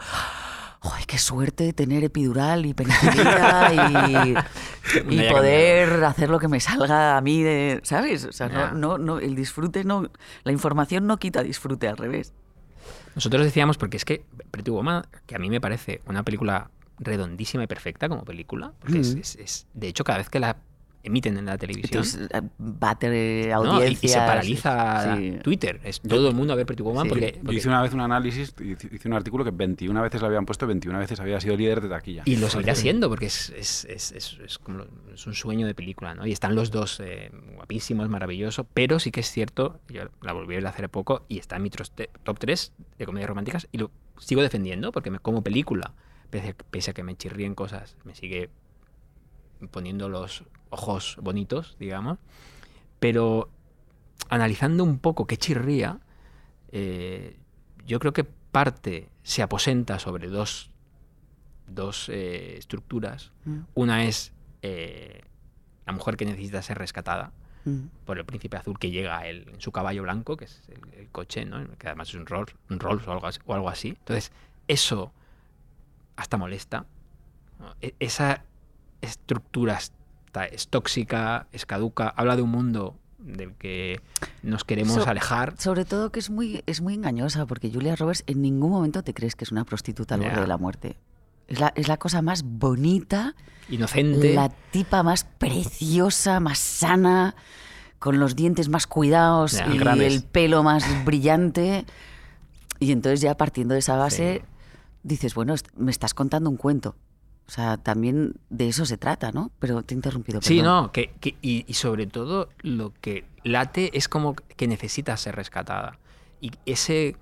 ¡Ay, 0.80 1.02
qué 1.08 1.18
suerte 1.18 1.72
tener 1.72 2.04
epidural 2.04 2.64
y 2.64 2.72
penicilina 2.72 4.36
y, 5.10 5.28
poder 5.32 6.04
hacer 6.04 6.30
lo 6.30 6.38
que 6.38 6.46
me 6.46 6.60
salga 6.60 7.16
a 7.16 7.20
mí 7.20 7.42
de, 7.42 7.80
¿sabes? 7.82 8.24
O 8.26 8.32
sea, 8.32 8.48
no, 8.48 8.70
no, 8.74 8.96
no, 8.96 9.18
el 9.18 9.34
disfrute 9.34 9.82
no, 9.82 10.08
la 10.44 10.52
información 10.52 11.08
no 11.08 11.16
quita 11.16 11.42
disfrute, 11.42 11.88
al 11.88 11.96
revés. 11.96 12.32
Nosotros 13.18 13.42
decíamos, 13.44 13.76
porque 13.78 13.96
es 13.96 14.04
que 14.04 14.24
Pretty 14.52 14.70
Woman, 14.70 15.04
que 15.26 15.34
a 15.34 15.40
mí 15.40 15.50
me 15.50 15.60
parece 15.60 16.00
una 16.06 16.22
película 16.22 16.70
redondísima 17.00 17.64
y 17.64 17.66
perfecta 17.66 18.08
como 18.08 18.24
película, 18.24 18.72
porque 18.78 19.00
es, 19.00 19.16
Mm. 19.16 19.18
es- 19.18 19.34
es- 19.36 19.66
de 19.74 19.88
hecho, 19.88 20.04
cada 20.04 20.18
vez 20.18 20.30
que 20.30 20.38
la 20.38 20.56
emiten 21.08 21.36
en 21.36 21.46
la 21.46 21.58
televisión. 21.58 22.04
Entonces, 22.04 22.28
eh, 22.32 23.52
y, 24.00 24.08
se 24.08 24.16
paraliza 24.18 25.16
sí. 25.16 25.38
Twitter. 25.42 25.80
Es 25.84 26.00
todo 26.00 26.28
el 26.28 26.34
mundo 26.34 26.52
a 26.52 26.56
ver 26.56 26.66
Pretty 26.66 26.82
Woman 26.82 27.04
Sí. 27.04 27.08
porque, 27.08 27.40
hice 27.50 27.68
una 27.68 27.82
vez 27.82 27.92
un 27.92 28.00
análisis, 28.00 28.54
hice 28.60 29.08
un 29.08 29.14
artículo 29.14 29.44
que 29.44 29.50
21 29.50 30.00
veces 30.02 30.20
lo 30.20 30.26
habían 30.28 30.46
puesto, 30.46 30.66
21 30.66 30.98
veces 30.98 31.18
había 31.20 31.40
sido 31.40 31.56
líder 31.56 31.80
de 31.80 31.88
taquilla. 31.88 32.22
Y 32.24 32.36
lo 32.36 32.48
seguirá 32.48 32.74
siendo, 32.74 33.08
porque 33.08 33.26
es, 33.26 33.50
es, 33.50 33.84
es, 33.86 34.12
es- 34.12 34.38
es 34.44 34.58
como 34.58 34.84
es 35.12 35.26
un 35.26 35.34
sueño 35.34 35.66
de 35.66 35.74
película, 35.74 36.14
¿no? 36.14 36.26
Y 36.26 36.32
están 36.32 36.54
los 36.54 36.70
dos 36.70 37.00
eh, 37.00 37.30
guapísimos, 37.56 38.08
maravilloso, 38.08 38.64
pero 38.72 38.98
sí 38.98 39.10
que 39.10 39.20
es 39.20 39.30
cierto, 39.30 39.80
yo 39.88 40.02
la 40.22 40.32
volví 40.32 40.54
a 40.54 40.58
ver 40.58 40.66
hace 40.66 40.88
poco 40.88 41.24
y 41.28 41.38
está 41.38 41.56
en 41.56 41.62
mi 41.62 41.70
top 41.70 42.38
3 42.38 42.72
de 42.98 43.06
comedias 43.06 43.28
románticas 43.28 43.68
y 43.72 43.78
lo 43.78 43.90
sigo 44.18 44.42
defendiendo 44.42 44.92
porque 44.92 45.10
me, 45.10 45.18
como 45.18 45.42
película, 45.42 45.92
pese, 46.30 46.54
pese 46.70 46.90
a 46.90 46.94
que 46.94 47.02
me 47.02 47.16
chirríen 47.16 47.54
cosas, 47.54 47.96
me 48.04 48.14
sigue 48.14 48.50
poniendo 49.70 50.08
los 50.08 50.44
ojos 50.70 51.16
bonitos, 51.20 51.76
digamos. 51.78 52.18
Pero 53.00 53.48
analizando 54.28 54.84
un 54.84 54.98
poco 54.98 55.26
qué 55.26 55.36
chirría, 55.36 56.00
eh, 56.72 57.36
yo 57.86 57.98
creo 57.98 58.12
que 58.12 58.24
parte 58.24 59.08
se 59.22 59.42
aposenta 59.42 59.98
sobre 59.98 60.28
dos, 60.28 60.70
dos 61.66 62.08
eh, 62.08 62.56
estructuras. 62.58 63.32
Mm, 63.44 63.58
Una 63.74 64.04
es 64.04 64.32
eh, 64.62 65.22
la 65.86 65.92
mujer 65.92 66.16
que 66.16 66.24
necesita 66.24 66.60
ser 66.62 66.78
rescatada 66.78 67.32
mm. 67.64 67.80
por 68.04 68.18
el 68.18 68.24
príncipe 68.24 68.56
azul 68.56 68.78
que 68.78 68.90
llega 68.90 69.18
a 69.18 69.26
él 69.26 69.46
en 69.52 69.60
su 69.60 69.70
caballo 69.72 70.02
blanco, 70.02 70.36
que 70.36 70.46
es 70.46 70.62
el, 70.68 70.98
el 71.00 71.08
coche, 71.10 71.44
¿no? 71.44 71.64
que 71.78 71.86
además 71.86 72.08
es 72.08 72.14
un 72.16 72.26
Rolls, 72.26 72.54
un 72.68 72.80
Rolls 72.80 73.06
o, 73.06 73.12
algo 73.12 73.26
así, 73.26 73.40
o 73.46 73.54
algo 73.54 73.68
así. 73.68 73.88
Entonces, 73.90 74.32
eso 74.66 75.12
hasta 76.16 76.36
molesta. 76.36 76.84
¿no? 77.60 77.74
E- 77.80 77.94
Esa 78.00 78.44
estructura 79.00 79.78
está- 80.44 80.54
es 80.54 80.68
tóxica, 80.68 81.46
es 81.52 81.66
caduca, 81.66 82.08
habla 82.16 82.36
de 82.36 82.42
un 82.42 82.50
mundo 82.50 82.96
del 83.18 83.54
que 83.54 84.00
nos 84.42 84.64
queremos 84.64 84.94
So- 85.02 85.08
alejar. 85.08 85.54
Sobre 85.58 85.84
todo 85.84 86.10
que 86.12 86.20
es 86.20 86.30
muy, 86.30 86.62
es 86.66 86.80
muy 86.80 86.94
engañosa, 86.94 87.46
porque 87.46 87.70
Julia 87.72 87.96
Roberts 87.96 88.22
en 88.26 88.42
ningún 88.42 88.70
momento 88.70 89.02
te 89.02 89.12
crees 89.12 89.34
que 89.36 89.44
es 89.44 89.52
una 89.52 89.64
prostituta 89.64 90.14
al 90.14 90.20
Ya. 90.22 90.28
borde 90.28 90.40
de 90.42 90.46
la 90.46 90.56
muerte. 90.56 90.96
Es 91.48 91.60
la, 91.60 91.72
es 91.76 91.88
la 91.88 91.96
cosa 91.96 92.22
más 92.22 92.42
bonita, 92.44 93.34
Inocente. 93.70 94.34
la 94.34 94.50
tipa 94.70 95.02
más 95.02 95.24
preciosa, 95.24 96.40
más 96.40 96.58
sana, 96.58 97.34
con 97.98 98.20
los 98.20 98.36
dientes 98.36 98.68
más 98.68 98.86
cuidados 98.86 99.54
y 99.54 99.78
el 99.78 100.22
pelo 100.22 100.62
más 100.62 100.84
brillante. 101.04 101.84
Y 102.78 102.92
entonces 102.92 103.20
ya 103.20 103.36
partiendo 103.36 103.72
de 103.74 103.80
esa 103.80 103.96
base, 103.96 104.42
Sí. 104.44 104.48
dices, 105.02 105.34
bueno, 105.34 105.54
me 105.76 105.90
estás 105.90 106.14
contando 106.14 106.48
un 106.50 106.56
cuento. 106.56 106.94
O 107.48 107.50
sea, 107.50 107.78
también 107.78 108.34
de 108.50 108.68
eso 108.68 108.84
se 108.84 108.98
trata, 108.98 109.32
¿no? 109.32 109.50
Pero 109.58 109.82
te 109.82 109.94
he 109.94 109.96
interrumpido. 109.96 110.40
Sí, 110.42 110.58
perdón. 110.58 110.82
no, 110.84 110.92
que, 110.92 111.12
que- 111.18 111.36
y, 111.40 111.64
y 111.66 111.74
sobre 111.74 112.06
todo 112.06 112.50
lo 112.60 112.92
que 113.00 113.24
late 113.42 113.96
es 113.96 114.06
como 114.08 114.34
que 114.34 114.68
necesita 114.68 115.16
ser 115.16 115.34
rescatada. 115.34 115.98
Y 116.42 116.50
ese. 116.66 117.16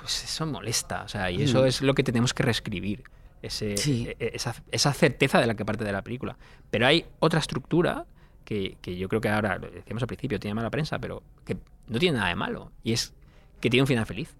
pues 0.00 0.24
eso 0.24 0.46
molesta, 0.46 1.02
o 1.02 1.08
sea, 1.08 1.30
y 1.30 1.42
eso 1.42 1.62
Mm. 1.62 1.66
es 1.66 1.82
lo 1.82 1.94
que 1.94 2.02
tenemos 2.02 2.32
que 2.32 2.42
reescribir. 2.42 3.02
Ese, 3.42 3.76
Sí. 3.76 4.06
e- 4.08 4.16
e- 4.18 4.30
esa, 4.34 4.54
esa 4.72 4.92
certeza 4.94 5.38
de 5.40 5.46
la 5.46 5.54
que 5.54 5.64
parte 5.64 5.84
de 5.84 5.92
la 5.92 6.00
película. 6.02 6.38
Pero 6.70 6.86
hay 6.86 7.04
otra 7.20 7.38
estructura 7.38 8.06
que, 8.46 8.78
que 8.80 8.96
yo 8.96 9.08
creo 9.10 9.20
que 9.20 9.28
ahora, 9.28 9.58
lo 9.58 9.70
decíamos 9.70 10.02
al 10.02 10.06
principio, 10.08 10.40
tiene 10.40 10.54
mala 10.54 10.70
prensa, 10.70 10.98
pero 10.98 11.22
que 11.44 11.58
no 11.86 11.98
tiene 11.98 12.16
nada 12.16 12.30
de 12.30 12.34
malo. 12.34 12.72
Y 12.82 12.92
es 12.94 13.12
que 13.60 13.68
tiene 13.68 13.82
un 13.82 13.86
final 13.86 14.06
feliz. 14.06 14.34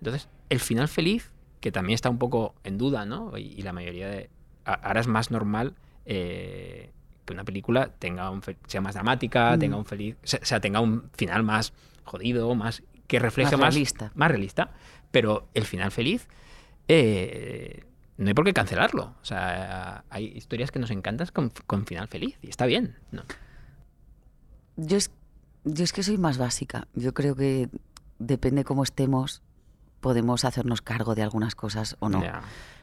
Entonces, 0.00 0.28
el 0.50 0.60
final 0.60 0.88
feliz, 0.88 1.32
que 1.60 1.70
también 1.72 1.94
está 1.94 2.10
un 2.10 2.18
poco 2.18 2.54
en 2.64 2.78
duda, 2.78 3.04
¿no? 3.04 3.36
Y, 3.38 3.42
y 3.56 3.62
la 3.62 3.72
mayoría 3.72 4.08
de. 4.08 4.30
Ahora 4.64 5.00
es 5.00 5.06
más 5.06 5.30
normal 5.30 5.74
eh, 6.06 6.90
que 7.24 7.32
una 7.32 7.44
película 7.44 7.92
tenga 7.98 8.30
un 8.30 8.42
sea 8.66 8.80
más 8.80 8.94
dramática, 8.94 9.56
Mm. 9.56 9.58
tenga 9.58 9.76
un 9.76 9.84
feliz. 9.84 10.16
O 10.22 10.26
sea, 10.26 10.40
o 10.42 10.44
sea, 10.46 10.60
tenga 10.60 10.80
un 10.80 11.10
final 11.16 11.42
más 11.42 11.72
jodido, 12.04 12.54
más. 12.54 12.82
que 13.06 13.18
refleje 13.18 13.52
Más 13.56 13.60
más. 13.60 13.74
realista. 13.74 14.12
Más 14.14 14.28
realista. 14.30 14.70
Pero 15.10 15.48
el 15.54 15.64
final 15.64 15.90
feliz. 15.90 16.28
eh, 16.88 17.84
no 18.16 18.28
hay 18.28 18.34
por 18.34 18.44
qué 18.44 18.52
cancelarlo. 18.52 19.14
O 19.22 19.24
sea, 19.24 20.04
hay 20.10 20.26
historias 20.26 20.70
que 20.70 20.78
nos 20.78 20.90
encantan 20.90 21.28
con, 21.32 21.50
con 21.66 21.86
final 21.86 22.06
feliz. 22.08 22.36
Y 22.42 22.50
está 22.50 22.66
bien. 22.66 22.96
¿no? 23.12 23.22
Yo 24.76 24.96
es, 24.98 25.10
yo 25.64 25.84
es 25.84 25.92
que 25.92 26.02
soy 26.02 26.18
más 26.18 26.36
básica. 26.38 26.86
Yo 26.94 27.14
creo 27.14 27.34
que 27.34 27.68
depende 28.18 28.62
cómo 28.64 28.82
estemos, 28.82 29.42
podemos 30.00 30.44
hacernos 30.44 30.82
cargo 30.82 31.14
de 31.14 31.22
algunas 31.22 31.54
cosas 31.54 31.96
o 32.00 32.08
no. 32.08 32.22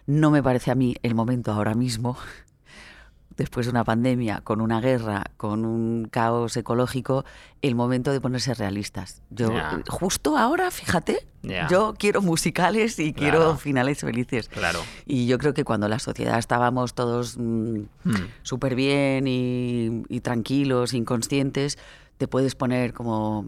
No 0.05 0.31
me 0.31 0.41
parece 0.41 0.71
a 0.71 0.75
mí 0.75 0.95
el 1.03 1.15
momento 1.15 1.51
ahora 1.51 1.73
mismo, 1.73 2.17
después 3.35 3.67
de 3.67 3.71
una 3.71 3.83
pandemia, 3.83 4.41
con 4.43 4.61
una 4.61 4.81
guerra, 4.81 5.25
con 5.37 5.63
un 5.65 6.07
caos 6.09 6.57
ecológico, 6.57 7.23
el 7.61 7.75
momento 7.75 8.11
de 8.11 8.19
ponerse 8.21 8.53
realistas. 8.55 9.21
Yo, 9.29 9.51
Ya. 9.51 9.79
justo 9.89 10.37
ahora, 10.37 10.71
fíjate, 10.71 11.27
yo 11.69 11.93
quiero 11.97 12.21
musicales 12.21 12.97
y 12.99 13.13
quiero 13.13 13.55
finales 13.57 13.99
felices. 13.99 14.49
Claro. 14.49 14.79
Y 15.05 15.27
yo 15.27 15.37
creo 15.37 15.53
que 15.53 15.63
cuando 15.63 15.87
la 15.87 15.99
sociedad 15.99 16.39
estábamos 16.39 16.93
todos 16.95 17.37
mm, 17.37 17.81
Hmm. 18.05 18.15
súper 18.41 18.73
bien 18.75 19.27
y, 19.27 20.03
y 20.09 20.21
tranquilos, 20.21 20.93
inconscientes, 20.93 21.77
te 22.17 22.27
puedes 22.27 22.55
poner 22.55 22.93
como, 22.93 23.45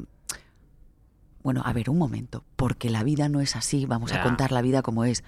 bueno, 1.43 1.62
a 1.65 1.73
ver, 1.73 1.89
un 1.89 1.97
momento, 1.97 2.43
porque 2.56 2.89
la 2.89 3.04
vida 3.04 3.30
no 3.30 3.41
es 3.41 3.56
así, 3.56 3.86
vamos 3.86 4.12
a 4.12 4.21
contar 4.23 4.52
la 4.52 4.62
vida 4.62 4.82
como 4.82 5.06
es. 5.06 5.23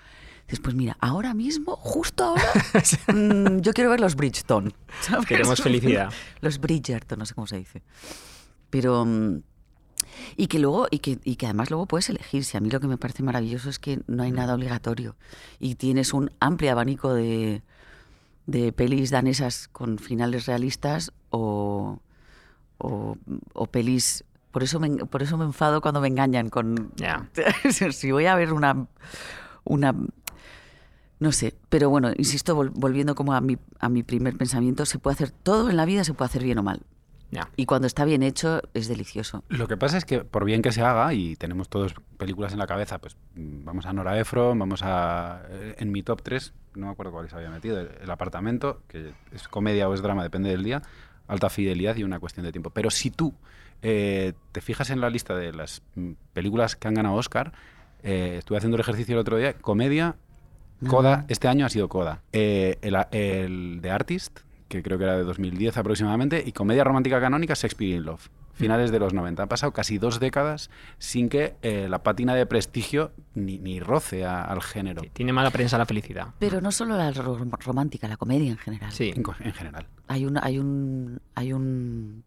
Dices, 0.45 0.59
pues 0.59 0.75
mira, 0.75 0.97
ahora 0.99 1.33
mismo, 1.33 1.75
justo 1.77 2.23
ahora, 2.25 2.43
mm, 3.13 3.59
yo 3.61 3.73
quiero 3.73 3.89
ver 3.89 3.99
los 3.99 4.15
Bridgeton. 4.15 4.73
¿sabes? 5.01 5.25
Queremos 5.25 5.61
felicidad. 5.61 6.11
Los 6.41 6.59
Bridgerton, 6.59 7.19
no 7.19 7.25
sé 7.25 7.33
cómo 7.33 7.47
se 7.47 7.57
dice. 7.57 7.81
Pero... 8.69 9.05
mm, 9.05 9.41
Y 10.35 10.47
que 10.47 10.59
luego, 10.59 10.87
y 10.91 10.99
que, 10.99 11.19
y 11.23 11.35
que 11.37 11.45
además 11.45 11.69
luego 11.69 11.85
puedes 11.85 12.09
elegir. 12.09 12.43
Si 12.43 12.57
a 12.57 12.59
mí 12.59 12.69
lo 12.69 12.79
que 12.81 12.87
me 12.87 12.97
parece 12.97 13.23
maravilloso 13.23 13.69
es 13.69 13.79
que 13.79 14.01
no 14.07 14.23
hay 14.23 14.31
nada 14.31 14.55
obligatorio. 14.55 15.15
Y 15.59 15.75
tienes 15.75 16.13
un 16.13 16.31
amplio 16.41 16.71
abanico 16.71 17.13
de, 17.13 17.61
de 18.45 18.73
pelis 18.73 19.09
danesas 19.11 19.69
con 19.69 19.99
finales 19.99 20.47
realistas 20.47 21.13
o, 21.29 21.99
o, 22.77 23.15
o 23.53 23.67
pelis. 23.67 24.25
Por 24.51 24.63
eso, 24.63 24.79
me, 24.79 24.89
por 25.05 25.21
eso 25.23 25.37
me 25.37 25.45
enfado 25.45 25.81
cuando 25.81 26.01
me 26.01 26.07
engañan 26.07 26.49
con. 26.49 26.91
Si 27.91 28.11
voy 28.11 28.25
a 28.25 28.35
ver 28.35 28.53
una. 28.53 28.87
una 29.63 29.95
no 31.19 31.31
sé, 31.31 31.53
pero 31.69 31.89
bueno, 31.91 32.11
insisto, 32.17 32.57
vol- 32.57 32.71
volviendo 32.73 33.13
como 33.13 33.33
a 33.33 33.41
mi, 33.41 33.57
a 33.79 33.89
mi 33.89 34.01
primer 34.01 34.35
pensamiento, 34.37 34.85
se 34.87 34.97
puede 34.97 35.13
hacer 35.13 35.29
todo 35.29 35.69
en 35.69 35.77
la 35.77 35.85
vida, 35.85 36.03
se 36.03 36.13
puede 36.15 36.29
hacer 36.29 36.43
bien 36.43 36.57
o 36.57 36.63
mal. 36.63 36.81
Ya. 37.29 37.47
Y 37.55 37.65
cuando 37.67 37.85
está 37.87 38.05
bien 38.05 38.23
hecho, 38.23 38.59
es 38.73 38.87
delicioso. 38.87 39.43
Lo 39.47 39.67
que 39.67 39.77
pasa 39.77 39.97
es 39.97 40.03
que 40.03 40.21
por 40.25 40.43
bien 40.45 40.63
que 40.63 40.71
se 40.71 40.81
haga, 40.81 41.13
y 41.13 41.35
tenemos 41.35 41.69
todos 41.69 41.93
películas 42.17 42.53
en 42.53 42.59
la 42.59 42.65
cabeza, 42.65 42.97
pues 42.97 43.15
vamos 43.35 43.85
a 43.85 43.93
Nora 43.93 44.19
Ephron, 44.19 44.57
vamos 44.57 44.81
a... 44.83 45.43
En 45.77 45.91
mi 45.91 46.01
top 46.01 46.23
3, 46.23 46.53
no 46.75 46.87
me 46.87 46.91
acuerdo 46.91 47.11
cuál 47.11 47.29
se 47.29 47.35
había 47.35 47.51
metido, 47.51 47.79
el, 47.79 47.89
el 48.01 48.09
apartamento, 48.09 48.81
que 48.87 49.13
es 49.31 49.47
comedia 49.47 49.87
o 49.87 49.93
es 49.93 50.01
drama, 50.01 50.23
depende 50.23 50.49
del 50.49 50.63
día, 50.63 50.81
alta 51.27 51.49
fidelidad 51.51 51.95
y 51.97 52.03
una 52.03 52.19
cuestión 52.19 52.45
de 52.47 52.51
tiempo. 52.51 52.71
Pero 52.71 52.89
si 52.89 53.11
tú 53.11 53.33
eh, 53.81 54.33
te 54.51 54.61
fijas 54.61 54.89
en 54.89 55.01
la 55.01 55.09
lista 55.09 55.35
de 55.35 55.53
las 55.53 55.81
mm, 55.95 56.11
películas 56.33 56.75
que 56.75 56.87
han 56.87 56.93
ganado 56.95 57.15
Oscar, 57.15 57.51
Eh, 58.03 58.37
estuve 58.39 58.57
haciendo 58.57 58.77
el 58.77 58.81
ejercicio 58.81 59.13
el 59.13 59.19
otro 59.19 59.37
día. 59.37 59.53
Comedia, 59.53 60.15
Coda, 60.87 61.25
este 61.27 61.47
año 61.47 61.65
ha 61.67 61.69
sido 61.69 61.87
Coda. 61.87 62.21
Eh, 62.33 62.79
el, 62.81 62.95
el 63.11 63.79
The 63.83 63.91
Artist, 63.91 64.39
que 64.67 64.81
creo 64.81 64.97
que 64.97 65.03
era 65.03 65.15
de 65.17 65.23
2010 65.23 65.77
aproximadamente, 65.77 66.41
y 66.43 66.51
comedia 66.51 66.83
romántica 66.83 67.19
canónica, 67.21 67.53
Shakespeare 67.53 67.95
in 67.97 68.03
Love. 68.05 68.29
Finales 68.53 68.91
de 68.91 68.99
los 68.99 69.13
90. 69.13 69.43
Han 69.43 69.49
pasado 69.49 69.71
casi 69.71 69.97
dos 69.99 70.19
décadas 70.19 70.69
sin 70.97 71.29
que 71.29 71.53
eh, 71.61 71.87
la 71.89 72.01
pátina 72.03 72.33
de 72.35 72.45
prestigio 72.47 73.11
ni, 73.35 73.59
ni 73.59 73.79
roce 73.79 74.25
a- 74.25 74.43
al 74.43 74.61
género. 74.63 75.01
Sí, 75.03 75.09
Tiene 75.13 75.31
mala 75.33 75.51
prensa 75.51 75.77
la 75.77 75.85
felicidad. 75.85 76.29
Pero 76.39 76.59
no 76.59 76.71
solo 76.71 76.97
la 76.97 77.11
ro- 77.11 77.37
romántica, 77.63 78.07
la 78.07 78.17
comedia 78.17 78.49
en 78.49 78.57
general. 78.57 78.91
Sí. 78.91 79.13
En, 79.15 79.23
general. 79.53 79.85
Hay 80.07 80.25
un, 80.25 80.37
hay 80.41 80.57
un, 80.59 81.21
hay 81.35 81.53
un, 81.53 82.23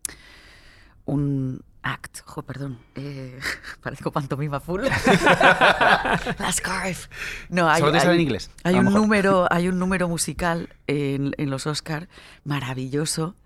un 1.07 1.63
act, 1.83 2.21
jo, 2.25 2.43
perdón, 2.43 2.79
eh, 2.95 3.39
parezco 3.83 4.11
pantomima 4.11 4.59
full. 4.61 4.83
la 6.39 6.51
scarf. 6.53 7.09
No, 7.49 7.69
hay, 7.69 7.81
¿Solo 7.81 7.93
te 7.93 7.99
sale 8.01 8.11
hay- 8.13 8.17
en 8.17 8.23
inglés? 8.23 8.51
Hay 8.65 8.75
un 8.77 8.85
mejor. 8.87 9.01
número, 9.01 9.47
hay 9.51 9.69
un 9.69 9.79
número 9.79 10.09
musical 10.09 10.69
en, 10.87 11.33
en 11.37 11.51
los 11.51 11.67
Oscar 11.67 12.09
maravilloso 12.45 13.37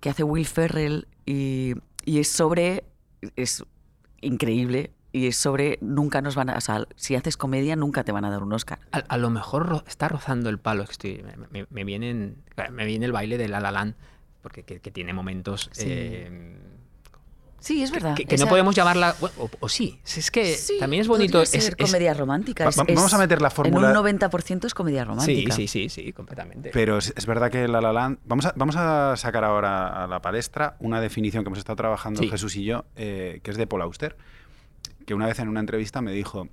que 0.00 0.10
hace 0.10 0.22
Will 0.22 0.46
Ferrell 0.46 1.06
y, 1.26 1.74
y 2.04 2.18
es 2.20 2.28
sobre, 2.30 2.84
es 3.36 3.64
increíble 4.20 4.92
y 5.12 5.26
es 5.28 5.36
sobre 5.36 5.78
nunca 5.80 6.20
nos 6.20 6.34
van 6.34 6.50
a, 6.50 6.56
o 6.56 6.60
sea, 6.60 6.84
si 6.96 7.14
haces 7.14 7.36
comedia 7.36 7.76
nunca 7.76 8.04
te 8.04 8.12
van 8.12 8.24
a 8.24 8.30
dar 8.30 8.42
un 8.42 8.52
Oscar. 8.52 8.78
A, 8.92 8.98
a 8.98 9.16
lo 9.16 9.30
mejor 9.30 9.66
ro- 9.68 9.84
está 9.86 10.08
rozando 10.08 10.50
el 10.50 10.58
palo. 10.58 10.82
Estoy, 10.84 11.22
me, 11.22 11.46
me- 11.50 11.66
me 11.70 11.84
vienen, 11.84 12.42
me 12.70 12.84
viene 12.84 13.06
el 13.06 13.12
baile 13.12 13.38
de 13.38 13.48
La 13.48 13.60
La 13.60 13.70
Land, 13.70 13.94
porque 14.42 14.62
que, 14.64 14.80
que 14.80 14.90
tiene 14.90 15.12
momentos 15.14 15.70
Sí. 15.72 15.84
eh, 15.88 16.58
Sí, 17.58 17.82
es 17.82 17.90
verdad. 17.90 18.14
que, 18.14 18.24
que 18.26 18.36
no 18.36 18.46
podemos 18.46 18.74
llamarla. 18.74 19.16
o, 19.20 19.50
o 19.60 19.68
sí, 19.68 19.98
es 20.04 20.30
que 20.30 20.54
Sí, 20.54 20.74
también 20.78 21.00
es 21.02 21.08
bonito. 21.08 21.44
ser 21.46 21.60
es- 21.62 21.76
comedia 21.76 22.14
romántica. 22.14 22.68
Es- 22.68 22.78
va- 22.78 22.84
vamos 22.88 23.12
a 23.14 23.18
meter 23.18 23.42
la 23.42 23.50
fórmula- 23.50 23.90
En 23.90 23.96
un 23.96 24.04
90% 24.04 24.66
es 24.66 24.74
comedia 24.74 25.02
sí, 25.02 25.08
romántica. 25.08 25.54
sí, 25.54 25.66
sí, 25.66 25.88
sí, 25.88 26.12
completamente. 26.12 26.70
Pero 26.72 26.98
es, 26.98 27.12
es 27.16 27.26
verdad 27.26 27.50
que 27.50 27.66
La 27.66 27.80
La 27.80 27.92
Land... 27.92 28.18
Vamos 28.24 28.46
a, 28.46 28.52
vamos 28.56 28.76
a 28.76 29.16
sacar 29.16 29.42
ahora 29.44 30.04
a 30.04 30.06
la 30.06 30.20
palestra 30.22 30.76
una 30.80 31.00
definición 31.00 31.42
que 31.42 31.48
hemos 31.48 31.58
estado 31.58 31.76
trabajando 31.76 32.20
Sí. 32.22 32.28
Jesús 32.28 32.54
y 32.56 32.64
yo, 32.64 32.84
eh, 32.94 33.40
que 33.42 33.50
es 33.50 33.56
de 33.56 33.66
Paul 33.66 33.82
Auster, 33.82 34.16
que 35.06 35.14
una 35.14 35.26
vez 35.26 35.38
en 35.38 35.48
una 35.48 35.60
entrevista 35.60 36.00
me 36.00 36.12
dijo, 36.12 36.48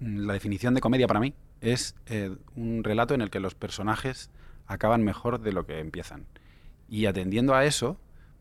la 0.00 0.32
definición 0.34 0.74
de 0.74 0.80
comedia 0.80 1.06
para 1.06 1.20
mí 1.20 1.34
es 1.60 1.94
eh, 2.06 2.34
un 2.56 2.84
relato 2.84 3.14
en 3.14 3.20
el 3.22 3.30
que 3.30 3.40
los 3.40 3.54
personajes 3.54 4.30
acaban 4.66 5.02
mejor 5.02 5.40
de 5.40 5.52
lo 5.52 5.66
que 5.66 5.78
empiezan. 5.78 6.26
Y 6.88 7.06
atendiendo 7.06 7.54
a 7.54 7.64
eso, 7.64 7.98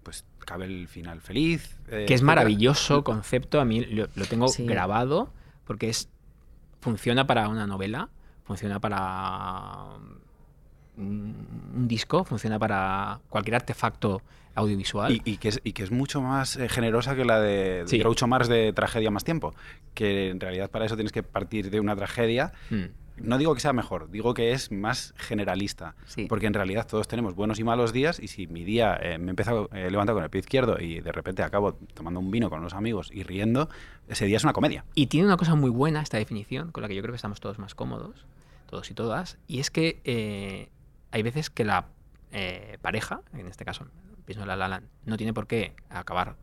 pues 0.10 0.26
cabe 0.44 0.66
el 0.66 0.88
final 0.88 1.22
feliz. 1.22 1.78
eh, 1.90 2.06
que 2.08 2.16
es 2.16 2.24
maravilloso 2.24 3.04
concepto, 3.04 3.62
a 3.62 3.66
mí 3.66 3.86
lo, 3.86 4.08
lo 4.16 4.26
tengo 4.26 4.48
Sí. 4.48 4.66
grabado 4.66 5.32
porque 5.66 5.88
es 5.90 6.10
funciona 6.82 7.28
para 7.28 7.48
una 7.48 7.68
novela, 7.68 8.10
funciona 8.44 8.80
para 8.80 9.86
un, 10.98 11.46
un 11.76 11.88
disco, 11.88 12.24
funciona 12.24 12.58
para 12.58 13.20
cualquier 13.30 13.56
artefacto 13.58 14.22
audiovisual. 14.56 15.12
Y, 15.14 15.22
y 15.26 15.38
que 15.38 15.50
es, 15.50 15.62
y 15.64 15.74
que 15.74 15.84
es 15.84 15.92
mucho 15.92 16.22
más 16.22 16.56
eh, 16.58 16.68
generosa 16.70 17.16
que 17.16 17.24
la 17.26 17.40
de, 17.40 17.84
de 17.84 17.88
Sí. 17.88 18.00
Groucho 18.00 18.26
Marx 18.28 18.48
de 18.50 18.74
Tragedia 18.74 19.12
más 19.12 19.24
tiempo. 19.24 19.54
Que 19.94 20.30
en 20.32 20.40
realidad 20.40 20.70
para 20.72 20.86
eso 20.86 20.96
tienes 20.96 21.12
que 21.14 21.22
partir 21.24 21.70
de 21.70 21.80
una 21.80 21.96
tragedia. 21.96 22.52
Mm. 22.72 22.84
No 23.22 23.38
digo 23.38 23.54
que 23.54 23.60
sea 23.60 23.74
mejor, 23.74 24.10
digo 24.10 24.34
que 24.34 24.52
es 24.52 24.72
más 24.72 25.14
generalista. 25.18 25.96
Sí. 26.06 26.26
Porque 26.28 26.48
en 26.48 26.54
realidad 26.54 26.88
todos 26.88 27.08
tenemos 27.08 27.36
buenos 27.36 27.60
y 27.60 27.64
malos 27.64 27.94
días 27.94 28.20
y 28.20 28.28
si 28.28 28.48
mi 28.48 28.64
día 28.64 28.98
eh, 29.02 29.18
me 29.18 29.28
he 29.28 29.30
empezado 29.30 29.70
eh, 29.74 29.90
levantado 29.90 30.18
con 30.18 30.24
el 30.24 30.30
pie 30.30 30.40
izquierdo 30.40 30.80
y 30.80 31.00
de 31.00 31.12
repente 31.12 31.44
acabo 31.44 31.74
tomando 31.94 32.20
un 32.20 32.32
vino 32.32 32.50
con 32.50 32.60
unos 32.60 32.74
amigos 32.74 33.10
y 33.14 33.24
riendo, 33.24 33.70
ese 34.08 34.26
día 34.26 34.38
es 34.38 34.44
una 34.44 34.54
comedia. 34.54 34.86
Y 34.96 35.08
tiene 35.08 35.28
una 35.28 35.38
cosa 35.38 35.56
muy 35.56 35.70
buena 35.70 36.02
esta 36.02 36.18
definición, 36.18 36.72
con 36.72 36.82
la 36.82 36.88
que 36.88 36.96
yo 36.96 37.02
creo 37.02 37.14
que 37.14 37.18
estamos 37.18 37.40
todos 37.40 37.60
más 37.60 37.76
cómodos, 37.76 38.26
todos 38.70 38.90
y 38.92 38.94
todas, 38.94 39.38
y 39.48 39.60
es 39.60 39.72
que 39.72 40.02
eh, 40.04 40.70
hay 41.12 41.24
veces 41.24 41.50
que 41.50 41.66
la 41.66 41.88
pareja, 42.82 43.22
en 43.34 43.48
este 43.48 43.66
caso, 43.66 43.88
pienso 44.26 44.44
en 44.44 44.60
la 44.60 44.84
no 45.06 45.18
tiene 45.18 45.34
por 45.34 45.48
qué 45.48 45.74
acabar 45.90 46.36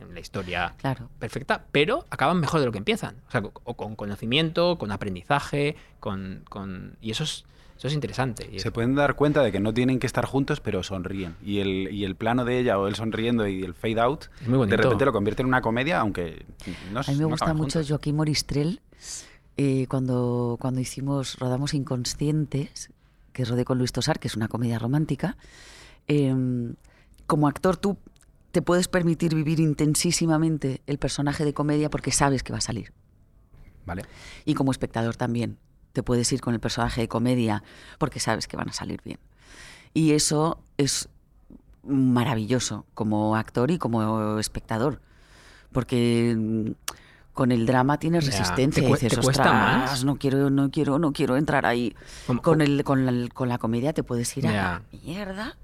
en 0.00 0.12
la 0.14 0.20
historia 0.20 0.74
Claro. 0.78 1.08
perfecta, 1.18 1.64
pero 1.72 2.04
acaban 2.10 2.38
mejor 2.40 2.60
de 2.60 2.66
lo 2.66 2.72
que 2.72 2.78
empiezan. 2.78 3.16
O 3.28 3.30
sea, 3.30 3.42
con 3.42 3.96
conocimiento, 3.96 4.76
con 4.78 4.92
aprendizaje, 4.92 5.76
con, 6.00 6.42
con- 6.48 6.96
y 7.00 7.10
eso 7.10 7.24
es, 7.24 7.44
eso 7.78 7.88
es 7.88 7.94
interesante. 7.94 8.48
Y 8.50 8.60
Se 8.60 8.68
es- 8.68 8.72
pueden 8.74 8.94
dar 8.94 9.16
cuenta 9.16 9.42
de 9.42 9.52
que 9.52 9.60
no 9.60 9.72
tienen 9.74 9.98
que 9.98 10.06
estar 10.06 10.24
juntos, 10.24 10.60
pero 10.60 10.82
sonríen. 10.82 11.36
Y 11.44 11.60
el, 11.60 11.88
y 11.92 12.04
el 12.04 12.14
plano 12.16 12.44
de 12.44 12.58
ella 12.58 12.78
o 12.78 12.88
él 12.88 12.94
sonriendo 12.94 13.46
y 13.46 13.62
el 13.62 13.74
fade 13.74 14.00
out, 14.00 14.24
es 14.40 14.48
muy 14.48 14.58
bonito. 14.58 14.76
de 14.76 14.82
repente 14.82 15.04
lo 15.04 15.12
convierte 15.12 15.42
en 15.42 15.48
una 15.48 15.60
comedia, 15.62 16.00
aunque 16.00 16.44
no 16.92 17.00
A 17.00 17.02
mí 17.08 17.14
me 17.16 17.22
no 17.22 17.28
gusta 17.28 17.52
mucho 17.54 17.78
juntos. 17.78 17.88
Joaquín 17.88 18.16
Moristrell 18.16 18.80
eh, 19.58 19.86
cuando, 19.88 20.58
cuando 20.60 20.80
hicimos, 20.80 21.38
rodamos 21.38 21.72
Inconscientes, 21.74 22.90
que 23.32 23.44
rodé 23.44 23.64
con 23.64 23.78
Luis 23.78 23.92
Tosar, 23.92 24.18
que 24.18 24.28
es 24.28 24.36
una 24.36 24.48
comedia 24.48 24.78
romántica. 24.78 25.36
eh, 26.08 26.34
como 27.26 27.48
actor 27.48 27.76
tú 27.76 27.96
te 28.56 28.62
puedes 28.62 28.88
permitir 28.88 29.34
vivir 29.34 29.60
intensísimamente 29.60 30.80
el 30.86 30.96
personaje 30.96 31.44
de 31.44 31.52
comedia 31.52 31.90
porque 31.90 32.10
sabes 32.10 32.42
que 32.42 32.52
va 32.52 32.58
a 32.58 32.62
salir. 32.62 32.90
Vale. 33.84 34.04
Y 34.46 34.54
como 34.54 34.70
espectador 34.72 35.14
también. 35.14 35.58
Te 35.92 36.02
puedes 36.02 36.32
ir 36.32 36.40
con 36.40 36.54
el 36.54 36.60
personaje 36.60 37.02
de 37.02 37.06
comedia 37.06 37.62
porque 37.98 38.18
sabes 38.18 38.48
que 38.48 38.56
van 38.56 38.70
a 38.70 38.72
salir 38.72 39.02
bien. 39.04 39.18
Y 39.92 40.12
eso 40.12 40.58
es 40.78 41.10
maravilloso 41.86 42.86
como 42.94 43.36
actor 43.36 43.70
y 43.70 43.76
como 43.76 44.38
espectador. 44.38 45.02
Porque 45.70 46.34
mm, 46.34 46.70
con 47.34 47.52
el 47.52 47.66
drama 47.66 47.98
tienes 47.98 48.24
Ya. 48.24 48.30
resistencia. 48.30 48.82
¿Te 48.82 48.88
y 48.88 48.92
dices, 48.94 49.14
te 49.16 49.20
cuesta 49.20 49.42
"Ostras, 49.42 49.52
más?" 49.90 50.04
no 50.06 50.16
quiero, 50.16 50.48
no 50.48 50.70
quiero, 50.70 50.98
no 50.98 51.12
quiero 51.12 51.36
entrar 51.36 51.66
ahí. 51.66 51.94
Con, 52.42 52.62
el, 52.62 52.84
con, 52.84 53.04
la, 53.04 53.28
con 53.28 53.50
la 53.50 53.58
comedia 53.58 53.92
te 53.92 54.02
puedes 54.02 54.34
ir 54.38 54.46
a 54.46 54.52
la 54.52 54.82
mierda 55.04 55.58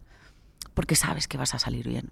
porque 0.74 0.94
sabes 0.94 1.26
que 1.26 1.38
vas 1.38 1.55
a 1.55 1.59
salir 1.59 1.88
bien. 1.88 2.11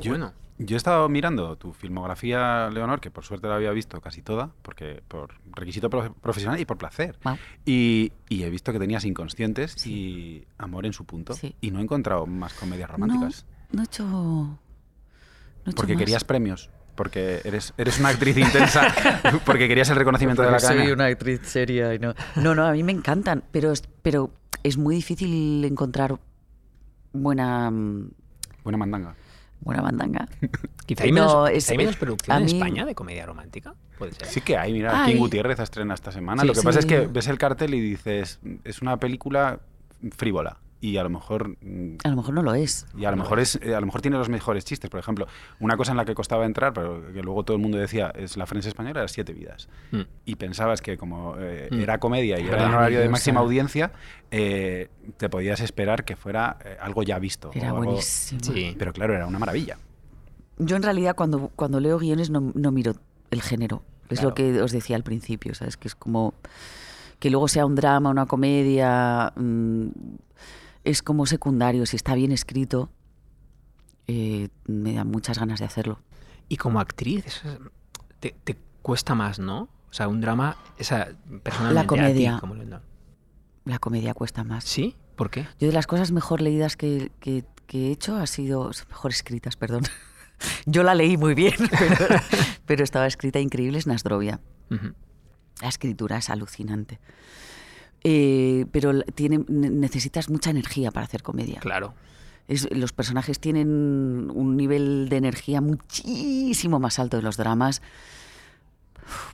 Qué 0.00 0.08
bueno. 0.08 0.32
Yo 0.58 0.76
he 0.76 0.78
estado 0.78 1.08
mirando 1.08 1.56
tu 1.56 1.72
filmografía, 1.72 2.70
Leonor, 2.70 3.00
que 3.00 3.10
por 3.10 3.24
suerte 3.24 3.48
la 3.48 3.56
había 3.56 3.72
visto 3.72 4.00
casi 4.00 4.22
toda, 4.22 4.50
porque 4.62 5.02
por 5.08 5.34
requisito 5.52 5.90
pro- 5.90 6.14
profesional 6.14 6.60
y 6.60 6.64
por 6.64 6.78
placer. 6.78 7.18
Y, 7.64 8.12
y 8.28 8.44
he 8.44 8.50
visto 8.50 8.72
que 8.72 8.78
tenías 8.78 9.04
Inconscientes 9.04 9.84
y 9.84 10.44
Amor 10.56 10.86
en 10.86 10.92
su 10.92 11.04
punto. 11.04 11.34
Sí. 11.34 11.56
Y 11.60 11.72
no 11.72 11.80
he 11.80 11.82
encontrado 11.82 12.26
más 12.26 12.54
comedias 12.54 12.88
románticas. 12.88 13.46
No, 13.72 13.78
no 13.78 13.82
he 13.82 13.84
hecho. 13.86 14.04
no 14.04 14.58
he 15.66 15.70
hecho 15.70 15.76
porque 15.76 15.94
más. 15.94 15.98
querías 16.02 16.22
premios. 16.24 16.70
Porque 16.94 17.40
eres, 17.42 17.74
eres 17.76 17.98
una 17.98 18.10
actriz 18.10 18.36
intensa. 18.38 18.94
porque 19.44 19.66
querías 19.66 19.90
el 19.90 19.96
reconocimiento 19.96 20.42
de 20.42 20.52
la 20.52 20.58
Porque 20.58 20.66
soy 20.84 20.92
una 20.92 21.06
actriz 21.06 21.40
seria 21.42 21.92
y 21.92 21.98
no. 21.98 22.14
No, 22.36 22.54
no, 22.54 22.64
a 22.64 22.70
mí 22.70 22.84
me 22.84 22.92
encantan, 22.92 23.42
pero 23.50 23.72
es, 23.72 23.82
pero 24.02 24.30
es 24.62 24.78
muy 24.78 24.94
difícil 24.94 25.64
encontrar 25.64 26.16
buena 27.12 27.68
mm, 27.72 28.10
Buena 28.62 28.78
mandanga. 28.78 29.14
Buena 29.64 29.82
mandanga. 29.82 30.28
Quizá 30.86 31.04
hay 31.04 31.12
No, 31.12 31.22
menos, 31.44 31.50
es- 31.50 31.64
quizá 31.64 31.72
hay 31.72 31.78
menos 31.78 31.96
producción 31.96 32.36
en 32.36 32.44
mí- 32.44 32.52
España 32.52 32.84
de 32.84 32.94
comedia 32.94 33.26
romántica. 33.26 33.74
Puede 33.98 34.12
ser. 34.12 34.26
Sí 34.26 34.40
que 34.42 34.56
hay, 34.58 34.72
mira. 34.72 35.04
King 35.06 35.16
Gutiérrez 35.16 35.58
estrena 35.60 35.94
esta 35.94 36.12
semana. 36.12 36.42
Sí, 36.42 36.48
Lo 36.48 36.52
que 36.54 36.62
pasa 36.62 36.80
es 36.80 36.86
que 36.86 37.06
ves 37.06 37.26
el 37.28 37.38
cartel 37.38 37.74
y 37.74 37.80
dices, 37.80 38.38
es 38.64 38.82
una 38.82 38.98
película 38.98 39.60
frívola. 40.16 40.58
Y 40.86 40.98
a 40.98 41.02
lo 41.02 41.08
mejor 41.08 41.56
mm, 41.62 41.96
A 42.04 42.08
lo 42.10 42.16
mejor 42.16 42.34
no 42.34 42.42
lo 42.42 42.52
es. 42.54 42.86
Y 42.94 43.06
a 43.06 43.10
lo 43.10 43.16
mejor 43.16 43.40
es, 43.40 43.58
eh, 43.62 43.74
a 43.74 43.80
lo 43.80 43.86
mejor 43.86 44.02
tiene 44.02 44.18
los 44.18 44.28
mejores 44.28 44.66
chistes. 44.66 44.90
Por 44.90 45.00
ejemplo, 45.00 45.26
una 45.58 45.78
cosa 45.78 45.92
en 45.92 45.96
la 45.96 46.04
que 46.04 46.14
costaba 46.14 46.44
entrar, 46.44 46.74
pero 46.74 47.10
que 47.10 47.22
luego 47.22 47.42
todo 47.42 47.56
el 47.56 47.62
mundo 47.62 47.78
decía, 47.78 48.12
es 48.14 48.36
la 48.36 48.44
Francia 48.44 48.68
española, 48.68 49.00
era 49.00 49.08
siete 49.08 49.32
vidas. 49.32 49.70
Mm. 49.92 50.00
Y 50.26 50.34
pensabas 50.34 50.82
que 50.82 50.98
como 50.98 51.36
eh, 51.38 51.68
Mm. 51.70 51.80
era 51.80 51.98
comedia 51.98 52.38
y 52.38 52.42
era 52.42 52.56
en 52.56 52.62
verdad. 52.64 52.74
horario 52.76 53.00
de 53.00 53.08
máxima 53.08 53.40
audiencia, 53.40 53.92
eh, 54.30 54.88
te 55.16 55.30
podías 55.30 55.60
esperar 55.60 56.04
que 56.04 56.16
fuera 56.16 56.58
eh, 56.62 56.76
algo 56.78 57.02
ya 57.02 57.18
visto. 57.18 57.50
Era 57.54 57.68
algo- 57.68 57.84
buenísimo. 57.84 58.40
Sí. 58.42 58.74
Pero 58.78 58.92
claro, 58.92 59.14
era 59.14 59.26
una 59.26 59.38
maravilla. 59.38 59.78
Yo 60.58 60.76
en 60.76 60.82
realidad 60.82 61.16
cuando, 61.16 61.50
cuando 61.56 61.80
leo 61.80 61.98
guiones 61.98 62.28
no, 62.28 62.52
no 62.54 62.70
miro 62.72 62.92
el 63.30 63.40
género. 63.40 63.82
Es 64.10 64.18
Claro. 64.20 64.28
lo 64.28 64.34
que 64.34 64.60
os 64.60 64.70
decía 64.70 64.96
al 64.96 65.02
principio, 65.02 65.54
¿sabes? 65.54 65.78
Que 65.78 65.88
es 65.88 65.94
como 65.94 66.34
que 67.20 67.30
luego 67.30 67.48
sea 67.48 67.64
un 67.64 67.74
drama, 67.74 68.10
una 68.10 68.26
comedia, 68.26 69.32
es 70.84 71.02
como 71.02 71.26
secundario. 71.26 71.86
Si 71.86 71.96
está 71.96 72.14
bien 72.14 72.32
escrito, 72.32 72.90
eh, 74.06 74.48
me 74.66 74.94
da 74.94 75.04
muchas 75.04 75.38
ganas 75.38 75.58
de 75.60 75.66
hacerlo. 75.66 76.00
Y 76.48 76.56
como 76.56 76.80
actriz, 76.80 77.26
eso 77.26 77.58
te, 78.20 78.34
te 78.44 78.56
cuesta 78.82 79.14
más, 79.14 79.38
¿no? 79.38 79.62
O 79.90 79.92
sea, 79.92 80.08
un 80.08 80.20
drama, 80.20 80.56
esa 80.78 81.08
personalmente 81.42 81.80
a 81.80 81.82
ti, 81.82 81.88
comedia. 81.88 82.38
como 82.40 82.54
Leonor. 82.54 82.82
La 83.64 83.78
comedia 83.78 84.12
cuesta 84.14 84.44
más. 84.44 84.64
¿Sí? 84.64 84.96
¿Por 85.16 85.30
qué? 85.30 85.46
Yo 85.60 85.68
de 85.68 85.72
las 85.72 85.86
cosas 85.86 86.10
mejor 86.12 86.40
leídas 86.42 86.76
que, 86.76 87.10
que- 87.20 87.44
que 87.66 87.88
he 87.88 87.92
hecho 87.92 88.16
ha 88.16 88.26
sido, 88.26 88.70
mejor 88.90 89.10
escritas, 89.12 89.56
perdón. 89.56 89.84
Yo 90.66 90.82
la 90.82 90.94
leí 90.94 91.16
muy 91.16 91.34
bien, 91.34 91.54
pero, 91.78 92.16
pero 92.66 92.84
estaba 92.84 93.06
escrita 93.06 93.40
increíble, 93.40 93.78
es 93.78 93.86
Nasdrovia. 93.86 94.40
La 95.62 95.68
escritura 95.68 96.18
es 96.18 96.28
alucinante. 96.28 96.98
Eh, 98.04 98.66
pero 98.70 99.02
tiene, 99.02 99.40
ne- 99.48 99.70
necesitas 99.70 100.28
mucha 100.28 100.50
energía 100.50 100.90
para 100.90 101.06
hacer 101.06 101.22
comedia. 101.22 101.58
Claro. 101.60 101.94
Es- 102.48 102.68
los 102.70 102.92
personajes 102.92 103.40
tienen 103.40 104.30
un 104.34 104.56
nivel 104.56 105.08
de 105.08 105.16
energía 105.16 105.60
muchísimo 105.62 106.78
más 106.78 106.98
alto 106.98 107.16
de 107.16 107.22
los 107.22 107.36
dramas. 107.38 107.80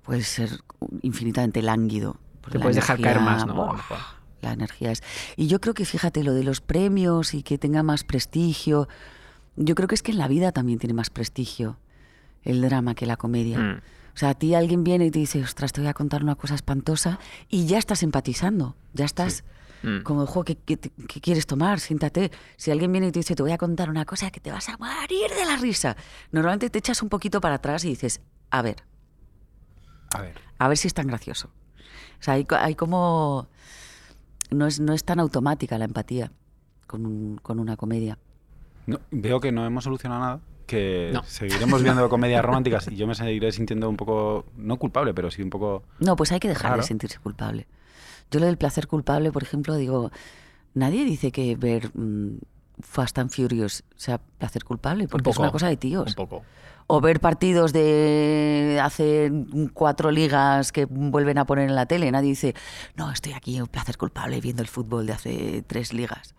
puede 0.05 0.23
ser 0.23 0.51
infinitamente 1.03 1.63
lánguido. 1.63 2.17
Te 2.51 2.59
puedes 2.59 2.77
dejar 2.77 3.01
caer 3.01 3.21
más, 3.21 3.47
¿no? 3.47 3.77
la 4.43 4.53
energía 4.53 4.91
es. 4.91 5.03
Y 5.37 5.47
yo 5.49 5.61
creo 5.61 5.75
que, 5.75 5.85
fíjate, 5.85 6.25
lo 6.25 6.33
de 6.33 6.43
los 6.43 6.61
premios 6.61 7.35
y 7.35 7.43
que 7.43 7.59
tenga 7.59 7.83
más 7.83 8.03
prestigio, 8.05 8.89
yo 9.57 9.75
creo 9.75 9.87
que 9.87 9.95
es 9.95 10.03
que 10.03 10.13
en 10.13 10.19
la 10.19 10.29
vida 10.29 10.51
también 10.51 10.79
tiene 10.79 10.95
más 10.95 11.11
prestigio 11.11 11.77
el 12.43 12.63
drama 12.63 12.95
que 12.95 13.05
la 13.07 13.17
comedia. 13.17 13.59
Mm. 13.59 13.81
O 14.21 14.23
sea, 14.23 14.29
a 14.31 14.35
ti 14.35 14.55
alguien 14.55 14.85
viene 14.85 15.07
y 15.07 15.11
te 15.11 15.19
dice, 15.19 15.43
ostras, 15.43 15.73
te 15.73 15.81
voy 15.81 15.89
a 15.89 15.95
contar 15.95 16.23
una 16.23 16.35
cosa 16.35 16.55
espantosa 16.55 17.19
y 17.49 17.65
ya 17.65 17.79
estás 17.79 18.03
empatizando, 18.03 18.77
ya 18.93 19.07
estás 19.07 19.45
Mm. 19.83 20.03
como, 20.03 20.27
jo, 20.27 20.45
¿qué, 20.45 20.57
qué, 20.57 20.77
te- 20.77 20.91
qué 20.91 21.23
quieres 21.23 21.47
tomar? 21.47 21.81
Siéntate. 21.81 22.31
Si 22.59 22.71
alguien 22.71 22.93
viene 22.93 23.07
y 23.07 23.13
te 23.13 23.21
dice, 23.21 23.35
te 23.35 23.43
voy 23.43 23.53
a 23.53 23.57
contar 23.57 23.89
una 23.89 24.05
cosa 24.05 24.31
que 24.31 24.39
te 24.39 24.53
vas 24.53 24.69
a 24.69 24.77
morir 24.77 25.31
de 25.35 25.47
la 25.47 25.57
risa, 25.57 25.97
normalmente 26.33 26.69
te 26.69 26.79
echas 26.81 27.03
un 27.03 27.09
poquito 27.09 27.41
para 27.41 27.55
atrás 27.55 27.83
y 27.87 27.89
dices, 27.89 28.21
a 28.51 28.61
ver, 28.61 28.83
A 30.13 30.21
ver. 30.21 30.35
a 30.59 30.69
ver 30.69 30.77
si 30.77 30.87
es 30.89 30.93
tan 30.93 31.07
gracioso. 31.07 31.49
O 31.49 32.23
sea, 32.23 32.35
hay, 32.35 32.45
co- 32.45 32.57
hay 32.57 32.75
como... 32.75 33.49
No 34.51 34.67
es, 34.67 34.81
no 34.81 34.93
es 34.93 35.03
tan 35.03 35.19
automática 35.19 35.79
la 35.79 35.87
empatía 35.87 36.31
con, 36.87 37.07
un- 37.07 37.39
con 37.39 37.59
una 37.59 37.79
comedia. 37.79 38.19
No, 38.87 39.01
veo 39.11 39.41
que 39.41 39.51
no 39.51 39.65
hemos 39.65 39.85
solucionado 39.85 40.21
nada. 40.21 40.41
Que 40.71 41.11
No. 41.13 41.23
seguiremos 41.25 41.83
viendo 41.83 42.09
comedias 42.09 42.45
románticas 42.45 42.87
y 42.89 42.97
yo 42.97 43.07
me 43.07 43.15
seguiré 43.15 43.51
sintiendo 43.53 43.89
un 43.89 43.97
poco, 43.97 44.47
no 44.57 44.79
culpable, 44.79 45.13
pero 45.15 45.31
sí 45.31 45.43
un 45.43 45.51
poco. 45.51 45.83
No, 45.99 46.15
pues 46.17 46.31
hay 46.33 46.39
que 46.41 46.49
dejar 46.49 46.71
Claro. 46.71 46.83
de 46.83 46.87
sentirse 46.89 47.19
culpable. 47.19 47.67
Yo 48.31 48.39
lo 48.39 48.47
del 48.47 48.57
placer 48.57 48.87
culpable, 48.87 49.33
por 49.33 49.43
ejemplo, 49.43 49.75
digo, 49.75 50.13
nadie 50.75 51.05
dice 51.05 51.33
que 51.33 51.57
ver 51.57 51.91
mm, 51.95 52.39
Fast 52.81 53.19
and 53.19 53.31
Furious 53.31 53.83
sea 53.97 54.19
placer 54.39 54.65
culpable, 54.65 55.09
porque 55.09 55.31
es 55.31 55.35
poco, 55.35 55.43
una 55.43 55.53
cosa 55.53 55.67
de 55.69 55.77
tíos. 55.77 56.11
Un 56.11 56.15
poco. 56.15 56.43
O 56.87 57.01
ver 57.01 57.21
partidos 57.21 57.73
de 57.73 58.81
hace 58.83 59.31
cuatro 59.75 60.11
ligas 60.11 60.73
que 60.73 60.87
vuelven 60.87 61.39
a 61.39 61.45
poner 61.45 61.69
en 61.69 61.75
la 61.77 61.87
tele. 61.87 62.11
Nadie 62.11 62.31
dice, 62.31 62.55
no, 62.97 63.11
estoy 63.13 63.33
aquí 63.33 63.57
en 63.59 63.67
placer 63.67 63.97
culpable 63.97 64.41
viendo 64.41 64.63
el 64.63 64.69
fútbol 64.69 65.07
de 65.07 65.13
hace 65.13 65.65
tres 65.67 65.93
ligas. 65.93 66.35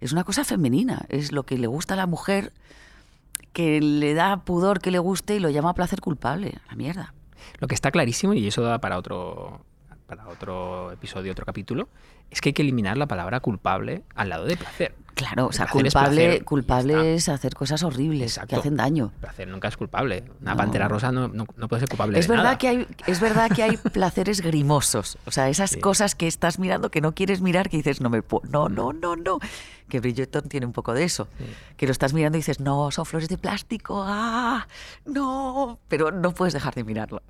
Es 0.00 0.12
una 0.12 0.24
cosa 0.24 0.44
femenina, 0.44 1.04
es 1.08 1.32
lo 1.32 1.44
que 1.44 1.58
le 1.58 1.66
gusta 1.66 1.94
a 1.94 1.96
la 1.98 2.06
mujer, 2.06 2.52
que 3.52 3.80
le 3.80 4.14
da 4.14 4.44
pudor 4.44 4.80
que 4.80 4.90
le 4.90 4.98
guste 4.98 5.36
y 5.36 5.40
lo 5.40 5.50
llama 5.50 5.74
placer 5.74 6.00
culpable. 6.00 6.58
La 6.68 6.76
mierda. 6.76 7.14
Lo 7.58 7.68
que 7.68 7.74
está 7.74 7.90
clarísimo, 7.90 8.34
y 8.34 8.46
eso 8.46 8.62
da 8.62 8.80
para 8.80 8.98
otro, 8.98 9.64
para 10.06 10.28
otro 10.28 10.92
episodio, 10.92 11.32
otro 11.32 11.46
capítulo, 11.46 11.88
es 12.30 12.40
que 12.40 12.50
hay 12.50 12.52
que 12.52 12.62
eliminar 12.62 12.96
la 12.96 13.06
palabra 13.06 13.40
culpable 13.40 14.02
al 14.14 14.28
lado 14.28 14.44
de 14.44 14.56
placer. 14.56 14.94
Claro, 15.20 15.48
o 15.48 15.52
sea, 15.52 15.66
culpable, 15.66 16.40
culpable 16.44 17.14
es 17.14 17.28
hacer 17.28 17.54
cosas 17.54 17.82
horribles 17.82 18.32
Exacto. 18.38 18.48
que 18.48 18.56
hacen 18.60 18.76
daño. 18.76 19.12
Placer 19.20 19.46
nunca 19.48 19.68
es 19.68 19.76
culpable. 19.76 20.24
Una 20.40 20.52
No. 20.52 20.56
pantera 20.56 20.88
rosa 20.88 21.12
no, 21.12 21.28
no- 21.28 21.44
no 21.58 21.68
puede 21.68 21.80
ser 21.80 21.90
culpable 21.90 22.18
Es 22.18 22.26
de 22.26 22.30
verdad, 22.30 22.44
nada. 22.44 22.58
que 22.58 22.68
hay, 22.68 22.86
es 23.06 23.20
verdad 23.20 23.50
que 23.54 23.62
hay 23.62 23.76
placeres 23.92 24.40
grimosos. 24.40 25.18
O 25.26 25.30
sea, 25.30 25.50
esas 25.50 25.72
Sí. 25.72 25.80
cosas 25.80 26.14
que 26.14 26.26
estás 26.26 26.58
mirando 26.58 26.90
que 26.90 27.02
no 27.02 27.12
quieres 27.14 27.42
mirar, 27.42 27.68
que 27.68 27.76
dices, 27.76 28.00
no 28.00 28.08
me 28.08 28.22
puedo, 28.22 28.48
no, 28.48 28.70
no, 28.70 28.94
no, 28.94 29.14
no. 29.14 29.38
Que 29.90 30.00
Bridgerton 30.00 30.48
tiene 30.48 30.64
un 30.64 30.72
poco 30.72 30.94
de 30.94 31.04
eso. 31.04 31.28
Que 31.76 31.84
lo 31.84 31.92
estás 31.92 32.14
mirando 32.14 32.38
y 32.38 32.40
dices, 32.40 32.58
no, 32.60 32.90
son 32.90 33.04
flores 33.04 33.28
de 33.28 33.36
plástico, 33.36 34.02
ah, 34.06 34.66
no. 35.04 35.78
Pero 35.88 36.12
no 36.12 36.32
puedes 36.32 36.54
dejar 36.54 36.74
de 36.74 36.84
mirarlo. 36.84 37.20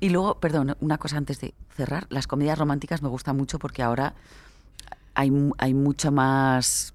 Y 0.00 0.10
luego, 0.10 0.34
perdón, 0.40 0.76
una 0.80 0.98
cosa 0.98 1.16
antes 1.16 1.40
de 1.40 1.54
cerrar. 1.76 2.06
Las 2.10 2.26
comedias 2.26 2.58
románticas 2.58 3.00
me 3.02 3.08
gustan 3.08 3.36
mucho 3.38 3.58
porque 3.58 3.82
ahora 3.82 4.12
hay, 5.14 5.30
mu- 5.30 5.54
hay 5.58 5.74
mucha 5.74 6.10
más 6.10 6.94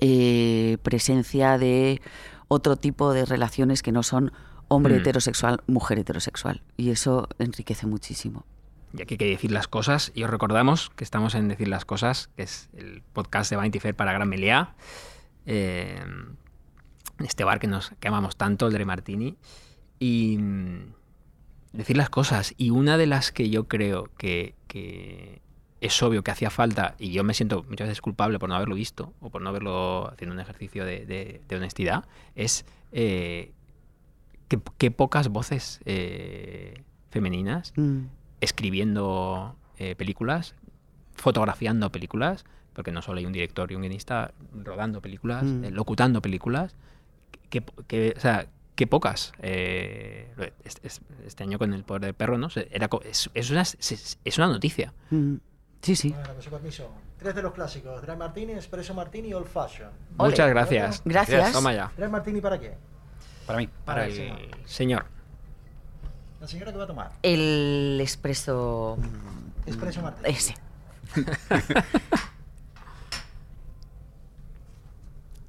eh, 0.00 0.78
presencia 0.82 1.58
de 1.58 2.00
otro 2.48 2.76
tipo 2.76 3.12
de 3.12 3.24
relaciones 3.24 3.82
que 3.82 3.92
no 3.92 4.02
son 4.02 4.32
hombre 4.68 4.94
Mm. 4.94 4.98
heterosexual, 4.98 5.62
mujer 5.66 5.98
heterosexual. 5.98 6.62
Y 6.76 6.90
eso 6.90 7.28
enriquece 7.38 7.86
muchísimo. 7.86 8.44
Y 8.96 9.02
aquí 9.02 9.14
hay 9.14 9.18
que 9.18 9.26
decir 9.30 9.50
las 9.52 9.68
cosas. 9.68 10.12
Y 10.14 10.22
os 10.24 10.30
recordamos 10.30 10.90
que 10.96 11.04
estamos 11.04 11.34
en 11.34 11.48
Decir 11.48 11.68
las 11.68 11.84
Cosas, 11.86 12.28
que 12.36 12.42
es 12.42 12.68
el 12.76 13.02
podcast 13.14 13.48
de 13.50 13.56
Vanity 13.56 13.80
Fair 13.80 13.94
para 13.94 14.12
Gran 14.12 14.28
Meliá. 14.28 14.74
Eh, 15.46 16.02
este 17.20 17.44
bar 17.44 17.58
que 17.58 17.66
nos 17.68 17.90
que 18.00 18.08
amamos 18.08 18.36
tanto, 18.36 18.66
el 18.66 18.72
de 18.74 18.84
Martini. 18.84 19.36
Y 19.98 20.36
mm, 20.38 20.92
decir 21.72 21.96
las 21.96 22.10
cosas. 22.10 22.52
Y 22.58 22.70
una 22.70 22.96
de 22.98 23.06
las 23.06 23.32
que 23.32 23.48
yo 23.50 23.66
creo 23.68 24.10
que, 24.18 24.54
que 24.66 25.40
es 25.82 26.02
obvio 26.02 26.22
que 26.24 26.30
hacía 26.30 26.48
falta, 26.50 26.94
y 26.98 27.10
yo 27.12 27.24
me 27.24 27.34
siento 27.34 27.64
muchas 27.68 27.88
veces 27.88 28.00
culpable 28.00 28.38
por 28.38 28.48
no 28.48 28.54
haberlo 28.54 28.74
visto, 28.74 29.12
o 29.20 29.30
por 29.30 29.42
no 29.42 29.48
haberlo 29.50 30.10
haciendo 30.12 30.32
un 30.34 30.40
ejercicio 30.40 30.84
de, 30.84 31.04
de- 31.06 31.40
de 31.48 31.56
honestidad, 31.56 32.04
es 32.34 32.64
eh, 32.92 33.52
que, 34.48 34.60
que 34.78 34.90
pocas 34.90 35.28
voces 35.28 35.80
eh, 35.84 36.82
femeninas 37.10 37.72
Mm. 37.76 38.04
escribiendo 38.40 39.56
eh, 39.78 39.94
películas, 39.96 40.54
fotografiando 41.14 41.90
películas, 41.90 42.44
porque 42.74 42.92
no 42.92 43.02
solo 43.02 43.18
hay 43.18 43.26
un 43.26 43.32
director 43.32 43.70
y 43.70 43.74
un 43.74 43.82
guionista 43.82 44.32
rodando 44.54 45.00
películas, 45.02 45.44
Mm. 45.44 45.64
eh, 45.64 45.70
locutando 45.70 46.22
películas, 46.22 46.76
que, 47.50 47.62
que- 47.88 48.14
o 48.16 48.20
sea, 48.20 48.46
que 48.76 48.86
pocas. 48.86 49.32
eh, 49.40 50.32
es- 50.64 50.78
es- 50.82 51.00
este 51.26 51.42
año 51.44 51.58
con 51.58 51.72
El 51.74 51.84
Poder 51.84 52.02
del 52.02 52.14
Perro, 52.14 52.38
¿no? 52.38 52.48
Era, 52.70 52.88
es, 53.04 53.30
es 53.34 53.50
una, 53.50 53.60
es, 53.62 54.18
es 54.24 54.38
una 54.38 54.46
noticia. 54.46 54.94
Mm. 55.10 55.34
Sí, 55.82 55.96
sí. 55.96 56.10
Bueno, 56.10 56.34
con 56.34 56.42
su 56.42 56.50
permiso. 56.50 56.90
Tres 57.18 57.34
de 57.34 57.42
los 57.42 57.52
clásicos: 57.52 58.00
Dry 58.02 58.16
Martini, 58.16 58.52
Espresso 58.52 58.94
Martini 58.94 59.28
y 59.28 59.34
Old 59.34 59.48
Fashion. 59.48 59.90
Ole. 60.16 60.30
Muchas 60.30 60.48
gracias. 60.48 61.02
Gracias. 61.04 61.52
Toma 61.52 61.74
ya. 61.74 61.90
¿Dry 61.96 62.08
Martini 62.08 62.40
para 62.40 62.58
qué? 62.60 62.76
Para 63.46 63.58
mí. 63.58 63.68
Para 63.84 64.06
el 64.06 64.12
el 64.12 64.16
señor. 64.16 64.38
señor. 64.66 65.04
La 66.40 66.46
señora 66.48 66.72
que 66.72 66.78
va 66.78 66.84
a 66.84 66.86
tomar. 66.88 67.12
El 67.22 67.98
expreso... 68.00 68.96
mm, 68.98 69.68
Espresso 69.68 70.02
Martini. 70.02 70.28
Ese. 70.36 70.54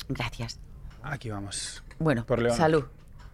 Gracias. 0.10 0.60
Aquí 1.02 1.30
vamos. 1.30 1.84
Bueno, 2.00 2.26
Por 2.26 2.39
Leonor. 2.39 2.58
salud. 2.58 2.86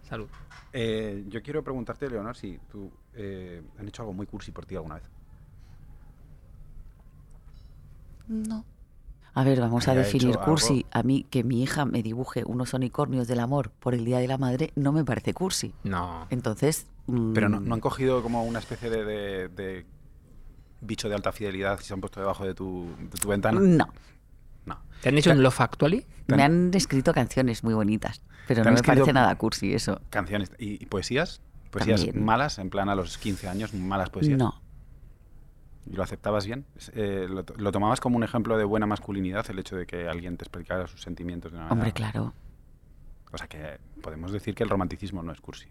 Salud. 0.07 0.27
Eh, 0.73 1.23
yo 1.27 1.41
quiero 1.41 1.63
preguntarte, 1.63 2.09
Leonor, 2.09 2.35
si 2.35 2.59
tú 2.71 2.91
eh, 3.15 3.61
han 3.79 3.87
hecho 3.87 4.03
algo 4.03 4.13
muy 4.13 4.27
cursi 4.27 4.51
por 4.51 4.65
ti 4.65 4.75
alguna 4.75 4.95
vez. 4.95 5.03
No. 8.29 8.63
A 9.33 9.43
ver, 9.43 9.59
vamos 9.59 9.87
a 9.87 9.93
definir 9.93 10.37
cursi. 10.37 10.85
algo. 10.85 10.89
A 10.91 11.03
mí 11.03 11.25
que 11.29 11.43
mi 11.43 11.61
hija 11.61 11.85
me 11.85 12.01
dibuje 12.01 12.43
unos 12.45 12.73
unicornios 12.73 13.27
del 13.27 13.39
amor 13.39 13.69
por 13.79 13.93
el 13.93 14.03
Día 14.05 14.19
de 14.19 14.27
la 14.27 14.37
Madre 14.37 14.71
no 14.75 14.91
me 14.91 15.03
parece 15.05 15.33
cursi. 15.33 15.73
No. 15.83 16.25
Entonces... 16.29 16.87
mm, 17.07 17.33
Pero 17.33 17.47
no, 17.49 17.59
no 17.59 17.73
han 17.75 17.79
cogido 17.81 18.21
como 18.23 18.43
una 18.43 18.59
especie 18.59 18.89
de, 18.89 19.03
de- 19.05 19.47
de 19.49 19.85
bicho 20.81 21.09
de 21.09 21.15
alta 21.15 21.31
fidelidad 21.31 21.79
y 21.79 21.83
se 21.83 21.93
han 21.93 22.01
puesto 22.01 22.19
debajo 22.19 22.45
de 22.45 22.53
tu, 22.53 22.87
de 23.11 23.17
tu 23.19 23.27
ventana. 23.29 23.59
No. 23.61 23.87
No. 24.65 24.77
¿Te 25.01 25.09
han 25.09 25.17
hecho 25.17 25.31
un 25.31 25.43
Love 25.43 25.61
Actually? 25.61 26.05
Me 26.27 26.43
han 26.43 26.71
escrito 26.73 27.13
canciones 27.13 27.63
muy 27.63 27.73
bonitas, 27.73 28.21
pero 28.47 28.61
¿Te 28.63 28.69
no 28.69 28.75
me 28.75 28.83
parece 28.83 29.13
nada 29.13 29.35
cursi 29.35 29.73
eso. 29.73 29.99
Canciones 30.09 30.51
y, 30.59 30.81
y 30.83 30.85
poesías. 30.85 31.41
Poesías 31.71 32.03
También. 32.05 32.25
malas, 32.25 32.57
en 32.59 32.69
plan 32.69 32.89
a 32.89 32.95
los 32.95 33.17
15 33.17 33.47
años, 33.47 33.73
malas 33.73 34.09
poesías. 34.09 34.37
No. 34.37 34.59
¿Y 35.89 35.93
lo 35.93 36.03
aceptabas 36.03 36.45
bien? 36.45 36.65
Eh, 36.93 37.25
lo, 37.27 37.43
to- 37.43 37.55
lo 37.57 37.71
tomabas 37.71 37.99
como 37.99 38.15
un 38.15 38.23
ejemplo 38.23 38.57
de 38.57 38.63
buena 38.63 38.85
masculinidad 38.85 39.45
el 39.49 39.57
hecho 39.59 39.75
de 39.75 39.85
que 39.87 40.07
alguien 40.07 40.37
te 40.37 40.43
explicara 40.43 40.87
sus 40.87 41.01
sentimientos 41.01 41.51
de 41.51 41.57
una 41.57 41.65
Hombre, 41.69 41.91
manera- 41.91 42.11
claro. 42.11 42.33
O 43.31 43.37
sea 43.37 43.47
que 43.47 43.79
podemos 44.01 44.31
decir 44.31 44.53
que 44.55 44.63
el 44.63 44.69
romanticismo 44.69 45.23
no 45.23 45.31
es 45.31 45.41
cursi. 45.41 45.67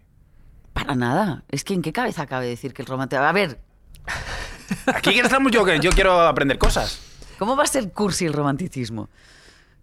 Para 0.73 0.95
nada. 0.95 1.43
Es 1.49 1.63
que 1.63 1.73
en 1.73 1.81
qué 1.81 1.91
cabeza 1.93 2.25
cabe 2.27 2.47
decir 2.47 2.73
que 2.73 2.81
el 2.81 2.87
romanticismo... 2.87 3.25
A 3.27 3.31
ver, 3.31 3.59
Aquí 4.93 5.17
estamos 5.19 5.51
yo, 5.51 5.65
que 5.65 5.79
yo 5.79 5.91
quiero 5.91 6.19
aprender 6.21 6.57
cosas. 6.57 7.05
¿cómo 7.37 7.55
va 7.55 7.63
a 7.63 7.67
ser 7.67 7.91
cursi 7.93 8.25
el 8.25 8.33
romanticismo? 8.33 9.09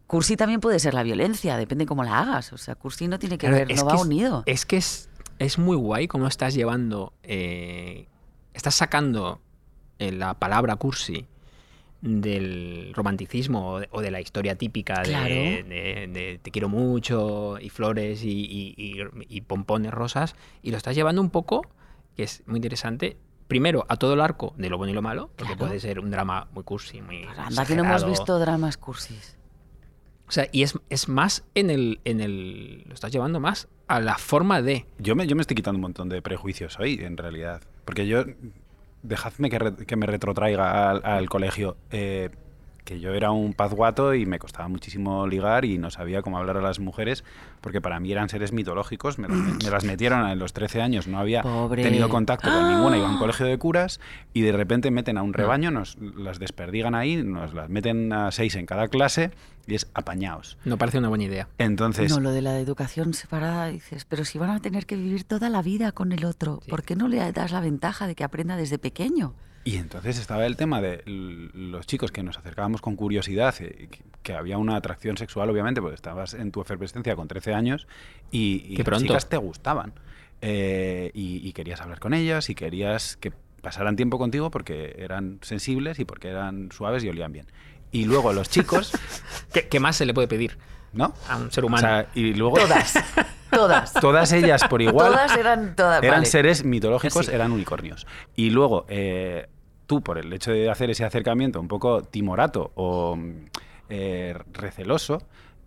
Cursi 0.07 0.37
también 0.37 0.61
puede 0.61 0.79
ser 0.79 0.95
la 0.95 1.03
violencia, 1.03 1.57
depende 1.57 1.87
cómo 1.87 2.05
la 2.05 2.19
hagas. 2.21 2.53
O 2.53 2.59
sea, 2.59 2.75
cursi 2.77 3.09
no 3.09 3.19
tiene 3.19 3.39
que 3.39 3.47
Claro, 3.49 3.65
ver, 3.67 3.73
es 3.73 3.79
no 3.83 3.87
que 3.89 3.95
va 3.95 3.99
es- 4.01 4.07
unido. 4.07 4.43
Es 4.47 4.67
que 4.67 4.77
es, 4.77 5.09
es 5.39 5.59
muy 5.59 5.77
guay 5.77 6.07
cómo 6.09 6.27
estás 6.29 6.55
llevando. 6.55 7.13
eh, 7.23 8.07
estás 8.55 8.75
sacando 8.75 9.41
la 9.99 10.35
palabra 10.35 10.77
cursi 10.77 11.27
del 12.03 12.93
romanticismo 12.95 13.81
o 13.91 14.01
de, 14.03 14.11
la 14.11 14.21
historia 14.21 14.57
típica 14.57 15.01
de, 15.03 15.09
Claro. 15.09 15.35
de- 15.35 16.09
de 16.13 16.41
te 16.43 16.51
quiero 16.51 16.69
mucho 16.69 17.59
y 17.61 17.71
flores 17.71 18.23
y, 18.23 18.29
y- 18.31 18.75
y- 18.77 18.97
y 19.29 19.41
pompones 19.41 19.93
rosas 19.93 20.37
y 20.63 20.71
lo 20.71 20.77
estás 20.77 20.95
llevando 20.95 21.21
un 21.23 21.31
poco, 21.31 21.63
que 22.15 22.23
es 22.25 22.43
muy 22.47 22.57
interesante, 22.59 23.17
primero 23.49 23.87
a 23.89 23.97
todo 23.97 24.15
el 24.15 24.21
arco 24.21 24.55
de 24.57 24.69
lo 24.69 24.77
bueno 24.79 24.93
y 24.93 24.95
lo 24.95 25.03
malo, 25.03 25.29
porque 25.37 25.55
Claro. 25.55 25.69
puede 25.69 25.81
ser 25.81 25.99
un 26.01 26.11
drama 26.11 26.49
muy 26.53 26.65
cursi, 26.65 27.01
muy... 27.01 27.25
Anda 27.37 27.65
que 27.65 27.75
no 27.75 27.85
hemos 27.85 28.07
visto 28.07 28.39
dramas 28.39 28.77
cursis. 28.77 29.37
O 30.29 30.33
sea, 30.33 30.49
y 30.51 30.63
es, 30.65 30.77
es 30.91 31.09
más 31.09 31.45
en 31.55 31.71
el, 31.71 32.01
en 32.05 32.21
el... 32.21 32.83
Lo 32.89 32.95
estás 32.95 33.13
llevando 33.13 33.39
más 33.39 33.69
a 33.87 34.01
la 34.01 34.19
forma 34.19 34.61
de... 34.61 34.85
Yo 34.99 35.15
me, 35.15 35.27
yo 35.29 35.37
me 35.37 35.41
estoy 35.43 35.55
quitando 35.55 35.77
un 35.79 35.83
montón 35.83 36.09
de 36.09 36.21
prejuicios 36.21 36.79
hoy, 36.81 36.99
en 37.01 37.17
realidad. 37.17 37.63
Porque 37.85 38.09
yo, 38.09 38.25
dejadme 39.03 39.51
que, 39.51 39.59
re- 39.59 39.77
que 39.87 39.97
me 39.97 40.07
retrotraiga 40.07 40.91
al, 40.91 41.29
colegio. 41.29 41.77
Eh, 41.91 42.31
que 42.87 42.99
yo 43.01 43.13
era 43.13 43.31
un 43.33 43.53
pazguato 43.53 44.15
y 44.15 44.25
me 44.25 44.39
costaba 44.39 44.69
muchísimo 44.69 45.27
ligar 45.27 45.67
y 45.67 45.77
no 45.77 45.91
sabía 45.91 46.23
cómo 46.23 46.39
hablar 46.39 46.57
a 46.57 46.63
las 46.63 46.79
mujeres, 46.79 47.25
porque 47.61 47.83
para 47.83 48.01
mí 48.01 48.11
eran 48.13 48.31
seres 48.31 48.53
mitológicos, 48.53 49.19
me, 49.19 49.29
las- 49.29 49.37
me 49.65 49.71
las 49.71 49.85
metieron 49.85 50.27
en 50.27 50.39
los 50.39 50.55
13 50.55 50.81
años, 50.81 51.07
no 51.07 51.19
había 51.19 51.43
Pobre. 51.43 51.83
tenido 51.83 52.09
contacto 52.09 52.49
con 52.49 52.71
ninguna, 52.75 52.97
iba 52.97 53.09
a 53.09 53.11
un 53.13 53.19
colegio 53.19 53.45
de 53.45 53.59
curas 53.59 54.01
y 54.33 54.41
de 54.41 54.53
repente 54.53 54.91
meten 54.91 55.19
a 55.19 55.23
un 55.23 55.35
rebaño, 55.35 55.71
nos 55.71 55.99
las 55.99 56.39
desperdigan 56.39 56.95
ahí, 56.95 57.23
nos 57.23 57.53
las 57.53 57.69
meten 57.69 58.13
a 58.13 58.31
seis 58.31 58.55
en 58.55 58.65
cada 58.65 58.89
clase 58.89 59.33
y 59.67 59.75
es 59.75 59.89
apañaos. 59.95 60.57
No 60.65 60.79
parece 60.79 60.99
una 60.99 61.09
buena 61.09 61.25
idea. 61.25 61.49
Entonces, 61.59 62.11
No, 62.13 62.21
lo 62.21 62.31
de 62.31 62.41
la 62.41 62.59
educación 62.61 63.15
separada, 63.15 63.67
dices, 63.67 64.05
pero 64.05 64.25
si 64.25 64.39
van 64.39 64.51
a 64.51 64.61
tener 64.61 64.87
que 64.87 64.95
vivir 64.95 65.25
toda 65.25 65.51
la 65.51 65.61
vida 65.61 65.91
con 65.91 66.13
el 66.13 66.25
otro, 66.25 66.61
Sí. 66.63 66.71
¿por 66.71 66.85
qué 66.85 66.95
no 66.95 67.09
le 67.09 67.33
das 67.33 67.51
la 67.51 67.61
ventaja 67.61 68.07
de 68.07 68.15
que 68.15 68.23
aprenda 68.23 68.57
desde 68.57 68.79
pequeño? 68.79 69.35
Y 69.67 69.79
entonces 69.79 70.17
estaba 70.21 70.47
el 70.47 70.57
tema 70.57 70.81
de 70.81 71.03
los 71.07 71.87
chicos 71.89 72.13
que 72.13 72.23
nos 72.23 72.39
acercábamos 72.39 72.81
con 72.81 72.95
curiosidad, 72.95 73.53
eh, 73.59 73.89
que, 74.23 74.33
había 74.33 74.59
una 74.59 74.77
atracción 74.77 75.17
sexual, 75.17 75.51
obviamente, 75.51 75.81
porque 75.81 75.97
estabas 75.97 76.35
en 76.35 76.53
tu 76.53 76.61
efervescencia 76.61 77.17
con 77.17 77.27
13 77.27 77.53
años 77.53 77.89
y, 78.31 78.65
y 78.69 78.77
las 78.77 78.85
pronto. 78.85 79.07
chicas 79.07 79.29
te 79.29 79.37
gustaban. 79.39 79.93
Eh, 80.41 81.11
y, 81.15 81.47
y 81.49 81.53
querías 81.53 81.81
hablar 81.81 81.99
con 81.99 82.15
ellas 82.15 82.49
y 82.49 82.55
querías 82.55 83.17
que 83.17 83.33
pasaran 83.61 83.97
tiempo 83.97 84.19
contigo 84.19 84.53
porque 84.53 84.95
eran 85.01 85.41
sensibles 85.43 85.99
y 85.99 86.05
porque 86.05 86.29
eran 86.29 86.71
suaves 86.71 87.03
y 87.03 87.09
olían 87.09 87.33
bien. 87.33 87.47
Y 87.91 88.05
luego 88.05 88.33
los 88.33 88.49
chicos, 88.49 88.93
¿Qué, 89.53 89.67
qué 89.67 89.81
más 89.81 89.97
se 89.97 90.07
le 90.07 90.15
puede 90.15 90.29
pedir 90.29 90.59
¿no? 90.93 91.13
a 91.29 91.39
un 91.39 91.51
ser 91.51 91.65
O 91.65 91.67
humano? 91.67 91.81
sea, 91.89 92.07
y 92.15 92.35
luego 92.35 92.57
Todas, 92.59 92.95
todas. 93.51 93.93
todas 93.95 94.33
ellas 94.33 94.63
por 94.69 94.81
igual 94.81 95.11
Todas 95.13 95.37
eran 95.37 95.75
todas. 95.75 96.03
eran 96.05 96.19
vale. 96.21 96.27
seres 96.27 96.65
mitológicos, 96.65 97.27
Sí. 97.27 97.33
eran 97.35 97.51
unicornios. 97.51 98.07
Y 98.37 98.51
luego, 98.51 98.87
eh, 98.89 99.49
tú, 99.87 100.03
por 100.03 100.19
el 100.19 100.33
hecho 100.33 100.53
de 100.53 100.71
hacer 100.71 100.91
ese 100.91 101.05
acercamiento 101.05 101.61
un 101.61 101.69
poco 101.69 102.03
timorato 102.03 102.73
o 102.75 103.17
mm, 103.17 103.33
eh, 103.89 104.35
receloso, 104.53 105.23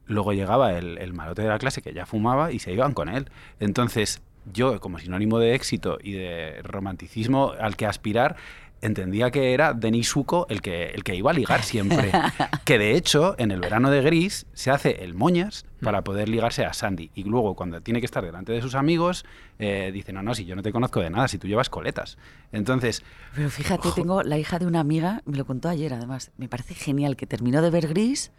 luego 0.05 0.33
llegaba 0.33 0.77
el, 0.77 0.97
el 0.97 1.13
malote 1.13 1.41
de 1.41 1.49
la 1.49 1.59
clase 1.59 1.81
que 1.81 1.93
ya 1.93 2.05
fumaba 2.05 2.51
y 2.51 2.59
se 2.59 2.71
iban 2.71 2.93
con 2.93 3.09
él. 3.09 3.29
Entonces, 3.59 4.21
yo, 4.51 4.79
como 4.79 4.99
sinónimo 4.99 5.39
de 5.39 5.53
éxito 5.53 5.97
y 6.01 6.13
de 6.13 6.61
romanticismo 6.63 7.53
al 7.59 7.75
que 7.75 7.85
aspirar, 7.85 8.35
entendía 8.81 9.31
que 9.31 9.53
era 9.53 9.73
Denis 9.73 10.07
Suco 10.07 10.47
el 10.49 10.61
que, 10.61 10.87
el 10.89 11.03
que 11.03 11.15
iba 11.15 11.31
a 11.31 11.33
ligar 11.33 11.63
siempre. 11.63 12.11
que 12.65 12.77
de 12.77 12.95
hecho, 12.95 13.35
en 13.37 13.51
el 13.51 13.59
verano 13.59 13.89
de 13.89 14.01
Gris 14.01 14.45
se 14.53 14.71
hace 14.71 15.03
el 15.03 15.13
moñas 15.13 15.65
para 15.81 16.03
poder 16.03 16.29
ligarse 16.29 16.65
a 16.65 16.73
Sandy. 16.73 17.11
Y 17.15 17.23
luego, 17.23 17.55
cuando 17.55 17.81
tiene 17.81 17.99
que 17.99 18.05
estar 18.05 18.23
delante 18.23 18.51
de 18.51 18.61
sus 18.61 18.75
amigos, 18.75 19.25
eh, 19.59 19.91
dice, 19.93 20.13
no, 20.13 20.21
no, 20.21 20.33
si 20.33 20.45
yo 20.45 20.55
no 20.55 20.61
te 20.61 20.71
conozco 20.71 20.99
de 20.99 21.09
nada, 21.09 21.27
si 21.27 21.37
tú 21.37 21.47
llevas 21.47 21.69
coletas. 21.69 22.17
Entonces, 22.51 23.03
Pero 23.35 23.49
fíjate, 23.49 23.89
tengo 23.95 24.23
la 24.23 24.37
hija 24.37 24.59
de 24.59 24.65
una 24.65 24.79
amiga, 24.79 25.21
me 25.25 25.37
lo 25.37 25.45
contó 25.45 25.69
ayer 25.69 25.93
además, 25.93 26.31
me 26.37 26.47
parece 26.47 26.73
genial 26.73 27.15
que 27.15 27.27
terminó 27.27 27.61
de 27.61 27.69
ver 27.69 27.87
Gris, 27.87 28.31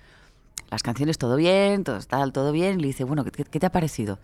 las 0.71 0.83
canciones 0.83 1.19
todo 1.19 1.37
bien, 1.37 1.85
todo 1.85 2.01
tal, 2.01 2.33
todo 2.33 2.53
bien, 2.53 2.79
y 2.79 2.83
le 2.83 2.89
dice, 2.89 3.05
bueno, 3.05 3.25
¿qué, 3.25 3.45
qué 3.45 3.61
te 3.61 3.67
ha 3.67 3.73
parecido? 3.73 4.19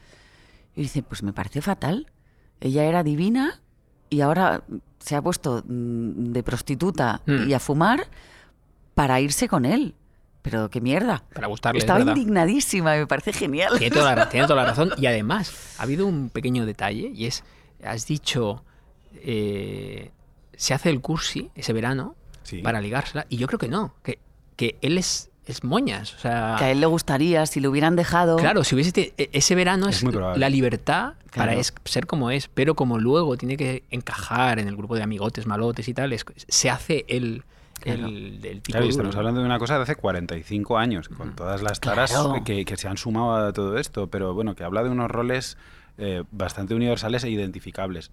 Y 0.75 0.83
dice, 0.83 1.03
pues 1.03 1.23
me 1.23 1.33
parece 1.33 1.63
fatal. 1.63 2.07
Ella 2.61 2.85
era 2.85 3.03
divina 3.03 3.61
y 4.11 4.21
ahora 4.21 4.63
se 4.99 5.17
ha 5.17 5.23
puesto 5.23 5.63
mm, 5.67 6.33
de 6.33 6.43
prostituta 6.43 7.21
Mm. 7.27 7.49
y 7.49 7.53
a 7.55 7.61
fumar 7.61 8.07
para 8.95 9.21
irse 9.21 9.49
con 9.49 9.65
él. 9.65 9.95
Pero 10.43 10.71
qué 10.71 10.81
mierda. 10.81 11.25
Para 11.35 11.49
gustarle, 11.49 11.79
es 11.79 11.85
Estaba 11.85 11.99
verdad. 11.99 12.15
indignadísima, 12.17 12.95
me 12.97 13.07
parece 13.09 13.33
genial. 13.33 13.79
Tiene 13.79 13.95
toda, 13.95 14.15
la, 14.15 14.29
tiene 14.29 14.47
toda 14.47 14.63
la 14.63 14.69
razón. 14.69 14.91
Y 14.99 15.07
además, 15.07 15.75
ha 15.79 15.83
habido 15.83 16.07
un 16.07 16.31
pequeño 16.31 16.65
detalle 16.67 17.11
y 17.13 17.27
es, 17.27 17.43
has 17.85 18.07
dicho, 18.07 18.63
eh, 19.17 20.11
se 20.57 20.73
hace 20.73 20.91
el 20.91 21.01
cursi 21.01 21.51
ese 21.57 21.73
verano 21.73 22.15
sí. 22.45 22.63
para 22.63 22.81
ligársela 22.81 23.27
y 23.29 23.39
yo 23.39 23.47
creo 23.49 23.59
que 23.59 23.69
no, 23.69 23.95
que, 24.05 24.19
que 24.55 24.79
él 24.83 24.99
es, 24.99 25.31
es 25.47 25.65
moñas. 25.65 26.15
O 26.15 26.19
sea, 26.19 26.57
Que 26.59 26.65
a 26.65 26.71
él 26.73 26.81
le 26.81 26.87
gustaría, 26.87 27.47
si 27.47 27.61
lo 27.61 27.71
hubieran 27.71 27.97
dejado. 27.97 28.37
claro, 28.37 28.65
si 28.65 28.75
hubiese 28.75 29.13
e- 29.17 29.31
ese 29.33 29.55
verano 29.55 29.89
Es 29.89 30.03
la 30.03 30.51
libertad 30.51 31.15
para 31.35 31.55
es- 31.55 31.73
ser 31.85 32.07
como 32.07 32.31
es, 32.31 32.49
pero 32.49 32.75
como 32.75 32.99
luego 32.99 33.37
tiene 33.37 33.57
que 33.57 33.85
encajar 33.91 34.59
en 34.59 34.69
el 34.69 34.77
grupo 34.77 34.97
de 34.97 35.03
amigotes, 35.03 35.47
malotes 35.47 35.87
y 35.89 35.95
tal, 35.95 36.13
es- 36.13 36.25
se 36.49 36.69
hace 36.71 37.05
el, 37.09 37.45
Claro. 37.81 38.07
el, 38.09 38.41
el 38.45 38.63
tipo 38.63 38.73
Claro, 38.73 38.87
y 38.87 38.89
duro, 38.89 38.91
estamos 38.91 39.17
hablando 39.17 39.41
de 39.41 39.47
una 39.47 39.59
cosa 39.59 39.77
de 39.77 39.83
hace 39.83 39.97
45 39.97 40.79
años, 40.79 41.09
con 41.09 41.37
todas 41.37 41.63
las 41.63 41.79
taras 41.81 42.11
Claro. 42.11 42.43
que, 42.45 42.65
que 42.65 42.77
se 42.77 42.89
han 42.89 42.97
sumado 42.97 43.35
a 43.47 43.53
todo 43.53 43.77
esto, 43.79 44.09
pero 44.09 44.35
bueno, 44.35 44.55
que 44.57 44.65
habla 44.65 44.83
de 44.83 44.89
unos 44.91 45.11
roles 45.11 45.57
eh, 45.99 46.25
bastante 46.31 46.75
universales 46.75 47.25
e 47.25 47.31
identificables. 47.31 48.11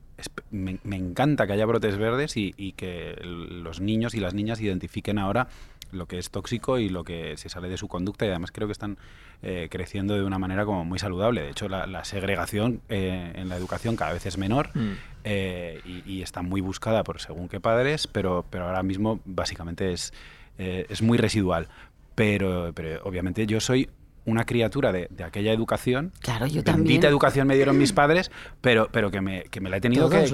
Me, 0.51 0.79
me 0.85 0.95
encanta 0.95 1.45
que 1.47 1.51
haya 1.51 1.65
brotes 1.65 1.97
verdes 1.97 2.37
y, 2.37 2.53
y 2.55 2.71
que 2.73 3.19
los 3.23 3.81
niños 3.81 4.13
y 4.13 4.21
las 4.21 4.33
niñas 4.33 4.61
identifiquen 4.61 5.17
ahora 5.19 5.49
lo 5.93 6.05
que 6.05 6.17
es 6.19 6.29
tóxico 6.29 6.77
y 6.79 6.89
lo 6.89 7.03
que 7.03 7.37
se 7.37 7.49
sale 7.49 7.69
de 7.69 7.77
su 7.77 7.87
conducta 7.87 8.25
y 8.25 8.29
además 8.29 8.51
creo 8.51 8.67
que 8.67 8.71
están 8.73 8.97
eh, 9.41 9.67
creciendo 9.69 10.13
de 10.15 10.23
una 10.23 10.39
manera 10.39 10.65
como 10.65 10.85
muy 10.85 10.99
saludable. 10.99 11.41
De 11.41 11.49
hecho, 11.49 11.67
la, 11.69 11.85
la 11.87 12.03
segregación 12.05 12.81
eh, 12.89 13.31
en 13.35 13.49
la 13.49 13.55
educación 13.57 13.95
cada 13.95 14.13
vez 14.13 14.25
es 14.25 14.37
menor 14.37 14.69
Mm. 14.73 14.91
eh, 15.25 15.81
y, 15.85 16.11
y 16.11 16.21
está 16.21 16.41
muy 16.41 16.61
buscada 16.61 17.03
por 17.03 17.19
según 17.21 17.47
qué 17.49 17.59
padres, 17.59 18.07
pero, 18.07 18.45
pero 18.49 18.65
ahora 18.67 18.83
mismo 18.83 19.19
básicamente 19.25 19.91
es, 19.93 20.13
eh, 20.57 20.85
es 20.89 21.01
muy 21.01 21.17
residual. 21.17 21.67
Pero, 22.15 22.71
pero 22.75 23.01
obviamente 23.05 23.45
yo 23.47 23.59
soy 23.59 23.89
una 24.25 24.45
criatura 24.45 24.91
de, 24.93 25.07
de 25.09 25.23
aquella 25.23 25.51
educación. 25.51 26.13
Claro, 26.21 26.45
yo 26.45 26.61
Bendita 26.63 26.71
también. 26.73 27.03
educación 27.05 27.47
me 27.47 27.55
dieron 27.55 27.77
mis 27.77 27.91
padres, 27.91 28.31
pero, 28.61 28.87
pero 28.91 29.11
que, 29.11 29.19
me, 29.19 29.43
que 29.45 29.59
me 29.59 29.69
la 29.69 29.77
he 29.77 29.81
tenido 29.81 30.09
que, 30.09 30.29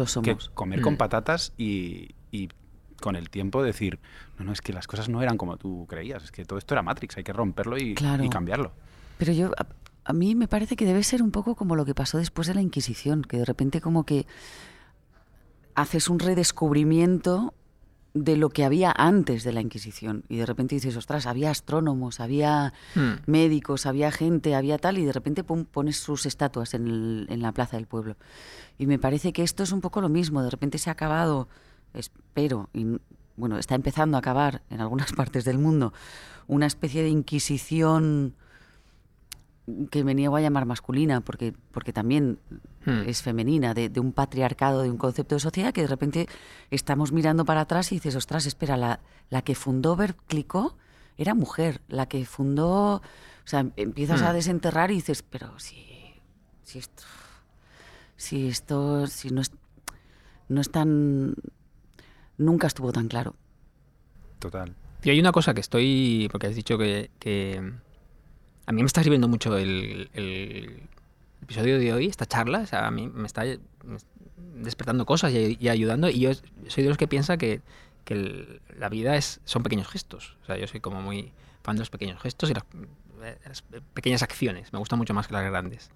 comer 0.53 0.79
Mm. 0.79 0.83
con 0.83 0.97
patatas 0.97 1.53
y, 1.57 2.11
y 2.31 2.49
con 2.99 3.15
el 3.15 3.29
tiempo 3.29 3.63
decir, 3.63 3.99
no, 4.37 4.45
no, 4.45 4.51
es 4.51 4.61
que 4.61 4.73
las 4.73 4.87
cosas 4.87 5.09
no 5.09 5.21
eran 5.21 5.37
como 5.37 5.57
tú 5.57 5.85
creías, 5.89 6.23
es 6.23 6.31
que 6.31 6.45
todo 6.45 6.59
esto 6.59 6.73
era 6.73 6.81
Matrix, 6.81 7.17
hay 7.17 7.23
que 7.23 7.33
romperlo 7.33 7.77
y, 7.77 7.95
Claro. 7.95 8.23
y 8.23 8.29
cambiarlo. 8.29 8.71
Pero 9.17 9.33
yo, 9.33 9.51
a, 9.57 9.65
a 10.05 10.13
mí 10.13 10.35
me 10.35 10.47
parece 10.47 10.75
que 10.75 10.85
debe 10.85 11.03
ser 11.03 11.21
un 11.21 11.31
poco 11.31 11.55
como 11.55 11.75
lo 11.75 11.85
que 11.85 11.93
pasó 11.95 12.17
después 12.17 12.47
de 12.47 12.53
la 12.55 12.61
Inquisición, 12.61 13.21
que 13.23 13.37
de 13.37 13.45
repente 13.45 13.81
como 13.81 14.05
que 14.05 14.25
haces 15.75 16.09
un 16.09 16.19
redescubrimiento 16.19 17.53
de 18.15 18.37
lo 18.37 18.49
que 18.49 18.65
había 18.65 18.91
antes 18.91 19.43
de 19.43 19.53
la 19.53 19.61
Inquisición. 19.61 20.23
Y 20.29 20.37
de 20.37 20.45
repente 20.45 20.75
dices, 20.75 20.97
ostras, 20.97 21.27
había 21.27 21.51
astrónomos, 21.51 22.19
había 22.19 22.73
Mm. 22.95 23.11
médicos, 23.27 23.85
había 23.85 24.11
gente, 24.11 24.55
había 24.55 24.77
tal, 24.79 24.97
y 24.97 25.05
de 25.05 25.13
repente 25.13 25.43
pum, 25.43 25.63
pones 25.65 25.97
sus 25.97 26.25
estatuas 26.25 26.73
en, 26.73 26.87
el- 26.87 27.27
en 27.29 27.41
la 27.41 27.51
plaza 27.51 27.77
del 27.77 27.85
pueblo. 27.85 28.17
Y 28.79 28.87
me 28.87 28.97
parece 28.97 29.31
que 29.31 29.43
esto 29.43 29.61
es 29.63 29.71
un 29.71 29.79
poco 29.79 30.01
lo 30.01 30.09
mismo. 30.09 30.41
De 30.41 30.49
repente 30.49 30.79
se 30.79 30.89
ha 30.89 30.93
acabado, 30.93 31.47
espero, 31.93 32.69
y 32.73 32.85
bueno, 33.37 33.57
está 33.57 33.75
empezando 33.75 34.17
a 34.17 34.19
acabar 34.19 34.61
en 34.69 34.81
algunas 34.81 35.11
partes 35.13 35.45
del 35.45 35.57
mundo, 35.57 35.93
una 36.47 36.65
especie 36.65 37.03
de 37.03 37.09
inquisición 37.09 38.35
que 39.91 40.03
me 40.03 40.15
niego 40.15 40.35
a 40.35 40.41
llamar 40.41 40.65
masculina, 40.65 41.21
porque, 41.21 41.53
porque 41.71 41.93
también 41.93 42.39
Hmm. 42.85 43.01
es 43.05 43.21
femenina, 43.21 43.73
de, 43.73 43.89
de 43.89 43.99
un 43.99 44.13
patriarcado, 44.13 44.81
de 44.81 44.89
un 44.89 44.97
concepto 44.97 45.35
de 45.35 45.39
sociedad 45.41 45.73
que 45.73 45.81
de 45.81 45.87
repente 45.87 46.27
estamos 46.71 47.11
mirando 47.11 47.43
para 47.43 47.61
atrás 47.61 47.91
y 47.91 47.95
dices, 47.95 48.15
ostras, 48.15 48.45
espera, 48.45 48.77
la, 48.77 49.01
la 49.29 49.41
que 49.41 49.53
fundó 49.53 49.97
Berkliko 49.97 50.77
era 51.17 51.33
mujer, 51.33 51.81
la 51.89 52.07
que 52.07 52.25
fundó, 52.25 52.95
o 52.95 53.01
sea, 53.43 53.65
empiezas 53.75 54.21
a 54.21 54.31
Hmm. 54.31 54.35
desenterrar 54.35 54.91
y 54.91 54.95
dices, 54.95 55.23
pero 55.23 55.59
si, 55.59 55.85
si 56.63 56.79
esto, 56.79 57.03
si 58.15 58.47
esto, 58.47 59.05
si 59.07 59.29
no 59.29 59.41
es, 59.41 59.51
no 60.47 60.61
es 60.61 60.71
tan, 60.71 61.35
nunca 62.39 62.65
estuvo 62.65 62.91
tan 62.91 63.07
claro. 63.07 63.35
Total. 64.39 64.73
Y 65.03 65.11
hay 65.11 65.19
una 65.19 65.31
cosa 65.31 65.53
que 65.53 65.61
estoy, 65.61 66.27
porque 66.31 66.47
has 66.47 66.55
dicho 66.55 66.77
que, 66.77 67.11
que 67.19 67.61
a 68.65 68.71
mí 68.71 68.81
me 68.81 68.87
está 68.87 69.03
sirviendo 69.03 69.27
mucho 69.27 69.55
el, 69.57 70.09
el 70.13 70.81
episodio 71.43 71.77
de 71.77 71.93
hoy, 71.93 72.07
esta 72.07 72.25
charla, 72.25 72.59
o 72.61 72.65
sea, 72.65 72.87
a 72.87 72.91
mí 72.91 73.07
me 73.07 73.27
está 73.27 73.43
despertando 74.55 75.05
cosas 75.05 75.31
y, 75.33 75.57
y 75.59 75.69
ayudando, 75.69 76.09
y 76.09 76.19
yo 76.19 76.31
soy 76.67 76.83
de 76.83 76.89
los 76.89 76.97
que 76.97 77.07
piensa 77.07 77.37
que, 77.37 77.61
que 78.03 78.13
el- 78.13 78.61
la 78.77 78.89
vida 78.89 79.15
es, 79.15 79.39
son 79.45 79.63
pequeños 79.63 79.87
gestos, 79.87 80.37
o 80.43 80.45
sea, 80.45 80.57
yo 80.57 80.67
soy 80.67 80.79
como 80.81 81.01
muy 81.01 81.31
fan 81.63 81.75
de 81.75 81.79
los 81.81 81.89
pequeños 81.89 82.21
gestos 82.21 82.49
y 82.49 82.53
las, 82.53 82.63
las 83.45 83.61
pequeñas 83.93 84.21
acciones, 84.23 84.73
me 84.73 84.79
gustan 84.79 84.99
mucho 84.99 85.13
más 85.13 85.27
que 85.27 85.33
las 85.33 85.45
grandes. 85.49 85.91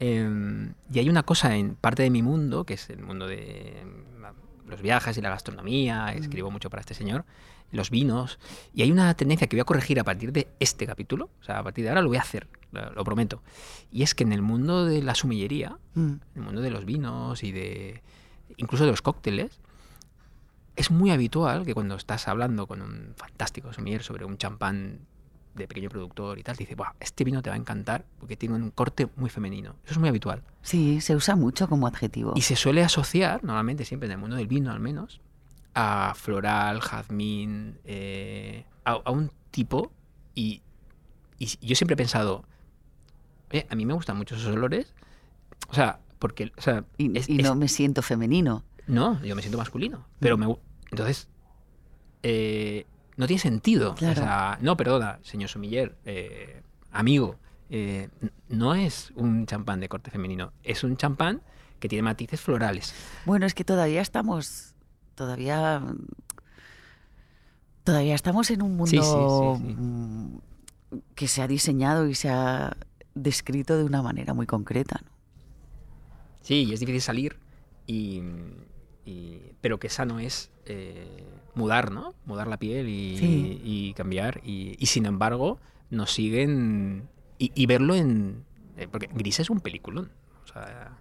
Eh, 0.00 0.70
y 0.92 0.98
hay 0.98 1.08
una 1.08 1.22
cosa 1.22 1.56
en 1.56 1.76
parte 1.76 2.02
de 2.02 2.10
mi 2.10 2.22
mundo, 2.22 2.64
que 2.64 2.74
es 2.74 2.90
el 2.90 2.98
mundo 3.00 3.26
de 3.26 3.84
los 4.66 4.80
viajes 4.82 5.16
y 5.16 5.20
la 5.20 5.30
gastronomía, 5.30 6.12
escribo 6.14 6.50
mucho 6.50 6.70
para 6.70 6.80
este 6.80 6.94
señor, 6.94 7.24
los 7.72 7.90
vinos, 7.90 8.38
y 8.72 8.82
hay 8.82 8.92
una 8.92 9.14
tendencia 9.14 9.46
que 9.46 9.56
voy 9.56 9.60
a 9.60 9.64
corregir 9.64 9.98
a 9.98 10.04
partir 10.04 10.32
de 10.32 10.48
este 10.60 10.86
capítulo, 10.86 11.30
o 11.40 11.44
sea, 11.44 11.58
a 11.58 11.62
partir 11.62 11.84
de 11.84 11.90
ahora 11.90 12.02
lo 12.02 12.08
voy 12.08 12.18
a 12.18 12.22
hacer, 12.22 12.48
lo, 12.72 12.90
lo 12.92 13.04
prometo, 13.04 13.42
y 13.90 14.02
es 14.02 14.14
que 14.14 14.22
en 14.24 14.32
el 14.32 14.42
mundo 14.42 14.84
de 14.84 15.02
la 15.02 15.14
sumillería, 15.14 15.76
Mm. 15.94 16.00
en 16.08 16.20
el 16.36 16.42
mundo 16.42 16.60
de 16.60 16.70
los 16.70 16.84
vinos 16.84 17.42
y 17.44 17.52
de 17.52 18.02
incluso 18.56 18.84
de 18.84 18.90
los 18.90 19.02
cócteles, 19.02 19.60
es 20.76 20.90
muy 20.90 21.10
habitual 21.12 21.64
que 21.64 21.72
cuando 21.74 21.94
estás 21.94 22.26
hablando 22.26 22.66
con 22.66 22.82
un 22.82 23.14
fantástico 23.16 23.72
sommelier 23.72 24.02
sobre 24.02 24.24
un 24.24 24.38
champán 24.38 25.00
de 25.54 25.68
pequeño 25.68 25.88
productor 25.88 26.38
y 26.38 26.42
tal, 26.42 26.56
te 26.56 26.64
dice, 26.64 26.74
Buah, 26.74 26.92
este 27.00 27.24
vino 27.24 27.40
te 27.42 27.50
va 27.50 27.54
a 27.56 27.58
encantar 27.58 28.04
porque 28.18 28.36
tiene 28.36 28.54
un 28.56 28.70
corte 28.70 29.08
muy 29.16 29.30
femenino. 29.30 29.76
Eso 29.84 29.92
es 29.94 29.98
muy 29.98 30.08
habitual. 30.08 30.42
Sí, 30.62 31.00
se 31.00 31.14
usa 31.14 31.36
mucho 31.36 31.68
como 31.68 31.86
adjetivo. 31.86 32.32
Y 32.36 32.40
se 32.42 32.56
suele 32.56 32.82
asociar, 32.82 33.44
normalmente 33.44 33.84
siempre 33.84 34.06
en 34.06 34.12
el 34.12 34.18
mundo 34.18 34.36
del 34.36 34.46
vino 34.48 34.72
al 34.72 34.80
menos, 34.80 35.20
a 35.74 36.14
floral, 36.16 36.80
jazmín, 36.80 37.78
eh, 37.84 38.64
a, 38.84 38.92
a 39.04 39.10
un 39.10 39.30
tipo 39.50 39.92
y, 40.34 40.60
y 41.38 41.46
yo 41.66 41.74
siempre 41.76 41.94
he 41.94 41.96
pensado, 41.96 42.44
"Oye, 43.52 43.66
a 43.70 43.74
mí 43.74 43.86
me 43.86 43.94
gustan 43.94 44.16
mucho 44.16 44.34
esos 44.36 44.54
olores. 44.54 44.92
O 45.68 45.74
sea, 45.74 45.98
porque, 46.18 46.52
o 46.56 46.60
sea, 46.60 46.84
Y, 46.98 47.16
es- 47.18 47.28
y 47.28 47.38
es- 47.38 47.44
no 47.44 47.54
me 47.54 47.68
siento 47.68 48.02
femenino. 48.02 48.64
no, 48.86 49.22
yo 49.22 49.34
me 49.36 49.42
siento 49.42 49.58
masculino. 49.58 50.04
Pero 50.20 50.36
me, 50.36 50.46
gu- 50.46 50.58
entonces, 50.90 51.28
eh, 52.22 52.86
no 53.16 53.26
tiene 53.26 53.40
sentido. 53.40 53.94
Claro. 53.94 54.20
O 54.20 54.24
sea, 54.24 54.58
no, 54.60 54.76
perdona, 54.76 55.18
señor 55.22 55.48
Sumiller, 55.48 55.96
eh, 56.04 56.62
amigo, 56.90 57.36
eh, 57.70 58.08
no 58.48 58.74
es 58.74 59.12
un 59.16 59.46
champán 59.46 59.80
de 59.80 59.88
corte 59.88 60.10
femenino, 60.10 60.52
es 60.62 60.84
un 60.84 60.96
champán 60.96 61.42
que 61.80 61.88
tiene 61.88 62.02
matices 62.02 62.40
florales. 62.40 62.94
Bueno, 63.26 63.46
es 63.46 63.54
que 63.54 63.64
todavía 63.64 64.00
estamos, 64.00 64.74
todavía, 65.14 65.82
todavía 67.82 68.14
estamos 68.14 68.50
en 68.50 68.62
un 68.62 68.76
mundo 68.76 68.90
Sí, 68.90 68.98
sí, 68.98 69.04
sí, 69.04 69.74
sí. 69.76 69.82
mm, 69.82 70.40
que 71.14 71.28
se 71.28 71.42
ha 71.42 71.48
diseñado 71.48 72.08
y 72.08 72.14
se 72.14 72.30
ha 72.30 72.76
descrito 73.14 73.76
de 73.76 73.84
una 73.84 74.02
manera 74.02 74.34
muy 74.34 74.46
concreta. 74.46 75.00
¿no? 75.04 75.10
Sí, 76.42 76.64
y 76.64 76.72
es 76.72 76.80
difícil 76.80 77.00
salir, 77.00 77.36
y, 77.86 78.22
y- 79.04 79.38
pero 79.60 79.78
que 79.78 79.88
sano 79.88 80.18
es 80.18 80.50
eh, 80.66 81.24
mudar, 81.54 81.90
¿no? 81.92 82.14
Mudar 82.26 82.46
la 82.48 82.56
piel 82.58 82.88
y, 82.88 83.18
Sí. 83.18 83.60
y 83.64 83.94
cambiar. 83.94 84.40
Y, 84.44 84.76
sin 84.86 85.06
embargo, 85.06 85.58
nos 85.90 86.12
siguen. 86.12 87.08
Y, 87.38 87.66
verlo 87.66 87.94
en. 87.94 88.44
eh, 88.76 88.88
porque 88.90 89.08
Gris 89.12 89.40
es 89.40 89.50
un 89.50 89.60
peliculón. 89.60 90.10
O 90.44 90.46
sea, 90.52 90.92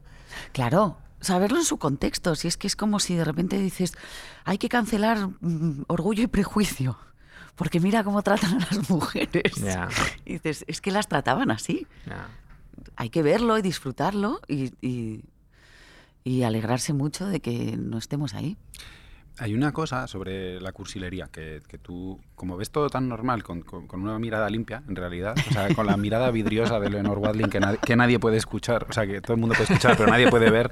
Claro, 0.51 0.97
saberlo 1.21 1.57
en 1.59 1.63
su 1.65 1.77
contexto. 1.77 2.35
Si 2.35 2.47
es 2.47 2.57
que 2.57 2.67
es 2.67 2.75
como 2.75 2.99
si 2.99 3.15
de 3.15 3.23
repente 3.23 3.57
dices, 3.59 3.93
hay 4.43 4.57
que 4.57 4.67
cancelar 4.69 5.29
mm, 5.41 5.83
orgullo 5.87 6.23
y 6.23 6.27
prejuicio. 6.27 6.97
Porque 7.55 7.79
mira 7.79 8.03
cómo 8.03 8.21
tratan 8.23 8.61
a 8.61 8.65
las 8.71 8.89
mujeres. 8.89 9.53
Y 10.25 10.33
dices, 10.33 10.65
es 10.67 10.81
que 10.81 10.91
las 10.91 11.07
trataban 11.07 11.51
así. 11.51 11.85
Hay 12.95 13.09
que 13.09 13.21
verlo 13.23 13.57
y 13.57 13.61
disfrutarlo 13.61 14.41
y, 14.47 15.21
y- 16.23 16.43
alegrarse 16.43 16.93
mucho 16.93 17.27
de 17.27 17.39
que 17.39 17.75
no 17.77 17.97
estemos 17.97 18.33
ahí. 18.33 18.57
Hay 19.39 19.55
una 19.55 19.71
cosa 19.71 20.05
sobre 20.07 20.61
la 20.61 20.71
cursilería 20.73 21.27
que, 21.31 21.61
que 21.67 21.79
tú, 21.79 22.19
como 22.35 22.55
ves 22.55 22.69
todo 22.69 22.87
tan 22.91 23.09
normal, 23.09 23.41
con, 23.41 23.61
con- 23.61 23.87
una 24.01 24.19
mirada 24.19 24.47
limpia, 24.47 24.83
en 24.87 24.95
realidad, 24.95 25.35
o 25.49 25.51
sea, 25.51 25.73
con 25.73 25.87
la 25.87 25.97
mirada 25.97 26.29
vidriosa 26.29 26.79
de 26.79 26.91
Leonor 26.91 27.17
Wadling 27.17 27.49
que, 27.49 27.59
que 27.83 27.95
nadie 27.95 28.19
puede 28.19 28.37
escuchar, 28.37 28.85
o 28.87 28.93
sea, 28.93 29.07
que 29.07 29.21
todo 29.21 29.33
el 29.33 29.39
mundo 29.39 29.55
puede 29.55 29.73
escuchar, 29.73 29.97
pero 29.97 30.07
nadie 30.11 30.29
puede 30.29 30.51
ver, 30.51 30.69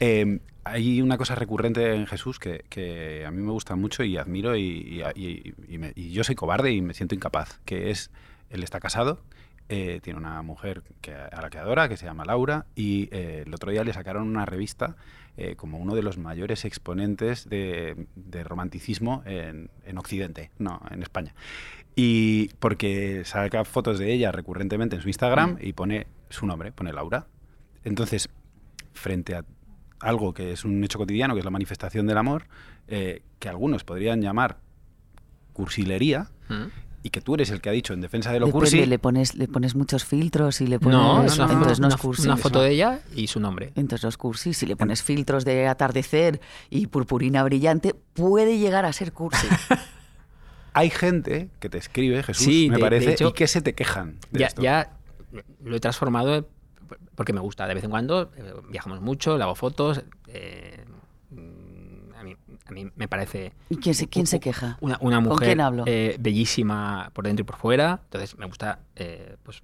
eh, 0.00 0.38
hay 0.64 1.02
una 1.02 1.18
cosa 1.18 1.34
recurrente 1.34 1.94
en 1.94 2.06
Jesús 2.06 2.38
que, 2.38 2.64
que 2.70 3.26
a 3.26 3.30
mí 3.30 3.42
me 3.42 3.52
gusta 3.52 3.76
mucho 3.76 4.02
y 4.02 4.16
admiro 4.16 4.56
y, 4.56 5.02
y- 5.14 5.54
y 5.94 6.10
yo 6.12 6.24
soy 6.24 6.34
cobarde 6.36 6.72
y 6.72 6.80
me 6.80 6.94
siento 6.94 7.14
incapaz, 7.14 7.60
que 7.66 7.90
es, 7.90 8.10
él 8.48 8.62
está 8.62 8.80
casado, 8.80 9.20
eh, 9.72 10.00
tiene 10.02 10.18
una 10.18 10.42
mujer 10.42 10.82
que, 11.00 11.14
a 11.14 11.40
la 11.40 11.48
que 11.48 11.58
adora, 11.58 11.88
que 11.88 11.96
se 11.96 12.04
llama 12.04 12.24
Laura, 12.24 12.66
y 12.74 13.08
eh, 13.12 13.44
el 13.46 13.54
otro 13.54 13.70
día 13.70 13.84
le 13.84 13.92
sacaron 13.92 14.26
una 14.26 14.44
revista 14.44 14.96
eh, 15.36 15.54
como 15.54 15.78
uno 15.78 15.94
de 15.94 16.02
los 16.02 16.18
mayores 16.18 16.64
exponentes 16.64 17.48
de, 17.48 18.08
de 18.16 18.42
romanticismo 18.42 19.22
en, 19.26 19.70
en 19.86 19.98
Occidente, 19.98 20.50
no, 20.58 20.82
en 20.90 21.04
España. 21.04 21.36
Y 21.94 22.48
porque 22.58 23.22
saca 23.24 23.64
fotos 23.64 24.00
de 24.00 24.12
ella 24.12 24.32
recurrentemente 24.32 24.96
en 24.96 25.02
su 25.02 25.08
Instagram 25.08 25.58
y 25.60 25.72
pone 25.72 26.08
su 26.30 26.46
nombre, 26.46 26.72
pone 26.72 26.92
Laura. 26.92 27.28
Entonces, 27.84 28.28
frente 28.92 29.36
a 29.36 29.44
algo 30.00 30.34
que 30.34 30.50
es 30.50 30.64
un 30.64 30.82
hecho 30.82 30.98
cotidiano, 30.98 31.34
que 31.34 31.38
es 31.38 31.44
la 31.44 31.52
manifestación 31.52 32.08
del 32.08 32.18
amor, 32.18 32.48
que 32.88 33.48
algunos 33.48 33.84
podrían 33.84 34.20
llamar 34.20 34.58
cursilería, 35.52 36.28
¿Mm? 36.48 36.89
Y 37.02 37.10
que 37.10 37.20
tú 37.20 37.34
eres 37.34 37.50
el 37.50 37.60
que 37.60 37.68
ha 37.70 37.72
dicho 37.72 37.92
en 37.94 38.00
defensa 38.02 38.30
de 38.32 38.40
lo 38.40 38.46
Depende, 38.46 38.66
cursi, 38.70 38.86
le 38.86 38.98
pones, 38.98 39.34
le 39.34 39.48
pones 39.48 39.74
muchos 39.74 40.04
filtros 40.04 40.60
y 40.60 40.66
le 40.66 40.78
pones... 40.78 40.98
No, 40.98 41.18
no, 41.18 41.24
es 41.24 41.36
una, 41.38 41.46
no, 41.46 41.52
entonces 41.54 41.80
no 41.80 41.86
una- 41.86 41.94
es 41.96 42.00
cursi. 42.00 42.22
una 42.24 42.34
eso. 42.34 42.42
foto 42.42 42.60
de 42.60 42.70
ella 42.72 43.00
y 43.16 43.26
su 43.26 43.40
nombre. 43.40 43.72
Entonces 43.74 44.02
no 44.02 44.08
es 44.10 44.16
cursi. 44.18 44.52
Si 44.52 44.66
le 44.66 44.76
pones 44.76 45.02
filtros 45.02 45.44
de 45.44 45.66
atardecer 45.66 46.40
y 46.68 46.86
purpurina 46.88 47.42
brillante, 47.42 47.94
puede 48.12 48.58
llegar 48.58 48.84
a 48.84 48.92
ser 48.92 49.12
cursi. 49.12 49.46
hay 50.74 50.90
gente 50.90 51.48
que 51.58 51.68
te 51.68 51.78
escribe, 51.78 52.22
Jesús, 52.22 52.44
Sí, 52.44 52.66
me 52.68 52.76
de- 52.76 52.78
de 52.78 52.84
parece, 52.86 53.12
hecho, 53.12 53.28
y 53.28 53.32
que 53.32 53.46
se 53.46 53.62
te 53.62 53.74
quejan 53.74 54.18
de 54.30 54.40
ya, 54.40 54.46
esto. 54.46 54.62
ya 54.62 54.92
lo 55.64 55.76
he 55.76 55.80
transformado 55.80 56.48
porque 57.14 57.32
me 57.32 57.40
gusta. 57.40 57.66
De 57.66 57.74
vez 57.74 57.84
en 57.84 57.90
cuando 57.90 58.30
eh, 58.36 58.52
viajamos 58.70 59.00
mucho, 59.00 59.36
le 59.38 59.44
hago 59.44 59.54
fotos. 59.54 60.02
eh, 60.28 60.84
a, 62.70 62.74
mí, 62.74 62.90
me 62.96 63.08
parece 63.08 63.52
¿Y 63.68 63.76
quién 63.76 63.94
se, 63.94 64.08
quién 64.08 64.26
se 64.26 64.40
queja? 64.40 64.78
una, 64.80 64.98
una 65.00 65.16
¿Con 65.18 65.24
mujer 65.28 65.48
quién 65.48 65.60
hablo? 65.60 65.84
eh, 65.86 66.16
bellísima 66.18 67.10
por 67.12 67.26
dentro 67.26 67.42
y 67.42 67.46
por 67.46 67.56
fuera. 67.56 68.00
Entonces 68.04 68.36
me 68.38 68.46
gusta 68.46 68.80
eh, 68.96 69.36
pues, 69.42 69.62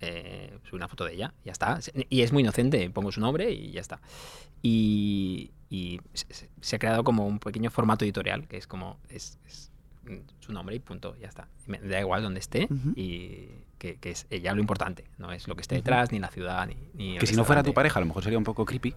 eh, 0.00 0.56
subir 0.64 0.76
una 0.76 0.88
foto 0.88 1.04
de 1.04 1.14
ella. 1.14 1.34
Ya 1.44 1.52
está. 1.52 1.78
Y 2.08 2.22
es 2.22 2.32
muy 2.32 2.42
inocente. 2.42 2.88
Pongo 2.90 3.12
su 3.12 3.20
nombre 3.20 3.50
y 3.50 3.70
ya 3.72 3.80
está. 3.80 4.00
Y, 4.62 5.50
y 5.70 6.00
se, 6.14 6.26
se- 6.60 6.76
ha 6.76 6.78
creado 6.78 7.04
como 7.04 7.26
un 7.26 7.38
pequeño 7.38 7.70
formato 7.70 8.04
editorial 8.04 8.46
que 8.48 8.56
es 8.56 8.66
como 8.66 8.98
es, 9.08 9.38
es, 9.46 9.70
su 10.40 10.52
nombre 10.52 10.74
y 10.76 10.78
punto. 10.80 11.16
Ya 11.20 11.28
está. 11.28 11.48
Me 11.66 11.78
da 11.78 12.00
igual 12.00 12.22
donde 12.22 12.40
esté 12.40 12.68
y 12.96 13.48
que, 13.78 13.96
que 13.96 14.10
es 14.10 14.26
ella 14.30 14.52
lo 14.54 14.60
importante. 14.60 15.04
No 15.18 15.32
es 15.32 15.46
lo 15.48 15.54
que 15.56 15.62
esté 15.62 15.74
detrás, 15.76 16.10
ni 16.12 16.18
la 16.18 16.28
ciudad, 16.28 16.66
ni, 16.66 16.76
ni 16.94 17.14
el 17.14 17.18
que 17.20 17.26
si 17.26 17.36
no 17.36 17.44
fuera 17.44 17.62
tu 17.62 17.74
pareja, 17.74 17.98
a 17.98 18.00
lo 18.00 18.06
mejor 18.06 18.22
sería 18.22 18.38
un 18.38 18.44
poco 18.44 18.64
creepy. 18.64 18.94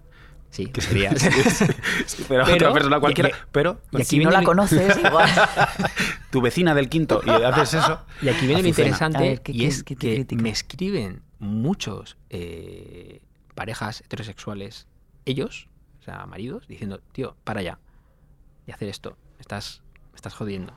Sí, 0.49 0.67
Que 0.67 0.79
sería. 0.79 1.11
Sí, 2.05 2.23
pero, 2.29 2.45
Pero- 2.45 2.55
otra 2.55 2.73
persona 2.73 2.97
y- 2.97 2.99
cualquiera. 3.01 3.29
y- 3.29 3.33
pero 3.51 3.81
y 3.91 3.97
aquí 3.97 4.05
si 4.05 4.19
no 4.19 4.31
la 4.31 4.39
mi- 4.39 4.45
conoces, 4.45 4.97
igual. 5.05 5.29
tu 6.31 6.39
vecina 6.41 6.73
del 6.73 6.87
quinto 6.87 7.21
y 7.25 7.29
haces 7.29 7.73
eso. 7.73 8.01
Y 8.21 8.29
aquí 8.29 8.47
viene 8.47 8.61
lo 8.61 8.67
interesante 8.69 9.17
A 9.17 9.21
ver, 9.21 9.41
¿qué- 9.41 9.51
y 9.51 9.57
qué- 9.59 9.67
es 9.67 9.83
qué 9.83 9.95
que 9.97 10.13
critica? 10.15 10.41
me 10.41 10.49
escriben 10.49 11.21
muchos 11.39 12.17
eh, 12.29 13.21
parejas 13.55 13.99
heterosexuales, 14.01 14.87
ellos, 15.25 15.67
o 15.99 16.03
sea, 16.03 16.25
maridos, 16.25 16.65
diciendo, 16.69 17.01
tío, 17.11 17.35
para 17.43 17.61
ya 17.61 17.77
de 18.65 18.71
hacer 18.73 18.87
esto, 18.87 19.17
me 19.35 19.41
estás, 19.41 19.81
me 20.11 20.15
estás 20.15 20.33
jodiendo. 20.33 20.73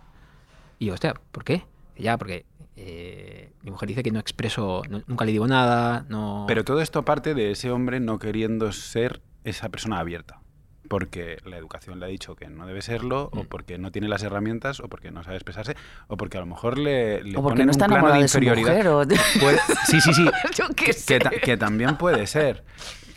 Y 0.80 0.86
yo, 0.86 0.94
hostia, 0.94 1.14
¿por 1.30 1.44
qué? 1.44 1.62
Ya, 1.96 2.16
porque 2.18 2.46
eh, 2.74 3.52
mi 3.62 3.70
mujer 3.70 3.88
dice 3.88 4.02
que 4.02 4.10
no 4.10 4.18
expreso, 4.18 4.82
no- 4.88 5.02
nunca 5.06 5.24
le 5.26 5.32
digo 5.32 5.46
nada, 5.46 6.06
no... 6.08 6.46
Pero 6.48 6.64
todo 6.64 6.80
esto 6.80 7.04
parte 7.04 7.34
de 7.34 7.50
ese 7.52 7.70
hombre 7.70 8.00
no 8.00 8.18
queriendo 8.18 8.72
ser 8.72 9.20
esa 9.44 9.68
persona 9.68 9.98
abierta. 10.00 10.40
Porque 10.88 11.36
la 11.44 11.56
educación 11.56 12.00
le 12.00 12.06
ha 12.06 12.08
dicho 12.08 12.34
que 12.34 12.48
no 12.48 12.66
debe 12.66 12.82
serlo, 12.82 13.28
o 13.32 13.44
Mm. 13.44 13.46
porque 13.46 13.78
no 13.78 13.92
tiene 13.92 14.08
las 14.08 14.22
herramientas, 14.24 14.80
o 14.80 14.88
porque 14.88 15.10
no 15.12 15.22
sabe 15.22 15.36
expresarse, 15.36 15.76
o 16.08 16.16
porque 16.16 16.38
a 16.38 16.40
lo 16.40 16.46
mejor 16.46 16.78
le, 16.78 17.22
le 17.22 17.36
o 17.36 17.42
porque 17.42 17.52
ponen 17.56 17.66
no 17.66 17.70
está 17.72 17.84
un 17.84 17.90
plano 17.92 18.12
de 18.12 18.22
de 18.22 18.28
su 18.28 18.38
inferioridad. 18.38 18.70
mujer. 18.72 18.88
O, 18.88 19.02
Puede- 19.40 19.58
sí, 19.86 20.00
sí, 20.00 20.12
sí. 20.14 20.24
Yo 20.56 20.66
qué 20.74 20.86
que, 20.86 20.92
sé. 20.94 21.06
que 21.06 21.20
ta- 21.20 21.30
que 21.30 21.56
también 21.56 21.96
puede 21.96 22.26
ser. 22.26 22.64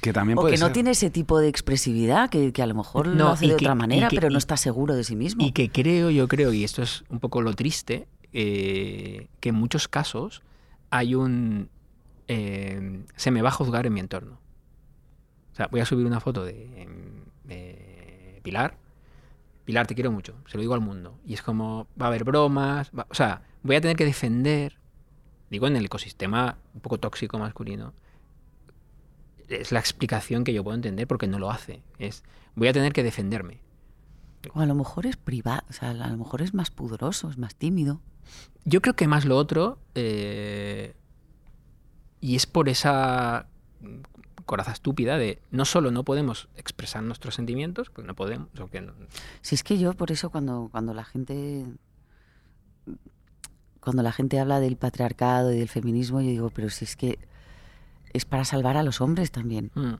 Que 0.03 0.13
también 0.13 0.37
o 0.37 0.41
puede 0.41 0.55
que 0.55 0.59
no 0.59 0.71
tiene 0.71 0.91
ese 0.91 1.09
tipo 1.09 1.39
de 1.39 1.47
expresividad, 1.47 2.29
que, 2.29 2.51
que 2.53 2.61
a 2.61 2.67
lo 2.67 2.75
mejor 2.75 3.07
No, 3.07 3.15
lo 3.15 3.27
hace 3.29 3.47
de 3.47 3.55
que- 3.55 3.65
otra 3.65 3.73
manera, 3.75 4.07
que- 4.09 4.17
pero 4.17 4.29
no 4.29 4.35
y- 4.35 4.37
está 4.37 4.57
seguro 4.57 4.93
de 4.93 5.03
sí 5.03 5.15
mismo. 5.15 5.43
Y 5.43 5.51
que 5.53 5.69
creo, 5.71 6.09
yo 6.11 6.27
creo, 6.27 6.53
y 6.53 6.63
esto 6.63 6.81
es 6.83 7.03
un 7.09 7.19
poco 7.19 7.41
lo 7.41 7.53
triste, 7.53 8.07
eh, 8.33 9.27
que 9.39 9.49
en 9.49 9.55
muchos 9.55 9.87
casos 9.87 10.41
hay 10.91 11.15
un... 11.15 11.69
eh, 12.27 13.03
se 13.15 13.31
me 13.31 13.41
va 13.41 13.49
a 13.49 13.51
juzgar 13.53 13.85
en 13.87 13.93
mi 13.93 13.99
entorno. 14.01 14.39
O 15.53 15.55
sea, 15.55 15.67
voy 15.67 15.79
a 15.81 15.85
subir 15.85 16.05
una 16.05 16.19
foto 16.19 16.43
de, 16.43 16.87
de 17.45 18.39
Pilar. 18.43 18.77
Pilar, 19.65 19.87
te 19.87 19.95
quiero 19.95 20.11
mucho, 20.11 20.33
se 20.47 20.57
lo 20.57 20.61
digo 20.61 20.73
al 20.73 20.81
mundo. 20.81 21.17
Y 21.25 21.33
es 21.33 21.41
como, 21.41 21.87
va 21.99 22.07
a 22.07 22.09
haber 22.09 22.23
bromas, 22.25 22.91
va- 22.97 23.07
o 23.09 23.13
sea, 23.15 23.43
voy 23.61 23.75
a 23.77 23.81
tener 23.81 23.95
que 23.95 24.03
defender, 24.05 24.77
digo, 25.49 25.67
en 25.67 25.75
el 25.77 25.85
ecosistema 25.85 26.57
un 26.73 26.81
poco 26.81 26.97
tóxico 26.99 27.39
masculino. 27.39 27.93
Es 29.53 29.71
la 29.71 29.79
explicación 29.79 30.43
que 30.43 30.53
yo 30.53 30.63
puedo 30.63 30.75
entender 30.75 31.07
porque 31.07 31.27
no 31.27 31.39
lo 31.39 31.51
hace. 31.51 31.81
Es, 31.99 32.23
voy 32.55 32.67
a 32.67 32.73
tener 32.73 32.93
que 32.93 33.03
defenderme. 33.03 33.61
O 34.53 34.59
a 34.59 34.65
lo 34.65 34.75
mejor 34.75 35.05
es 35.05 35.15
privado, 35.15 35.61
o 35.69 35.73
sea, 35.73 35.91
a 35.91 35.93
lo 36.09 36.17
mejor 36.17 36.41
es 36.41 36.53
más 36.53 36.69
pudoroso, 36.71 37.29
es 37.29 37.37
más 37.37 37.55
tímido. 37.55 38.01
Yo 38.65 38.81
creo 38.81 38.95
que 38.95 39.07
más 39.07 39.25
lo 39.25 39.37
otro, 39.37 39.79
eh, 39.95 40.95
y 42.19 42.35
es 42.35 42.45
por 42.45 42.67
esa 42.69 43.47
coraza 44.45 44.73
estúpida 44.73 45.17
de 45.17 45.41
no 45.51 45.63
solo 45.63 45.91
no 45.91 46.03
podemos 46.03 46.49
expresar 46.57 47.01
nuestros 47.03 47.35
sentimientos, 47.35 47.89
porque 47.89 48.07
no 48.07 48.15
podemos, 48.15 48.49
o 48.59 48.67
que 48.69 48.81
no- 48.81 48.93
Si 49.41 49.55
es 49.55 49.63
que 49.63 49.77
yo 49.77 49.93
por 49.93 50.11
eso 50.11 50.29
cuando, 50.29 50.67
cuando 50.71 50.93
la 50.93 51.05
gente 51.05 51.65
cuando 53.79 54.01
la 54.03 54.13
gente 54.13 54.39
habla 54.39 54.59
del 54.61 54.77
patriarcado 54.77 55.51
y 55.53 55.57
del 55.59 55.67
feminismo, 55.67 56.21
yo 56.21 56.27
digo, 56.29 56.49
pero 56.49 56.69
si 56.69 56.85
es 56.85 56.95
que 56.95 57.19
es 58.13 58.25
para 58.25 58.45
salvar 58.45 58.77
a 58.77 58.83
los 58.83 59.01
hombres 59.01 59.31
también, 59.31 59.71
Mm, 59.75 59.93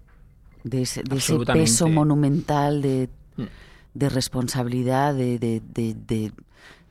de 0.64 0.82
ese, 0.84 1.02
de 1.04 1.16
ese 1.18 1.34
Absolutamente. 1.34 1.64
peso 1.70 1.90
monumental 1.90 2.82
de, 2.82 3.10
Mm. 3.38 3.44
de 3.96 4.10
responsabilidad, 4.10 5.14
de, 5.16 5.38
de- 5.40 5.62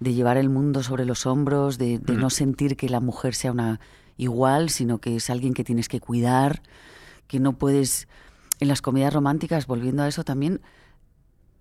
llevar 0.01 0.37
el 0.37 0.49
mundo 0.49 0.83
sobre 0.83 1.05
los 1.07 1.27
hombros, 1.27 1.79
de, 1.79 1.99
de 1.99 2.15
Mm. 2.15 2.21
no 2.21 2.29
sentir 2.31 2.77
que 2.77 2.89
la 2.89 2.99
mujer 3.01 3.35
sea 3.35 3.53
una 3.53 3.79
igual, 4.17 4.69
sino 4.69 4.99
que 4.99 5.17
es 5.17 5.31
alguien 5.31 5.55
que 5.55 5.65
tienes 5.65 5.89
que 5.89 6.01
cuidar, 6.01 6.63
que 7.29 7.39
no 7.41 7.53
puedes... 7.55 8.09
En 8.61 8.69
las 8.69 8.83
comedias 8.83 9.13
románticas, 9.15 9.67
volviendo 9.67 10.03
a 10.03 10.09
eso 10.09 10.23
también, 10.25 10.61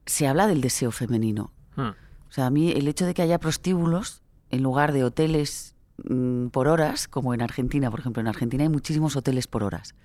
se 0.06 0.28
habla 0.28 0.48
del 0.48 0.62
deseo 0.62 0.92
femenino. 0.92 1.52
O 1.78 2.34
sea, 2.34 2.46
a 2.48 2.50
mí 2.50 2.72
el 2.72 2.88
hecho 2.88 3.06
de 3.06 3.14
que 3.14 3.22
haya 3.22 3.40
prostíbulos 3.40 4.22
en 4.50 4.62
lugar 4.64 4.92
de 4.94 5.04
hoteles 5.04 5.71
mm, 6.04 6.48
por 6.48 6.68
horas, 6.68 7.08
como 7.08 7.34
en 7.34 7.42
Argentina, 7.42 7.90
por 7.92 8.00
ejemplo, 8.00 8.22
en 8.22 8.28
Argentina 8.28 8.64
hay 8.64 8.70
muchísimos 8.70 9.16
hoteles 9.16 9.48
por 9.48 9.64
horas. 9.64 9.96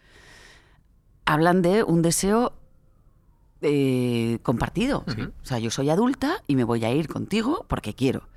Hablan 1.25 1.63
de 1.63 1.83
un 1.83 2.03
deseo 2.03 2.53
eh, 3.63 4.39
compartido. 4.43 5.05
O 5.43 5.47
sea, 5.47 5.59
yo 5.59 5.71
soy 5.71 5.91
adulta 5.91 6.43
y 6.47 6.57
me 6.57 6.65
voy 6.65 6.85
a 6.85 6.93
ir 6.93 7.09
contigo 7.09 7.65
porque 7.69 7.95
quiero. 7.95 8.29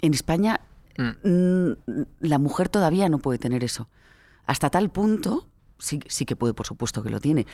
En 0.00 0.14
España 0.14 0.60
Mm. 0.96 1.28
mm, 1.28 1.76
la 2.20 2.38
mujer 2.38 2.68
todavía 2.68 3.08
no 3.08 3.18
puede 3.18 3.38
tener 3.38 3.64
eso. 3.64 3.88
Hasta 4.46 4.70
tal 4.70 4.90
punto, 4.90 5.46
sí, 5.78 6.00
sí 6.06 6.24
que 6.24 6.36
puede, 6.36 6.54
por 6.54 6.66
supuesto 6.66 7.02
que 7.02 7.10
lo 7.10 7.20
tiene, 7.20 7.46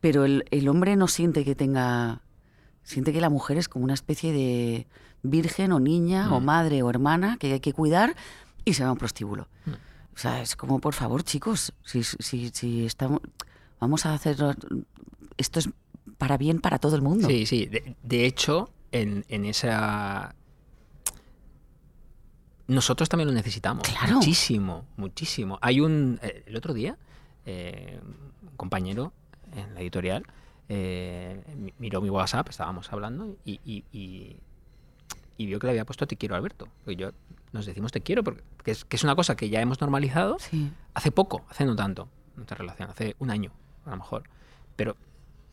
pero 0.00 0.24
el, 0.24 0.44
el 0.50 0.68
hombre 0.68 0.96
no 0.96 1.08
siente 1.08 1.44
que 1.44 1.54
tenga... 1.54 2.20
Siente 2.84 3.12
que 3.12 3.20
la 3.20 3.30
mujer 3.30 3.58
es 3.58 3.68
como 3.68 3.84
una 3.84 3.94
especie 3.94 4.32
de 4.32 4.88
virgen 5.22 5.70
o 5.70 5.78
niña 5.78 6.34
o 6.34 6.40
madre 6.40 6.82
o 6.82 6.90
hermana 6.90 7.36
que 7.38 7.52
hay 7.52 7.60
que 7.60 7.72
cuidar 7.72 8.16
y 8.64 8.74
se 8.74 8.82
va 8.82 8.90
a 8.90 8.92
un 8.92 8.98
prostíbulo. 8.98 9.48
Mm. 9.66 9.70
O 10.14 10.18
sea, 10.18 10.42
es 10.42 10.56
como, 10.56 10.78
por 10.80 10.94
favor, 10.94 11.22
chicos, 11.24 11.72
si, 11.84 12.02
si, 12.04 12.50
si 12.50 12.84
estamos... 12.86 13.20
Vamos 13.80 14.04
a 14.06 14.14
hacer... 14.14 14.36
Esto 15.38 15.58
es 15.58 15.68
para 16.18 16.36
bien 16.36 16.60
para 16.60 16.78
todo 16.78 16.94
el 16.96 17.02
mundo. 17.02 17.26
Sí, 17.28 17.46
sí. 17.46 17.66
De, 17.66 17.96
de 18.02 18.26
hecho, 18.26 18.70
en, 18.92 19.24
en 19.28 19.44
esa. 19.46 20.34
Nosotros 22.68 23.08
también 23.08 23.28
lo 23.28 23.34
necesitamos. 23.34 23.88
Claro. 23.88 24.16
Muchísimo, 24.16 24.84
muchísimo. 24.96 25.58
Hay 25.62 25.80
un. 25.80 26.18
eh, 26.22 26.44
El 26.46 26.56
otro 26.56 26.74
día, 26.74 26.96
eh, 27.44 27.98
un 28.42 28.56
compañero 28.56 29.12
en 29.56 29.74
la 29.74 29.80
editorial 29.80 30.24
eh, 30.68 31.42
mi- 31.56 31.74
miró 31.78 32.00
mi 32.00 32.08
WhatsApp, 32.10 32.48
estábamos 32.48 32.92
hablando, 32.92 33.36
y, 33.44 33.60
y- 33.64 33.84
y- 33.92 34.36
y 35.36 35.46
vio 35.46 35.58
que 35.58 35.66
le 35.66 35.72
había 35.72 35.84
puesto 35.84 36.06
Te 36.06 36.16
quiero, 36.16 36.36
Alberto. 36.36 36.68
Y 36.86 36.96
yo 36.96 37.10
nos 37.52 37.66
decimos 37.66 37.92
Te 37.92 38.00
quiero, 38.00 38.24
porque 38.24 38.42
que 38.64 38.70
es, 38.72 38.84
que 38.84 38.96
es 38.96 39.04
una 39.04 39.14
cosa 39.14 39.36
que 39.36 39.48
ya 39.50 39.60
hemos 39.60 39.80
normalizado 39.80 40.38
Sí. 40.38 40.72
hace 40.94 41.10
poco, 41.12 41.44
hace 41.50 41.64
no 41.64 41.76
tanto, 41.76 42.08
nuestra 42.36 42.56
relación, 42.56 42.90
hace 42.90 43.14
un 43.18 43.30
año, 43.30 43.52
a 43.86 43.90
lo 43.90 43.96
mejor. 43.98 44.24
Pero, 44.76 44.96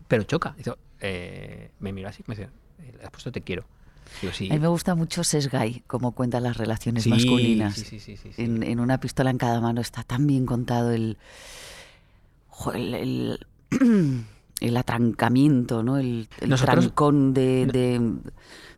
pero 0.08 0.24
choca. 0.24 0.54
Dice, 0.58 0.74
eh, 1.02 1.72
me 1.80 1.92
mira 1.94 2.10
así, 2.10 2.24
me 2.28 2.36
dice, 2.36 2.50
eh, 2.80 2.94
le 2.98 3.04
has 3.04 3.12
puesto 3.12 3.32
te 3.32 3.42
quiero. 3.42 3.66
Digo, 4.22 4.34
sí. 4.34 4.50
A 4.50 4.54
mí 4.54 4.60
me 4.60 4.68
gusta 4.70 4.96
mucho 4.96 5.24
Sesgay, 5.24 5.84
como 5.88 6.14
cuentan 6.14 6.44
las 6.44 6.58
relaciones 6.58 7.04
Sí, 7.04 7.10
masculinas. 7.10 7.76
Sí, 7.76 7.84
sí, 7.84 8.00
sí, 8.00 8.18
sí, 8.18 8.34
sí. 8.34 8.42
En, 8.42 8.64
en 8.64 8.80
una 8.80 9.00
pistola 9.00 9.30
en 9.30 9.38
cada 9.38 9.60
mano 9.62 9.82
está 9.82 10.04
tan 10.04 10.26
bien 10.26 10.46
contado 10.46 10.92
el, 10.92 11.18
jo, 12.48 12.72
el, 12.74 12.94
el- 12.96 13.48
el 14.60 14.76
atrancamiento, 14.78 15.84
¿no? 15.84 15.98
el, 15.98 16.28
el 16.42 16.50
Nosotros- 16.50 16.80
trancón 16.86 17.34
de, 17.34 17.66
de- 17.66 18.14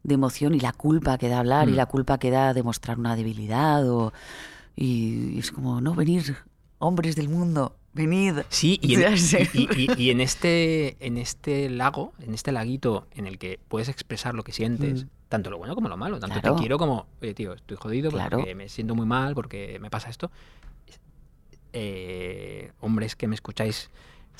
de 0.03 0.13
emoción 0.13 0.53
y 0.55 0.59
la 0.59 0.73
culpa 0.73 1.17
que 1.17 1.27
da 1.29 1.39
hablar 1.39 1.69
y 1.69 1.73
Mm. 1.73 1.75
la 1.75 1.85
culpa 1.85 2.17
que 2.17 2.31
da 2.31 2.53
demostrar 2.53 2.97
una 2.99 3.15
debilidad. 3.15 3.87
O, 3.89 4.13
y 4.75 5.37
es 5.39 5.51
como, 5.51 5.79
no, 5.81 5.93
venir, 5.93 6.35
hombres 6.79 7.15
del 7.15 7.29
mundo, 7.29 7.75
venid. 7.93 8.39
Sí, 8.49 8.79
y 8.81 8.95
en, 8.95 9.01
Sí. 9.17 9.37
y- 9.53 9.67
y- 9.75 9.87
y- 9.97 10.03
y 10.05 10.09
en 10.09 10.21
este, 10.21 10.97
en 11.05 11.17
este 11.17 11.69
lago, 11.69 12.13
en 12.19 12.33
este 12.33 12.51
laguito 12.51 13.07
en 13.13 13.27
el 13.27 13.37
que 13.37 13.59
puedes 13.67 13.89
expresar 13.89 14.33
lo 14.33 14.43
que 14.43 14.51
sientes, 14.53 15.03
Mm. 15.05 15.07
tanto 15.29 15.49
lo 15.51 15.57
bueno 15.59 15.75
como 15.75 15.87
lo 15.89 15.97
malo, 15.97 16.19
tanto 16.19 16.39
Claro. 16.41 16.55
te 16.55 16.61
quiero 16.61 16.77
como, 16.77 17.05
oye, 17.21 17.33
tío, 17.33 17.53
estoy 17.53 17.77
jodido 17.77 18.09
Claro. 18.11 18.37
porque 18.39 18.55
me 18.55 18.69
siento 18.69 18.95
muy 18.95 19.05
mal, 19.05 19.33
porque 19.35 19.77
me 19.81 19.89
pasa 19.89 20.09
esto. 20.09 20.31
Eh, 21.73 22.71
hombres 22.81 23.15
que 23.15 23.27
me 23.27 23.35
escucháis, 23.35 23.89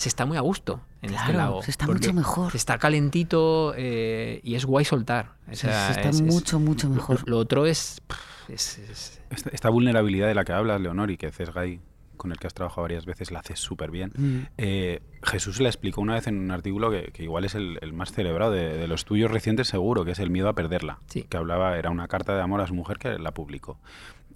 se 0.02 0.10
está 0.10 0.26
muy 0.26 0.36
a 0.38 0.41
gusto 0.41 0.82
en 1.02 1.12
este 1.14 1.26
Claro, 1.32 1.38
lago. 1.38 1.64
se 1.64 1.72
está 1.72 1.88
mucho 1.88 2.14
mejor. 2.14 2.52
se 2.52 2.58
Está 2.58 2.78
calentito 2.78 3.74
eh, 3.78 4.41
y 4.43 4.56
es 4.56 4.66
guay 4.66 4.84
soltar. 4.86 5.36
O 5.47 5.52
Se- 5.52 5.68
sea, 5.68 5.86
se 5.88 5.91
está 5.99 6.10
es- 6.10 6.16
es- 6.18 6.22
mucho, 6.22 6.60
mucho 6.60 6.88
lo- 6.89 6.95
mejor. 6.95 7.28
Lo, 7.30 7.38
otro 7.38 7.66
es, 7.66 8.02
es- 8.49 8.80
es- 8.80 9.22
Esta, 9.30 9.49
esta 9.52 9.70
vulnerabilidad 9.70 10.28
de 10.28 10.36
la 10.36 10.43
que 10.43 10.52
hablas, 10.54 10.82
Leonor, 10.82 11.10
y 11.12 11.18
que 11.18 11.32
Cesgay, 11.32 11.80
con 12.18 12.32
el 12.32 12.38
que 12.38 12.45
has 12.47 12.54
trabajado 12.54 12.84
varias 12.84 13.06
veces, 13.06 13.32
la 13.32 13.39
haces 13.39 13.60
súper 13.60 13.89
bien. 13.91 14.12
Mm. 14.16 14.39
Eh, 14.58 15.02
Jesús 15.24 15.60
la 15.60 15.70
explicó 15.70 16.02
una 16.02 16.14
vez 16.16 16.28
en 16.28 16.38
un 16.39 16.52
artículo 16.52 16.91
que, 16.91 17.12
que 17.14 17.24
igual 17.24 17.45
es 17.45 17.56
el, 17.56 17.80
el 17.82 17.93
más 17.93 18.12
celebrado 18.12 18.52
de, 18.52 18.78
de 18.78 18.88
los 18.88 19.06
tuyos 19.06 19.32
recientes, 19.32 19.68
seguro, 19.68 20.06
que 20.06 20.12
es 20.12 20.20
el 20.20 20.30
miedo 20.30 20.49
a 20.49 20.54
perderla. 20.54 20.99
Sí. 21.08 21.24
Que 21.24 21.38
hablaba, 21.38 21.78
era 21.78 21.89
una 21.89 22.08
carta 22.08 22.36
de 22.36 22.41
amor 22.41 22.62
a 22.62 22.68
su 22.68 22.74
mujer 22.76 22.97
que 22.99 23.18
la 23.18 23.32
publicó. 23.34 23.80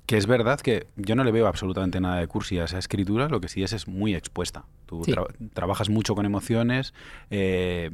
Que 0.06 0.18
es 0.18 0.28
verdad 0.28 0.60
que 0.62 0.88
yo 0.98 1.16
no 1.16 1.24
le 1.24 1.32
veo 1.32 1.48
absolutamente 1.48 2.00
nada 2.00 2.20
de 2.20 2.28
cursi 2.28 2.60
a 2.60 2.66
esa 2.66 2.78
escritura, 2.78 3.28
lo 3.28 3.42
que 3.42 3.48
sí 3.48 3.64
es 3.64 3.74
es 3.74 3.88
muy 3.88 4.14
expuesta. 4.16 4.66
Tú 4.86 5.04
Sí. 5.04 5.12
tra- 5.14 5.28
trabajas 5.54 5.90
mucho 5.90 6.14
con 6.16 6.26
emociones, 6.26 6.94
eh, 7.32 7.90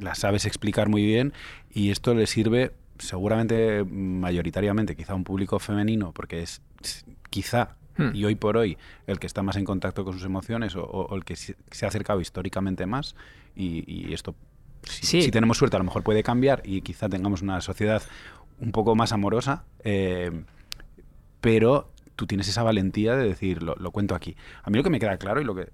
las 0.00 0.18
sabes 0.18 0.44
explicar 0.44 0.88
muy 0.88 1.04
bien 1.06 1.32
y 1.72 1.90
esto 1.90 2.14
le 2.14 2.26
sirve 2.26 2.72
seguramente 2.98 3.84
mayoritariamente 3.84 4.96
quizá 4.96 5.12
a 5.12 5.16
un 5.16 5.24
público 5.24 5.58
femenino 5.58 6.12
porque 6.12 6.42
es 6.42 6.62
quizá 7.30 7.76
Hmm. 7.96 8.10
y 8.12 8.24
hoy 8.24 8.34
por 8.34 8.56
hoy 8.56 8.76
el 9.06 9.20
que 9.20 9.28
está 9.28 9.44
más 9.44 9.54
en 9.54 9.64
contacto 9.64 10.04
con 10.04 10.14
sus 10.14 10.24
emociones 10.24 10.74
o, 10.74 11.14
el 11.14 11.24
que 11.24 11.36
se 11.36 11.54
se 11.70 11.84
ha 11.84 11.88
acercado 11.88 12.20
históricamente 12.20 12.86
más 12.86 13.14
y, 13.54 13.84
y 13.86 14.12
esto 14.12 14.34
si, 14.82 15.06
Sí. 15.06 15.22
si 15.22 15.30
tenemos 15.30 15.58
suerte 15.58 15.76
a 15.76 15.78
lo 15.78 15.84
mejor 15.84 16.02
puede 16.02 16.24
cambiar 16.24 16.60
y 16.64 16.80
quizá 16.82 17.08
tengamos 17.08 17.40
una 17.42 17.60
sociedad 17.60 18.02
un 18.58 18.72
poco 18.72 18.96
más 18.96 19.12
amorosa 19.12 19.62
eh, 19.84 20.32
pero 21.44 21.90
tú 22.16 22.26
tienes 22.26 22.48
esa 22.48 22.62
valentía 22.62 23.14
de 23.16 23.28
decir 23.28 23.62
lo, 23.62 23.74
lo 23.76 23.90
cuento 23.92 24.14
aquí 24.14 24.36
a 24.62 24.70
mí 24.70 24.76
lo 24.78 24.82
que 24.84 24.90
me 24.90 24.98
queda 24.98 25.16
claro 25.18 25.40
y 25.40 25.44
lo 25.44 25.54
que 25.54 25.68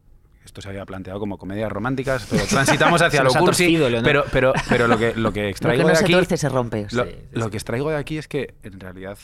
esto 0.44 0.60
se 0.62 0.68
había 0.68 0.84
planteado 0.86 1.20
como 1.20 1.38
comedias 1.38 1.70
románticas 1.70 2.26
pero 2.30 2.44
transitamos 2.48 3.00
hacia 3.02 3.22
lo 3.22 3.30
cursi 3.32 3.78
pero 4.02 4.24
pero 4.32 4.52
pero 4.68 4.86
lo 4.88 4.98
que 4.98 5.14
lo 5.14 5.32
que 5.32 5.42
Lo 5.44 5.48
extraigo 5.48 5.82
que 5.82 5.82
no 5.84 5.88
de 5.90 5.96
se 5.96 6.04
aquí 6.16 6.36
se 6.36 6.48
rompe. 6.48 6.86
lo, 6.90 7.04
Sí, 7.04 7.10
sí, 7.10 7.16
lo 7.32 7.44
sí. 7.44 7.50
que 7.50 7.56
extraigo 7.56 7.90
de 7.90 7.96
aquí 7.96 8.18
es 8.18 8.26
que 8.28 8.54
en 8.62 8.80
realidad 8.80 9.16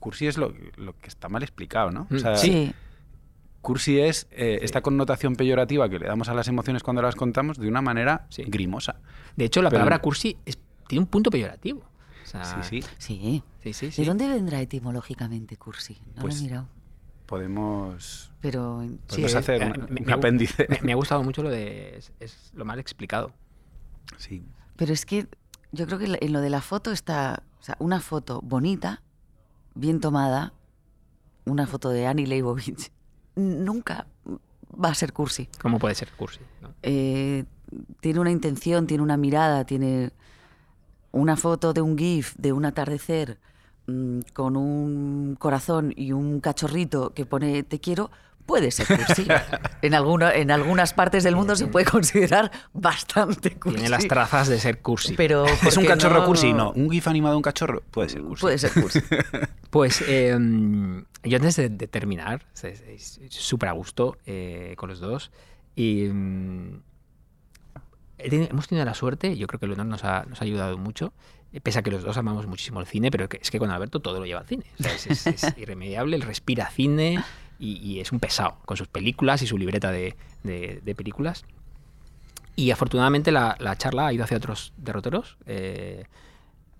cursi 0.00 0.26
es 0.26 0.38
lo, 0.38 0.52
lo 0.76 0.92
que 0.98 1.08
está 1.08 1.28
mal 1.28 1.42
explicado 1.42 1.90
no 1.90 2.06
Mm, 2.10 2.16
o 2.16 2.18
sea, 2.18 2.36
sí. 2.36 2.72
Cursi 3.60 3.98
es 3.98 4.28
eh, 4.30 4.60
esta 4.62 4.80
connotación 4.80 5.34
peyorativa 5.34 5.88
que 5.88 5.98
le 5.98 6.06
damos 6.06 6.28
a 6.28 6.34
las 6.34 6.46
emociones 6.46 6.84
cuando 6.84 7.02
las 7.02 7.16
contamos 7.16 7.58
de 7.58 7.66
una 7.66 7.82
manera 7.82 8.26
grimosa. 8.46 9.00
De 9.34 9.44
hecho, 9.44 9.60
la 9.60 9.70
Pero- 9.70 9.80
palabra 9.80 9.98
cursi 9.98 10.36
es- 10.46 10.56
tiene 10.86 11.00
un 11.02 11.08
punto 11.08 11.30
peyorativo. 11.30 11.82
O 12.26 12.28
sea, 12.28 12.62
Sí, 12.64 12.82
sí. 12.82 13.42
Sí. 13.62 13.72
sí, 13.72 13.90
sí, 13.92 14.02
¿De 14.02 14.08
dónde 14.08 14.26
vendrá 14.28 14.60
etimológicamente 14.60 15.56
cursi? 15.56 15.96
No 16.16 16.22
Pues- 16.22 16.34
lo 16.34 16.40
he 16.40 16.42
mirado. 16.44 16.68
Podemos, 17.26 18.30
Pero 18.40 18.84
podemos 19.08 19.34
hacer 19.34 19.62
eh, 19.62 19.72
una- 19.76 19.86
me- 19.88 20.00
un 20.02 20.10
apéndice. 20.12 20.66
Me, 20.68 20.80
me 20.82 20.92
ha 20.92 20.94
gustado 20.96 21.22
mucho 21.24 21.42
lo 21.42 21.50
de. 21.50 21.96
Es, 21.96 22.12
es 22.20 22.50
lo 22.54 22.64
mal 22.64 22.78
explicado. 22.78 23.32
Sí. 24.16 24.44
Pero 24.76 24.92
es 24.92 25.04
que 25.06 25.26
yo 25.72 25.86
creo 25.86 25.98
que 25.98 26.18
en 26.20 26.32
lo 26.32 26.40
de 26.40 26.50
la 26.50 26.60
foto 26.60 26.92
está, 26.92 27.42
o 27.60 27.62
sea, 27.64 27.76
una 27.80 28.00
foto 28.00 28.40
bonita, 28.42 29.02
bien 29.74 30.00
tomada, 30.00 30.52
una 31.44 31.66
foto 31.66 31.90
de 31.90 32.06
Annie 32.06 32.26
Leibovitz, 32.28 32.90
nunca 33.34 34.06
va 34.72 34.90
a 34.90 34.94
ser 34.94 35.12
cursi. 35.12 35.48
¿Cómo 35.60 35.78
puede 35.80 35.94
ser 35.96 36.12
cursi? 36.12 36.40
no? 36.62 36.74
Eh, 36.82 37.44
tiene 38.00 38.20
una 38.20 38.30
intención, 38.30 38.86
tiene 38.86 39.02
una 39.02 39.16
mirada, 39.16 39.64
tiene 39.64 40.12
una 41.16 41.36
foto 41.36 41.72
de 41.72 41.80
un 41.80 41.96
GIF 41.98 42.34
de 42.36 42.52
un 42.52 42.64
atardecer 42.64 43.38
mm, 43.86 44.20
con 44.32 44.56
un 44.56 45.36
corazón 45.38 45.92
y 45.96 46.12
un 46.12 46.40
cachorrito 46.40 47.12
que 47.14 47.26
pone 47.26 47.62
te 47.62 47.80
quiero. 47.80 48.10
Puede 48.46 48.70
ser 48.70 48.86
cursi. 48.86 49.26
en, 49.82 49.94
alguna, 49.94 50.32
en 50.32 50.52
algunas 50.52 50.92
partes 50.92 51.24
del 51.24 51.34
mundo 51.34 51.56
se 51.56 51.66
puede 51.66 51.84
considerar 51.84 52.52
bastante 52.72 53.50
cursi. 53.58 53.78
Tiene 53.78 53.90
las 53.90 54.06
trazas 54.06 54.46
de 54.46 54.60
ser 54.60 54.80
cursi. 54.82 55.14
Pero 55.16 55.46
¿Es 55.46 55.76
un 55.76 55.84
cachorro 55.84 56.20
no- 56.20 56.26
cursi? 56.26 56.52
No. 56.52 56.70
¿Un 56.70 56.88
gif 56.88 57.08
animado 57.08 57.32
de 57.32 57.36
un 57.38 57.42
cachorro? 57.42 57.82
Puede 57.90 58.08
ser 58.08 58.22
cursi. 58.22 58.40
Puede 58.42 58.58
ser 58.58 58.72
cursi. 58.72 59.00
Pues 59.70 60.02
eh, 60.06 60.30
yo 61.24 61.36
antes 61.36 61.56
de, 61.56 61.68
de 61.68 61.86
terminar, 61.88 62.46
súper 63.28 63.68
a 63.68 63.72
gusto 63.72 64.16
eh, 64.24 64.74
con 64.78 64.88
los 64.88 65.00
dos. 65.00 65.32
Y 65.74 66.04
mm, 66.04 66.80
hemos 68.18 68.68
tenido 68.68 68.84
la 68.84 68.94
suerte, 68.94 69.36
yo 69.36 69.46
creo 69.46 69.60
que 69.60 69.66
Leonor 69.66 69.86
nos 69.86 70.04
ha, 70.04 70.24
nos 70.28 70.40
ha 70.40 70.44
ayudado 70.44 70.78
mucho, 70.78 71.12
eh, 71.52 71.60
pese 71.60 71.78
a 71.78 71.82
que 71.82 71.90
los 71.90 72.02
dos 72.02 72.16
amamos 72.16 72.46
muchísimo 72.46 72.80
el 72.80 72.86
cine, 72.86 73.10
pero 73.10 73.28
que- 73.28 73.38
es 73.42 73.50
que 73.50 73.58
con 73.58 73.70
Alberto 73.70 74.00
todo 74.00 74.18
lo 74.20 74.26
lleva 74.26 74.40
al 74.40 74.46
cine. 74.46 74.64
O 74.78 74.82
sea, 74.82 74.94
es, 74.94 75.06
es- 75.06 75.26
es 75.26 75.42
irremediable, 75.58 76.16
él 76.16 76.22
respira 76.22 76.70
cine 76.70 77.22
y, 77.58 77.76
y 77.78 78.00
es 78.00 78.12
un 78.12 78.20
pesado 78.20 78.56
con 78.64 78.76
sus 78.76 78.88
películas 78.88 79.42
y 79.42 79.46
su 79.46 79.58
libreta 79.58 79.90
de, 79.90 80.16
de- 80.42 80.80
de 80.84 80.94
películas. 80.94 81.44
Y 82.54 82.70
afortunadamente 82.70 83.32
la, 83.32 83.56
la 83.60 83.76
charla 83.76 84.06
ha 84.06 84.12
ido 84.12 84.24
hacia 84.24 84.38
otros 84.38 84.72
derroteros. 84.78 85.36
eh, 85.46 86.04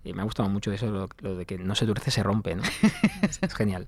y 0.03 0.13
me 0.13 0.21
ha 0.21 0.25
gustado 0.25 0.47
mucho 0.49 0.71
eso, 0.71 0.89
lo, 0.89 1.09
lo 1.19 1.35
de 1.35 1.45
que 1.45 1.57
no 1.57 1.75
se 1.75 1.85
tuerce, 1.85 2.11
se 2.11 2.23
rompe, 2.23 2.55
¿no? 2.55 2.63
es 3.41 3.53
genial. 3.53 3.87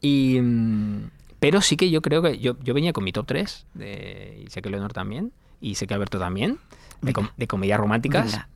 Y, 0.00 0.40
mm, 0.40 1.10
pero 1.38 1.60
sí 1.60 1.76
que 1.76 1.90
yo 1.90 2.00
creo 2.00 2.22
que 2.22 2.38
yo, 2.38 2.56
yo 2.62 2.72
venía 2.74 2.92
con 2.94 3.04
mi 3.04 3.12
top 3.12 3.26
3, 3.26 3.66
de, 3.74 4.42
y 4.46 4.50
sé 4.50 4.62
que 4.62 4.70
Leonor 4.70 4.92
también, 4.94 5.32
sé 5.74 5.86
que 5.86 5.94
Alberto 5.94 6.18
también, 6.18 6.58
de, 7.02 7.12
com- 7.12 7.28
de 7.36 7.46
comedias 7.46 7.78
románticas. 7.78 8.26
Venga. 8.32 8.48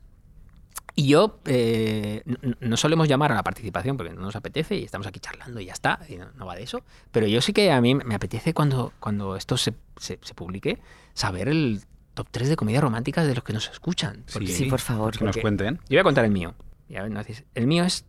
Y 0.97 1.07
yo, 1.09 1.39
eh, 1.45 2.23
no 2.61 2.77
solemos 2.77 3.09
llamar 3.09 3.31
a 3.31 3.35
la 3.35 3.43
participación 3.43 3.97
porque 3.97 4.13
no 4.13 4.21
nos 4.21 4.35
apetece 4.37 4.77
y 4.77 4.83
estamos 4.85 5.05
aquí 5.07 5.19
charlando 5.19 5.59
y 5.59 5.65
ya 5.65 5.73
está, 5.73 5.99
y 6.07 6.15
no, 6.15 6.31
no 6.35 6.45
va 6.45 6.55
de 6.55 6.63
eso. 6.63 6.83
Pero 7.11 7.27
yo 7.27 7.41
sí 7.41 7.51
que 7.51 7.71
a 7.71 7.81
mí 7.81 7.95
me 7.95 8.15
apetece 8.15 8.53
cuando, 8.53 8.93
cuando 9.01 9.35
esto 9.35 9.57
se, 9.57 9.73
se- 9.97 10.19
se 10.21 10.33
publique 10.33 10.79
saber 11.13 11.49
el 11.49 11.81
top 12.13 12.27
3 12.31 12.47
de 12.47 12.55
comedias 12.55 12.81
románticas 12.81 13.27
de 13.27 13.35
los 13.35 13.43
que 13.43 13.51
nos 13.51 13.69
escuchan. 13.69 14.23
Porque 14.31 14.47
Sí, 14.47 14.65
por 14.69 14.79
favor. 14.79 15.17
Que 15.17 15.25
nos 15.25 15.35
cuenten. 15.37 15.75
yo 15.89 15.95
voy 15.95 15.97
a 15.99 16.03
contar 16.03 16.23
el 16.23 16.31
mío. 16.31 16.55
Y 16.87 16.93
no 16.93 17.21
el 17.55 17.67
mío 17.67 17.83
es. 17.83 18.05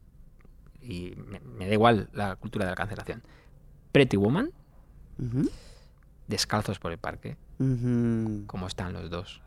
y 0.81 1.15
me, 1.17 1.41
me 1.41 1.67
da 1.67 1.73
igual 1.73 2.09
la 2.13 2.37
cultura 2.37 2.67
de 2.67 2.71
la 2.71 2.77
cancelación. 2.77 3.25
Pretty 3.91 4.17
Woman, 4.17 4.53
Descalzos 6.29 6.79
por 6.79 6.93
el 6.93 6.99
parque, 6.99 7.37
ujú. 7.59 8.45
como 8.47 8.67
están 8.67 8.93
los 8.93 9.11
dos. 9.11 9.41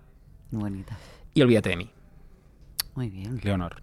Muy 0.52 0.62
bonita. 0.64 0.98
Y 1.34 1.42
Olvídate 1.42 1.70
de 1.70 1.78
mí. 1.78 1.90
Muy 2.96 3.10
bien. 3.10 3.40
Leonor. 3.44 3.82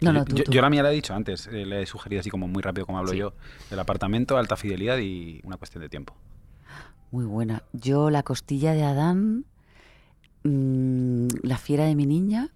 No, 0.00 0.12
no, 0.12 0.20
yo, 0.20 0.24
tú, 0.24 0.36
yo- 0.36 0.44
tú. 0.44 0.50
yo 0.52 0.60
la 0.62 0.68
mía 0.70 0.82
la 0.82 0.90
he 0.90 0.94
dicho 0.94 1.14
antes, 1.14 1.46
eh, 1.46 1.64
le 1.64 1.82
he 1.82 1.86
sugerido 1.86 2.20
así 2.20 2.28
como 2.30 2.48
muy 2.48 2.60
rápido 2.62 2.86
como 2.86 2.98
hablo 2.98 3.12
Sí. 3.12 3.18
yo, 3.18 3.34
del 3.70 3.78
apartamento, 3.78 4.36
alta 4.36 4.56
fidelidad 4.56 4.98
y 4.98 5.40
una 5.44 5.56
cuestión 5.58 5.80
de 5.82 5.88
tiempo. 5.88 6.16
Muy 7.12 7.24
buena. 7.24 7.62
Yo, 7.72 8.10
la 8.10 8.22
costilla 8.24 8.72
de 8.72 8.82
Adán, 8.82 9.44
mm, 10.42 11.28
la 11.42 11.56
fiera 11.56 11.84
de 11.84 11.94
mi 11.94 12.04
niña 12.06 12.50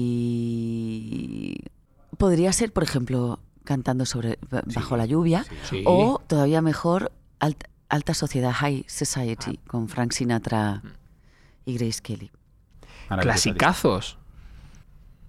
y 0.00 1.56
podría 2.18 2.52
ser, 2.52 2.72
por 2.72 2.82
ejemplo, 2.82 3.40
cantando 3.64 4.04
sobre 4.06 4.38
ba- 4.50 4.62
bajo 4.66 4.94
Sí, 4.94 4.98
la 4.98 5.06
lluvia. 5.06 5.44
Sí. 5.68 5.82
o 5.86 6.20
todavía 6.26 6.60
mejor 6.62 7.12
alt- 7.40 7.66
alta 7.90 8.14
sociedad 8.14 8.52
high 8.52 8.84
society 8.88 9.58
con 9.66 9.88
Frank 9.88 10.12
Sinatra 10.12 10.82
y 11.66 11.76
Grace 11.76 12.00
Kelly. 12.02 12.30
Clasicazos. 13.20 14.16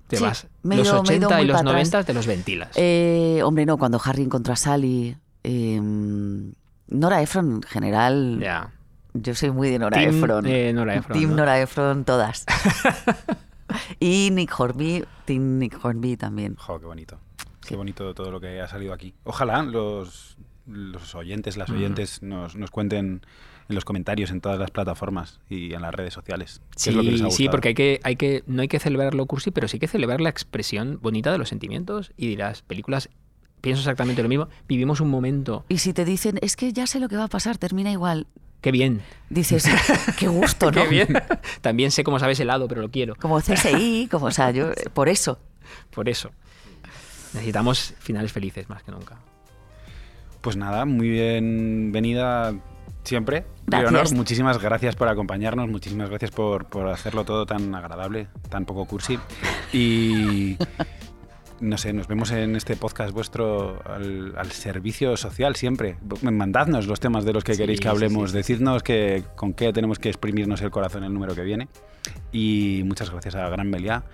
Te 0.07 0.17
Sí, 0.17 0.23
vas. 0.23 0.47
me 0.63 0.75
he 0.75 0.77
los 0.79 0.87
ido- 0.87 1.03
me 1.03 1.13
he 1.13 1.15
ido 1.17 1.27
80 1.27 1.41
y 1.41 1.45
los 1.47 1.53
para 1.57 1.61
atrás. 1.61 1.73
90 1.73 2.03
te 2.03 2.13
los 2.13 2.27
ventilas. 2.27 2.69
Eh, 2.75 3.41
hombre, 3.43 3.65
no, 3.65 3.77
cuando 3.77 3.99
Harry 4.03 4.23
encontró 4.23 4.53
a 4.53 4.57
Sally, 4.57 5.17
em, 5.43 6.53
Nora 6.87 7.21
Ephron 7.21 7.55
en 7.55 7.61
general, 7.63 8.69
yo 9.13 9.35
soy 9.35 9.51
muy 9.51 9.69
de 9.69 9.79
Nora 9.79 9.97
Team, 9.97 10.17
Ephron. 10.17 10.45
eh, 10.47 10.73
Nora 10.73 10.95
Ephron, 10.95 11.17
Team 11.17 11.29
¿no? 11.31 11.35
Nora 11.37 11.59
Ephron, 11.61 12.03
todas. 12.05 12.45
y 13.99 14.29
Nick 14.31 14.57
Hornby, 14.59 15.05
Team 15.25 15.57
Nick 15.59 15.83
Hornby 15.83 16.17
también. 16.17 16.55
Jo, 16.57 16.79
qué 16.79 16.85
bonito. 16.85 17.17
Qué 17.65 17.75
bonito 17.75 18.13
todo 18.13 18.31
lo 18.31 18.39
que 18.41 18.59
ha 18.59 18.67
salido 18.67 18.93
aquí. 18.93 19.13
Ojalá 19.23 19.63
los, 19.63 20.35
los 20.71 21.15
oyentes, 21.15 21.57
las 21.57 21.69
oyentes 21.69 22.21
nos, 22.21 22.55
nos 22.55 22.71
cuenten 22.71 23.21
en 23.69 23.75
los 23.75 23.85
comentarios 23.85 24.31
en 24.31 24.41
todas 24.41 24.59
las 24.59 24.71
plataformas 24.71 25.39
y 25.49 25.73
en 25.73 25.81
las 25.81 25.93
redes 25.93 26.13
sociales. 26.13 26.61
es 26.75 26.93
lo 26.93 27.01
que 27.01 27.11
les 27.11 27.21
ha 27.21 27.29
Sí, 27.29 27.43
sí, 27.43 27.49
porque 27.49 27.69
hay 27.69 27.73
que, 27.73 27.99
hay 28.03 28.15
que, 28.15 28.43
no 28.47 28.61
hay 28.61 28.67
que 28.67 28.79
celebrar 28.79 29.13
lo 29.13 29.25
cursi, 29.25 29.51
pero 29.51 29.67
sí 29.67 29.79
que 29.79 29.87
celebrar 29.87 30.21
la 30.21 30.29
expresión 30.29 30.99
bonita 31.01 31.31
de 31.31 31.37
los 31.37 31.49
sentimientos 31.49 32.11
y 32.17 32.31
de 32.31 32.37
las 32.37 32.61
películas. 32.61 33.09
Pienso 33.61 33.81
exactamente 33.81 34.23
lo 34.23 34.29
mismo. 34.29 34.49
Vivimos 34.67 35.01
un 35.01 35.09
momento. 35.09 35.65
Y 35.69 35.77
si 35.77 35.93
te 35.93 36.03
dicen, 36.03 36.39
es 36.41 36.55
que 36.55 36.73
ya 36.73 36.87
sé 36.87 36.99
lo 36.99 37.07
que 37.09 37.15
va 37.15 37.25
a 37.25 37.29
pasar, 37.29 37.57
termina 37.57 37.91
igual, 37.91 38.27
Qué 38.61 38.71
bien. 38.71 39.01
dices, 39.29 39.67
qué 40.19 40.27
gusto, 40.27 40.71
¿no? 40.71 40.83
Qué 40.83 40.87
bien. 40.87 41.07
También 41.61 41.91
sé 41.91 42.03
cómo 42.03 42.19
sabes 42.19 42.39
helado, 42.39 42.67
pero 42.67 42.81
lo 42.81 42.91
quiero. 42.91 43.15
Como 43.15 43.39
CSI, 43.39 44.07
como, 44.09 44.27
o 44.27 44.31
sea, 44.31 44.51
yo, 44.51 44.71
por 44.93 45.09
eso. 45.09 45.39
Por 45.89 46.09
eso. 46.09 46.31
Necesitamos 47.33 47.93
finales 47.99 48.31
felices 48.31 48.69
más 48.69 48.83
que 48.83 48.91
nunca. 48.91 49.17
Pues 50.41 50.57
nada, 50.57 50.85
muy 50.85 51.07
bienvenida 51.07 52.55
siempre. 53.03 53.45
Gracias. 53.67 53.91
Leonor, 53.91 54.15
muchísimas 54.15 54.59
gracias 54.59 54.95
por 54.95 55.07
acompañarnos, 55.07 55.69
muchísimas 55.69 56.09
gracias 56.09 56.31
por, 56.31 56.65
por 56.65 56.87
hacerlo 56.87 57.25
todo 57.25 57.45
tan 57.45 57.75
agradable, 57.75 58.27
tan 58.49 58.65
poco 58.65 58.85
cursi. 58.85 59.19
Y 59.71 60.57
no 61.59 61.77
sé, 61.77 61.93
nos 61.93 62.07
vemos 62.07 62.31
en 62.31 62.55
este 62.55 62.75
podcast 62.75 63.13
vuestro 63.13 63.83
al, 63.85 64.33
al 64.35 64.51
servicio 64.51 65.15
social 65.15 65.55
siempre. 65.55 65.97
Mandadnos 66.23 66.87
los 66.87 66.99
temas 66.99 67.23
de 67.23 67.33
los 67.33 67.43
que 67.43 67.53
Sí, 67.53 67.59
queréis 67.59 67.79
que 67.79 67.83
sí, 67.83 67.89
hablemos, 67.89 68.31
sí. 68.31 68.37
decidnos 68.37 68.81
que, 68.81 69.23
con 69.35 69.53
qué 69.53 69.71
tenemos 69.71 69.99
que 69.99 70.09
exprimirnos 70.09 70.61
el 70.63 70.71
corazón 70.71 71.03
el 71.03 71.13
número 71.13 71.35
que 71.35 71.43
viene. 71.43 71.67
Y 72.31 72.81
muchas 72.85 73.11
gracias 73.11 73.35
a 73.35 73.47
Gran 73.47 73.69
Meliá 73.69 74.05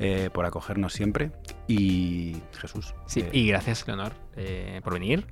eh, 0.00 0.30
por 0.32 0.46
acogernos 0.46 0.92
siempre. 0.92 1.30
Y 1.68 2.38
Jesús. 2.58 2.92
Sí, 3.06 3.20
eh, 3.20 3.30
y 3.32 3.46
gracias, 3.46 3.86
Leonor, 3.86 4.14
eh, 4.34 4.80
por 4.82 4.94
venir 4.94 5.24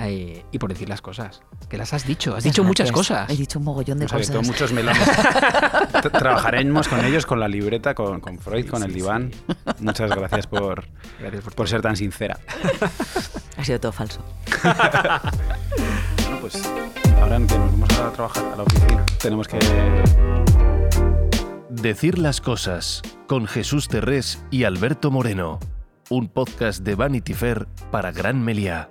eh, 0.00 0.44
y 0.52 0.58
por 0.58 0.70
decir 0.70 0.88
las 0.88 1.00
cosas. 1.02 1.40
Que 1.68 1.76
las 1.76 1.92
has 1.92 2.06
dicho, 2.06 2.36
has 2.36 2.44
dicho 2.44 2.62
muchas 2.64 2.92
cosas. 2.92 3.28
He 3.30 3.36
dicho 3.36 3.58
un 3.58 3.64
mogollón 3.64 3.98
de 3.98 4.06
abierto 4.06 4.34
cosas. 4.34 4.46
muchos 4.46 4.72
melones. 4.72 5.02
Tra- 5.08 6.10
Trabajaremos 6.18 6.88
con 6.88 7.04
ellos, 7.04 7.26
con 7.26 7.40
la 7.40 7.48
libreta, 7.48 7.94
con, 7.94 8.20
con 8.20 8.38
Freud, 8.38 8.64
Sí, 8.64 8.70
con 8.70 8.82
el 8.82 8.90
sí, 8.90 8.94
diván. 8.96 9.30
Muchas 9.80 10.10
gracias 10.10 10.46
por, 10.46 10.84
Gracias 11.18 11.42
por, 11.44 11.54
por 11.54 11.68
ser 11.68 11.82
tan 11.82 11.96
sincera. 11.96 12.38
Ha 13.56 13.64
sido 13.64 13.80
todo 13.80 13.92
falso. 13.92 14.20
Bueno, 14.62 16.38
pues 16.40 16.62
ahora 17.20 17.36
que 17.38 17.58
nos 17.58 17.72
vamos 17.72 17.98
a 17.98 18.12
trabajar 18.12 18.44
a 18.52 18.56
la 18.56 18.62
oficina, 18.62 19.04
tenemos 19.20 19.48
que... 19.48 19.58
Decir 21.70 22.18
las 22.18 22.40
cosas 22.40 23.02
con 23.26 23.46
Jesús 23.46 23.88
Terrés 23.88 24.42
y 24.50 24.64
Alberto 24.64 25.10
Moreno. 25.10 25.58
Un 26.10 26.28
podcast 26.28 26.82
de 26.82 26.94
Vanity 26.94 27.34
Fair 27.34 27.66
para 27.90 28.10
Gran 28.12 28.42
Meliá. 28.42 28.88